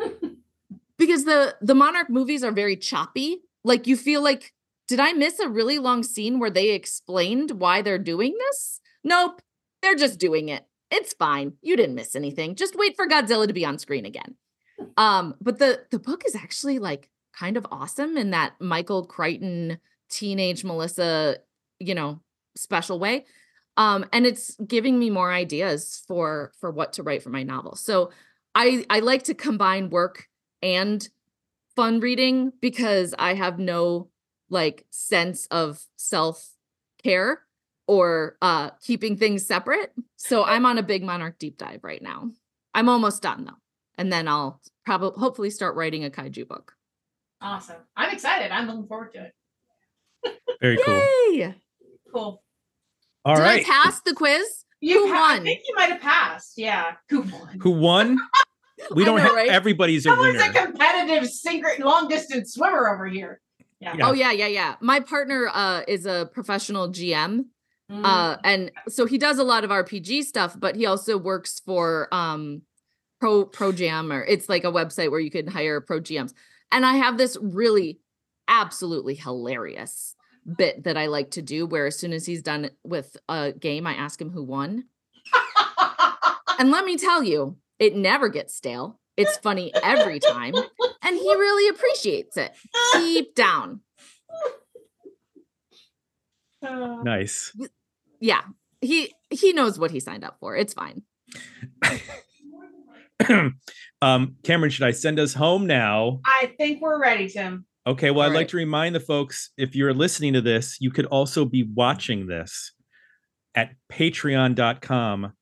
because 0.98 1.24
the 1.24 1.56
the 1.60 1.74
Monarch 1.74 2.10
movies 2.10 2.44
are 2.44 2.52
very 2.52 2.76
choppy. 2.76 3.40
Like 3.64 3.86
you 3.86 3.96
feel 3.96 4.22
like 4.22 4.52
did 4.88 5.00
I 5.00 5.12
miss 5.12 5.38
a 5.40 5.48
really 5.48 5.78
long 5.78 6.02
scene 6.02 6.38
where 6.38 6.50
they 6.50 6.70
explained 6.70 7.52
why 7.52 7.82
they're 7.82 7.98
doing 7.98 8.36
this? 8.38 8.80
Nope. 9.02 9.42
They're 9.82 9.96
just 9.96 10.18
doing 10.18 10.48
it. 10.48 10.64
It's 10.90 11.12
fine. 11.12 11.54
You 11.62 11.76
didn't 11.76 11.94
miss 11.94 12.14
anything. 12.14 12.54
Just 12.54 12.76
wait 12.76 12.96
for 12.96 13.08
Godzilla 13.08 13.46
to 13.46 13.52
be 13.52 13.64
on 13.64 13.78
screen 13.78 14.06
again. 14.06 14.36
Um, 14.96 15.34
but 15.40 15.58
the 15.58 15.84
the 15.90 15.98
book 15.98 16.22
is 16.26 16.34
actually 16.34 16.78
like 16.78 17.08
kind 17.32 17.56
of 17.56 17.66
awesome 17.70 18.16
in 18.16 18.30
that 18.30 18.54
Michael 18.60 19.04
Crichton 19.04 19.78
teenage 20.08 20.64
Melissa, 20.64 21.38
you 21.78 21.94
know, 21.94 22.20
special 22.56 22.98
way. 22.98 23.26
Um, 23.76 24.06
and 24.12 24.26
it's 24.26 24.56
giving 24.66 24.98
me 24.98 25.10
more 25.10 25.32
ideas 25.32 26.02
for 26.06 26.52
for 26.60 26.70
what 26.70 26.94
to 26.94 27.02
write 27.02 27.22
for 27.22 27.30
my 27.30 27.42
novel. 27.42 27.76
So 27.76 28.10
I 28.54 28.84
I 28.88 29.00
like 29.00 29.24
to 29.24 29.34
combine 29.34 29.90
work 29.90 30.28
and 30.62 31.06
fun 31.74 32.00
reading 32.00 32.52
because 32.60 33.14
I 33.18 33.34
have 33.34 33.58
no 33.58 34.08
like 34.48 34.86
sense 34.90 35.46
of 35.50 35.84
self 35.96 36.50
care 37.02 37.42
or 37.86 38.36
uh 38.42 38.70
keeping 38.82 39.16
things 39.16 39.46
separate. 39.46 39.92
So 40.16 40.44
I'm 40.44 40.66
on 40.66 40.78
a 40.78 40.82
big 40.82 41.02
monarch 41.02 41.38
deep 41.38 41.58
dive 41.58 41.80
right 41.82 42.02
now. 42.02 42.30
I'm 42.74 42.88
almost 42.88 43.22
done 43.22 43.44
though. 43.44 43.58
And 43.98 44.12
then 44.12 44.28
I'll 44.28 44.60
probably 44.84 45.18
hopefully 45.18 45.50
start 45.50 45.74
writing 45.76 46.04
a 46.04 46.10
kaiju 46.10 46.46
book. 46.48 46.74
Awesome. 47.40 47.76
I'm 47.96 48.12
excited. 48.12 48.50
I'm 48.50 48.66
looking 48.66 48.86
forward 48.86 49.12
to 49.14 49.24
it. 49.24 49.32
Very 50.60 50.78
cool. 50.84 50.94
Yay! 50.94 51.54
Cool. 52.12 52.42
All 53.24 53.36
Did 53.36 53.42
right. 53.42 53.60
I 53.60 53.64
pass 53.64 54.00
the 54.00 54.14
quiz? 54.14 54.64
You 54.80 55.06
Who 55.06 55.12
pa- 55.12 55.32
I 55.34 55.40
think 55.40 55.62
you 55.66 55.74
might 55.74 55.90
have 55.90 56.00
passed. 56.00 56.54
Yeah. 56.56 56.92
Who 57.10 57.22
won? 57.22 57.58
Who 57.60 57.70
won? 57.70 58.18
We 58.94 59.04
don't 59.04 59.16
know, 59.16 59.22
have 59.22 59.34
right? 59.34 59.48
everybody's 59.48 60.04
a 60.06 60.10
Someone's 60.10 60.34
winner. 60.38 60.50
a 60.50 60.66
competitive 60.66 61.28
secret 61.30 61.80
long 61.80 62.08
distance 62.08 62.54
swimmer 62.54 62.88
over 62.88 63.06
here. 63.06 63.40
Yeah. 63.80 63.94
Yeah. 63.96 64.08
Oh 64.08 64.12
yeah, 64.12 64.32
yeah, 64.32 64.46
yeah. 64.48 64.74
My 64.80 65.00
partner 65.00 65.48
uh 65.52 65.82
is 65.88 66.06
a 66.06 66.28
professional 66.32 66.88
GM. 66.90 67.46
Mm. 67.90 68.04
Uh 68.04 68.36
and 68.42 68.72
so 68.88 69.06
he 69.06 69.18
does 69.18 69.38
a 69.38 69.44
lot 69.44 69.64
of 69.64 69.70
RPG 69.70 70.24
stuff, 70.24 70.58
but 70.58 70.76
he 70.76 70.86
also 70.86 71.16
works 71.16 71.60
for 71.64 72.08
um 72.12 72.62
Pro 73.20 73.44
Pro 73.44 73.72
Jam 73.72 74.12
or 74.12 74.24
it's 74.24 74.48
like 74.48 74.64
a 74.64 74.72
website 74.72 75.10
where 75.10 75.20
you 75.20 75.30
can 75.30 75.46
hire 75.46 75.80
pro 75.80 76.00
GMs. 76.00 76.32
And 76.72 76.84
I 76.84 76.94
have 76.94 77.16
this 77.16 77.36
really 77.40 78.00
absolutely 78.48 79.14
hilarious 79.14 80.14
bit 80.56 80.84
that 80.84 80.96
I 80.96 81.06
like 81.06 81.32
to 81.32 81.42
do 81.42 81.66
where 81.66 81.86
as 81.86 81.98
soon 81.98 82.12
as 82.12 82.26
he's 82.26 82.42
done 82.42 82.70
with 82.84 83.16
a 83.28 83.52
game, 83.52 83.86
I 83.86 83.94
ask 83.94 84.20
him 84.20 84.30
who 84.30 84.44
won. 84.44 84.84
And 86.58 86.70
let 86.70 86.84
me 86.84 86.96
tell 86.96 87.22
you, 87.22 87.56
it 87.78 87.94
never 87.94 88.28
gets 88.28 88.54
stale. 88.54 88.98
It's 89.16 89.36
funny 89.38 89.72
every 89.82 90.20
time. 90.20 90.54
And 91.02 91.16
he 91.16 91.34
really 91.34 91.68
appreciates 91.68 92.36
it 92.36 92.52
deep 92.94 93.34
down. 93.34 93.80
Uh, 96.66 97.02
Nice. 97.02 97.52
Yeah. 98.20 98.42
He 98.80 99.14
he 99.30 99.52
knows 99.52 99.78
what 99.78 99.90
he 99.90 100.00
signed 100.00 100.24
up 100.24 100.36
for. 100.40 100.56
It's 100.56 100.74
fine. 100.74 101.02
um, 104.02 104.36
Kameron, 104.42 104.70
should 104.70 104.86
I 104.86 104.90
send 104.90 105.18
us 105.18 105.34
home 105.34 105.66
now? 105.66 106.20
I 106.24 106.52
think 106.58 106.82
we're 106.82 107.00
ready, 107.00 107.28
Tim. 107.28 107.66
Okay, 107.86 108.10
well, 108.10 108.22
I'd 108.22 108.28
All 108.28 108.34
like 108.34 108.48
to 108.48 108.56
remind 108.56 108.94
the 108.94 109.00
folks 109.00 109.50
if 109.56 109.76
you're 109.76 109.94
listening 109.94 110.32
to 110.32 110.40
this, 110.40 110.76
you 110.80 110.90
could 110.90 111.06
also 111.06 111.44
be 111.44 111.62
watching 111.74 112.26
this 112.26 112.72
at 113.54 113.70
patreon.com 113.90 115.32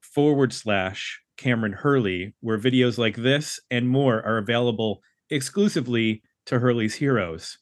forward 0.00 0.52
slash 0.52 1.20
Kameron 1.36 1.74
Hurley, 1.74 2.34
where 2.40 2.58
videos 2.58 2.98
like 2.98 3.16
this 3.16 3.60
and 3.70 3.88
more 3.88 4.24
are 4.24 4.38
available 4.38 5.02
exclusively 5.28 6.22
to 6.46 6.58
Hurley's 6.60 6.94
Heroes. 6.94 7.58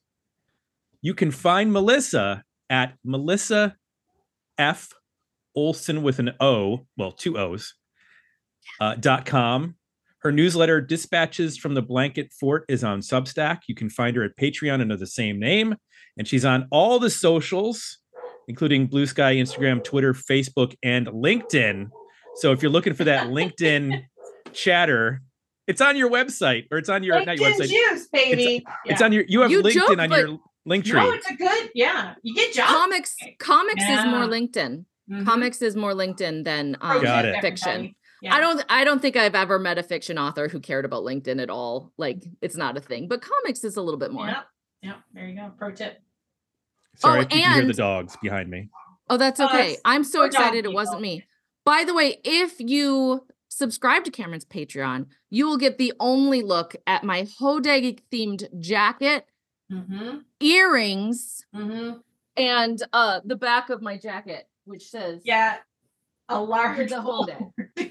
You 1.01 1.15
can 1.15 1.31
find 1.31 1.73
Melissa 1.73 2.45
at 2.71 2.95
Melissa 3.05 3.77
F. 4.59 4.93
Olson 5.57 6.03
with 6.03 6.19
an 6.19 6.33
O, 6.41 6.87
well, 6.97 7.13
two 7.13 7.39
O's, 7.39 7.75
uh, 8.81 8.97
dot 8.97 9.25
com. 9.25 9.77
Her 10.19 10.33
newsletter, 10.33 10.81
Dispatches 10.81 11.57
from 11.57 11.75
the 11.75 11.83
Blanket 11.83 12.33
Fort, 12.33 12.65
is 12.69 12.83
on 12.83 13.01
Substack. 13.01 13.61
You 13.69 13.75
can 13.75 13.89
find 13.91 14.17
her 14.17 14.25
at 14.25 14.37
Patreon 14.37 14.81
under 14.81 14.97
the 14.97 15.07
same 15.07 15.39
name. 15.39 15.77
And 16.17 16.27
she's 16.27 16.45
on 16.45 16.67
all 16.73 16.99
the 16.99 17.11
socials, 17.11 17.99
including 18.49 18.87
Blue 18.87 19.07
Sky, 19.07 19.35
Instagram, 19.37 19.85
Twitter, 19.85 20.13
Facebook, 20.15 20.75
and 20.83 21.07
LinkedIn. 21.09 21.91
So 22.37 22.51
if 22.53 22.63
you're 22.63 22.73
looking 22.73 22.95
for 22.95 23.05
that 23.05 23.27
LinkedIn 23.29 24.03
chatter, 24.53 25.23
it's 25.67 25.81
on 25.81 25.97
your 25.97 26.11
website 26.11 26.65
or 26.73 26.79
it's 26.79 26.89
on 26.89 27.03
your 27.05 27.25
not 27.25 27.39
your 27.39 27.51
website. 27.51 27.69
juice, 27.69 28.09
baby. 28.13 28.65
It's 28.87 29.01
Yeah. 29.01 29.07
on 29.07 29.13
your 29.13 29.25
you 29.29 29.41
have 29.43 29.51
You 29.51 29.63
LinkedIn 29.63 29.73
joke, 29.75 29.99
on 29.99 30.09
but- 30.09 30.19
your 30.19 30.39
link 30.67 30.85
tree. 30.85 31.01
No, 31.01 31.13
it's 31.13 31.31
a 31.31 31.35
good. 31.35 31.71
Yeah, 31.75 32.15
you 32.23 32.35
get 32.35 32.53
jobs. 32.55 32.71
Comics 32.73 33.17
comics 33.39 33.83
is 33.83 34.05
more 34.07 34.21
Yeah. 34.25 34.29
LinkedIn. 34.29 34.85
Mhm. 35.11 35.25
Comics 35.27 35.61
is 35.63 35.77
more 35.77 35.93
LinkedIn 35.93 36.45
than 36.45 36.77
Pro 36.81 36.97
um, 36.99 37.03
Got 37.03 37.25
it. 37.27 37.41
fiction. 37.41 37.95
Yeah. 38.23 38.35
I 38.35 38.41
don't 38.41 38.65
I 38.71 38.85
don't 38.85 39.03
think 39.03 39.17
I've 39.17 39.35
ever 39.35 39.59
met 39.59 39.77
a 39.79 39.83
fiction 39.83 40.17
author 40.19 40.49
who 40.49 40.61
cared 40.61 40.85
about 40.87 41.03
LinkedIn 41.03 41.43
at 41.43 41.51
all. 41.51 41.93
Like 41.99 42.25
it's 42.41 42.57
not 42.57 42.77
a 42.77 42.81
thing. 42.81 43.07
But 43.09 43.21
comics 43.21 43.65
is 43.65 43.77
a 43.77 43.83
little 43.83 43.99
bit 44.01 44.13
more. 44.13 44.27
Yeah, 44.27 44.43
yeah. 44.83 44.95
There 45.13 45.29
you 45.29 45.37
go. 45.37 45.53
Pro 45.59 45.73
tip. 45.73 46.01
Sorry, 46.97 47.19
Oh, 47.19 47.23
if 47.23 47.35
you 47.35 47.43
can 47.43 47.55
hear 47.55 47.67
the 47.67 47.73
dogs 47.75 48.17
behind 48.23 48.49
me. 48.49 48.71
Oh, 49.11 49.17
that's 49.19 49.41
Oh, 49.41 49.47
okay. 49.47 49.57
that's- 49.57 49.81
I'm 49.85 50.05
so 50.05 50.23
excited 50.23 50.65
it 50.65 50.73
wasn't 50.73 51.03
me. 51.03 51.25
By 51.65 51.85
the 51.85 51.93
way, 51.93 52.21
if 52.25 52.55
you 52.61 53.27
subscribe 53.49 54.05
to 54.05 54.11
Kameron's 54.11 54.45
Patreon, 54.45 55.07
you 55.29 55.47
will 55.47 55.57
get 55.59 55.77
the 55.77 55.93
only 56.01 56.41
look 56.43 56.77
at 56.87 57.05
my 57.05 57.23
Hodag 57.41 58.01
themed 58.13 58.45
jacket, 58.61 59.27
Mm-hmm. 59.73 60.19
earrings, 60.41 61.45
Mm-hmm. 61.55 61.99
and 62.37 62.83
uh 62.93 63.21
the 63.25 63.37
back 63.37 63.71
of 63.71 63.81
my 63.83 63.97
jacket, 63.97 64.47
which 64.65 64.89
says 64.89 65.23
Yeah. 65.25 65.57
A 66.31 66.41
large 66.41 66.89
the 66.89 67.03
whole 67.03 67.25
day. 67.27 67.39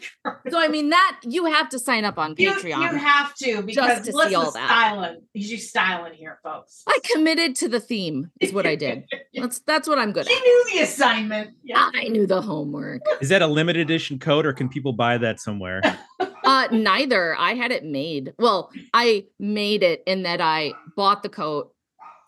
So 0.49 0.59
I 0.59 0.67
mean 0.67 0.89
that 0.89 1.19
you 1.23 1.45
have 1.45 1.69
to 1.69 1.79
sign 1.79 2.03
up 2.05 2.17
on 2.17 2.35
You, 2.37 2.51
Patreon. 2.51 2.81
you 2.91 2.97
have 2.97 3.33
to 3.35 3.61
because 3.61 4.05
to 4.05 4.11
see 4.11 4.35
all 4.35 4.51
that. 4.51 4.65
styling. 4.67 5.21
She's 5.35 5.69
styling 5.69 6.13
here, 6.13 6.39
folks. 6.43 6.83
I 6.87 6.99
committed 7.13 7.55
to 7.57 7.69
the 7.69 7.79
theme 7.79 8.31
is 8.39 8.51
what 8.53 8.65
I 8.65 8.75
did. 8.75 9.05
That's 9.35 9.59
that's 9.59 9.87
what 9.87 9.99
I'm 9.99 10.11
good 10.11 10.25
She 10.27 10.33
at. 10.33 10.39
She 10.39 10.43
knew 10.43 10.65
the 10.73 10.79
assignment. 10.83 11.51
Yeah. 11.63 11.89
I 11.93 12.07
knew 12.09 12.25
the 12.27 12.41
homework. 12.41 13.01
Is 13.21 13.29
that 13.29 13.41
a 13.41 13.47
limited 13.47 13.81
edition 13.81 14.17
code 14.19 14.45
or 14.45 14.53
can 14.53 14.67
people 14.69 14.93
buy 14.93 15.17
that 15.19 15.39
somewhere? 15.39 15.81
Uh 16.43 16.67
neither. 16.71 17.35
I 17.37 17.53
had 17.53 17.71
it 17.71 17.83
made. 17.83 18.33
Well, 18.37 18.71
I 18.93 19.25
made 19.39 19.83
it 19.83 20.03
in 20.05 20.23
that 20.23 20.41
I 20.41 20.73
bought 20.95 21.23
the 21.23 21.29
coat, 21.29 21.73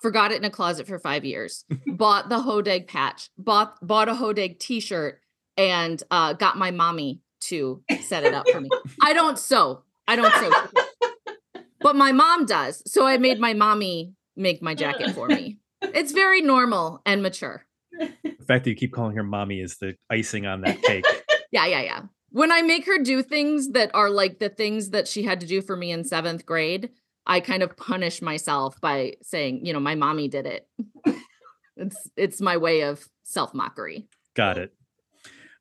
forgot 0.01 0.32
it 0.32 0.38
in 0.38 0.45
a 0.45 0.49
closet 0.49 0.88
for 0.88 0.99
5 0.99 1.26
years. 1.26 1.66
bought 1.88 2.30
the 2.30 2.39
Hodag 2.39 2.88
patch, 2.88 3.30
bought 3.38 3.78
bought 3.86 4.09
a 4.09 4.13
Hodag 4.13 4.59
t-shirt 4.59 5.20
and 5.57 6.01
uh 6.11 6.34
got 6.34 6.57
my 6.57 6.72
mommy 6.72 7.22
to 7.41 7.84
set 8.01 8.24
it 8.24 8.34
up 8.34 8.47
for 8.49 8.59
me. 8.61 8.70
I 9.01 9.13
don't 9.13 9.38
sew. 9.38 9.84
I 10.07 10.16
don't 10.16 10.34
sew. 10.34 10.51
But 11.80 11.95
my 11.95 12.11
mom 12.11 12.45
does. 12.45 12.82
So 12.91 13.05
I 13.05 13.18
made 13.18 13.39
my 13.39 13.53
mommy 13.53 14.13
make 14.36 14.61
my 14.61 14.74
jacket 14.74 15.11
for 15.11 15.28
me. 15.28 15.59
It's 15.82 16.11
very 16.11 16.41
normal 16.41 17.01
and 17.05 17.22
mature. 17.22 17.66
The 17.99 18.45
fact 18.47 18.63
that 18.63 18.72
you 18.72 18.76
keep 18.76 18.91
calling 18.91 19.16
her 19.16 19.24
mommy 19.24 19.59
is 19.59 19.78
the 19.78 19.95
icing 20.09 20.45
on 20.45 20.61
that 20.61 20.82
cake. 20.82 21.05
Yeah, 21.51 21.68
yeah, 21.68 21.82
yeah. 21.84 22.01
When 22.36 22.52
I 22.52 22.64
make 22.64 22.86
her 22.86 22.98
do 23.02 23.24
things 23.24 23.70
that 23.70 23.92
are 23.94 24.10
like 24.10 24.40
the 24.40 24.50
things 24.50 24.90
that 24.90 25.08
she 25.08 25.24
had 25.24 25.40
to 25.40 25.48
do 25.48 25.62
for 25.62 25.78
me 25.78 25.92
in 25.94 26.04
seventh 26.04 26.46
grade, 26.46 26.90
I 27.26 27.40
kind 27.40 27.64
of 27.64 27.78
punish 27.78 28.22
myself 28.22 28.80
by 28.82 29.14
saying, 29.22 29.66
you 29.66 29.72
know, 29.72 29.80
my 29.80 29.96
mommy 29.96 30.28
did 30.28 30.46
it. 30.46 30.68
it's 31.78 32.10
it's 32.18 32.42
my 32.42 32.58
way 32.58 32.82
of 32.82 33.06
self 33.24 33.54
mockery. 33.54 34.10
Got 34.36 34.58
it. 34.58 34.74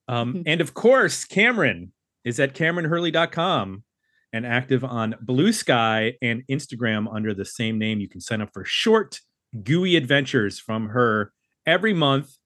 Um, 0.09 0.35
Mhm. 0.35 0.43
and 0.47 0.61
of 0.61 0.75
course, 0.75 1.25
Kameron 1.25 1.91
is 2.25 2.41
at 2.41 2.55
KameronHurley.com 2.57 3.85
and 4.33 4.45
active 4.45 4.83
on 4.83 5.14
Blue 5.20 5.53
Sky 5.53 6.14
and 6.20 6.43
Instagram 6.51 7.07
under 7.14 7.33
the 7.33 7.45
same 7.45 7.79
name. 7.79 8.01
You 8.01 8.09
can 8.09 8.20
sign 8.20 8.41
up 8.41 8.51
for 8.53 8.64
short, 8.64 9.20
gooey 9.62 9.95
adventures 9.95 10.59
from 10.59 10.89
her 10.89 11.33
every 11.64 11.95
month 11.95 12.37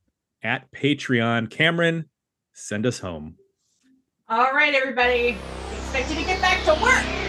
at 0.43 0.71
Patreon. 0.71 1.49
Kameron, 1.49 2.05
send 2.53 2.85
us 2.85 2.99
home. 2.99 3.37
All 4.31 4.53
right, 4.53 4.75
everybody. 4.75 5.39
Expect 5.73 6.11
you 6.11 6.17
to 6.17 6.23
get 6.23 6.39
back 6.43 6.63
to 6.65 6.75
work. 6.83 7.28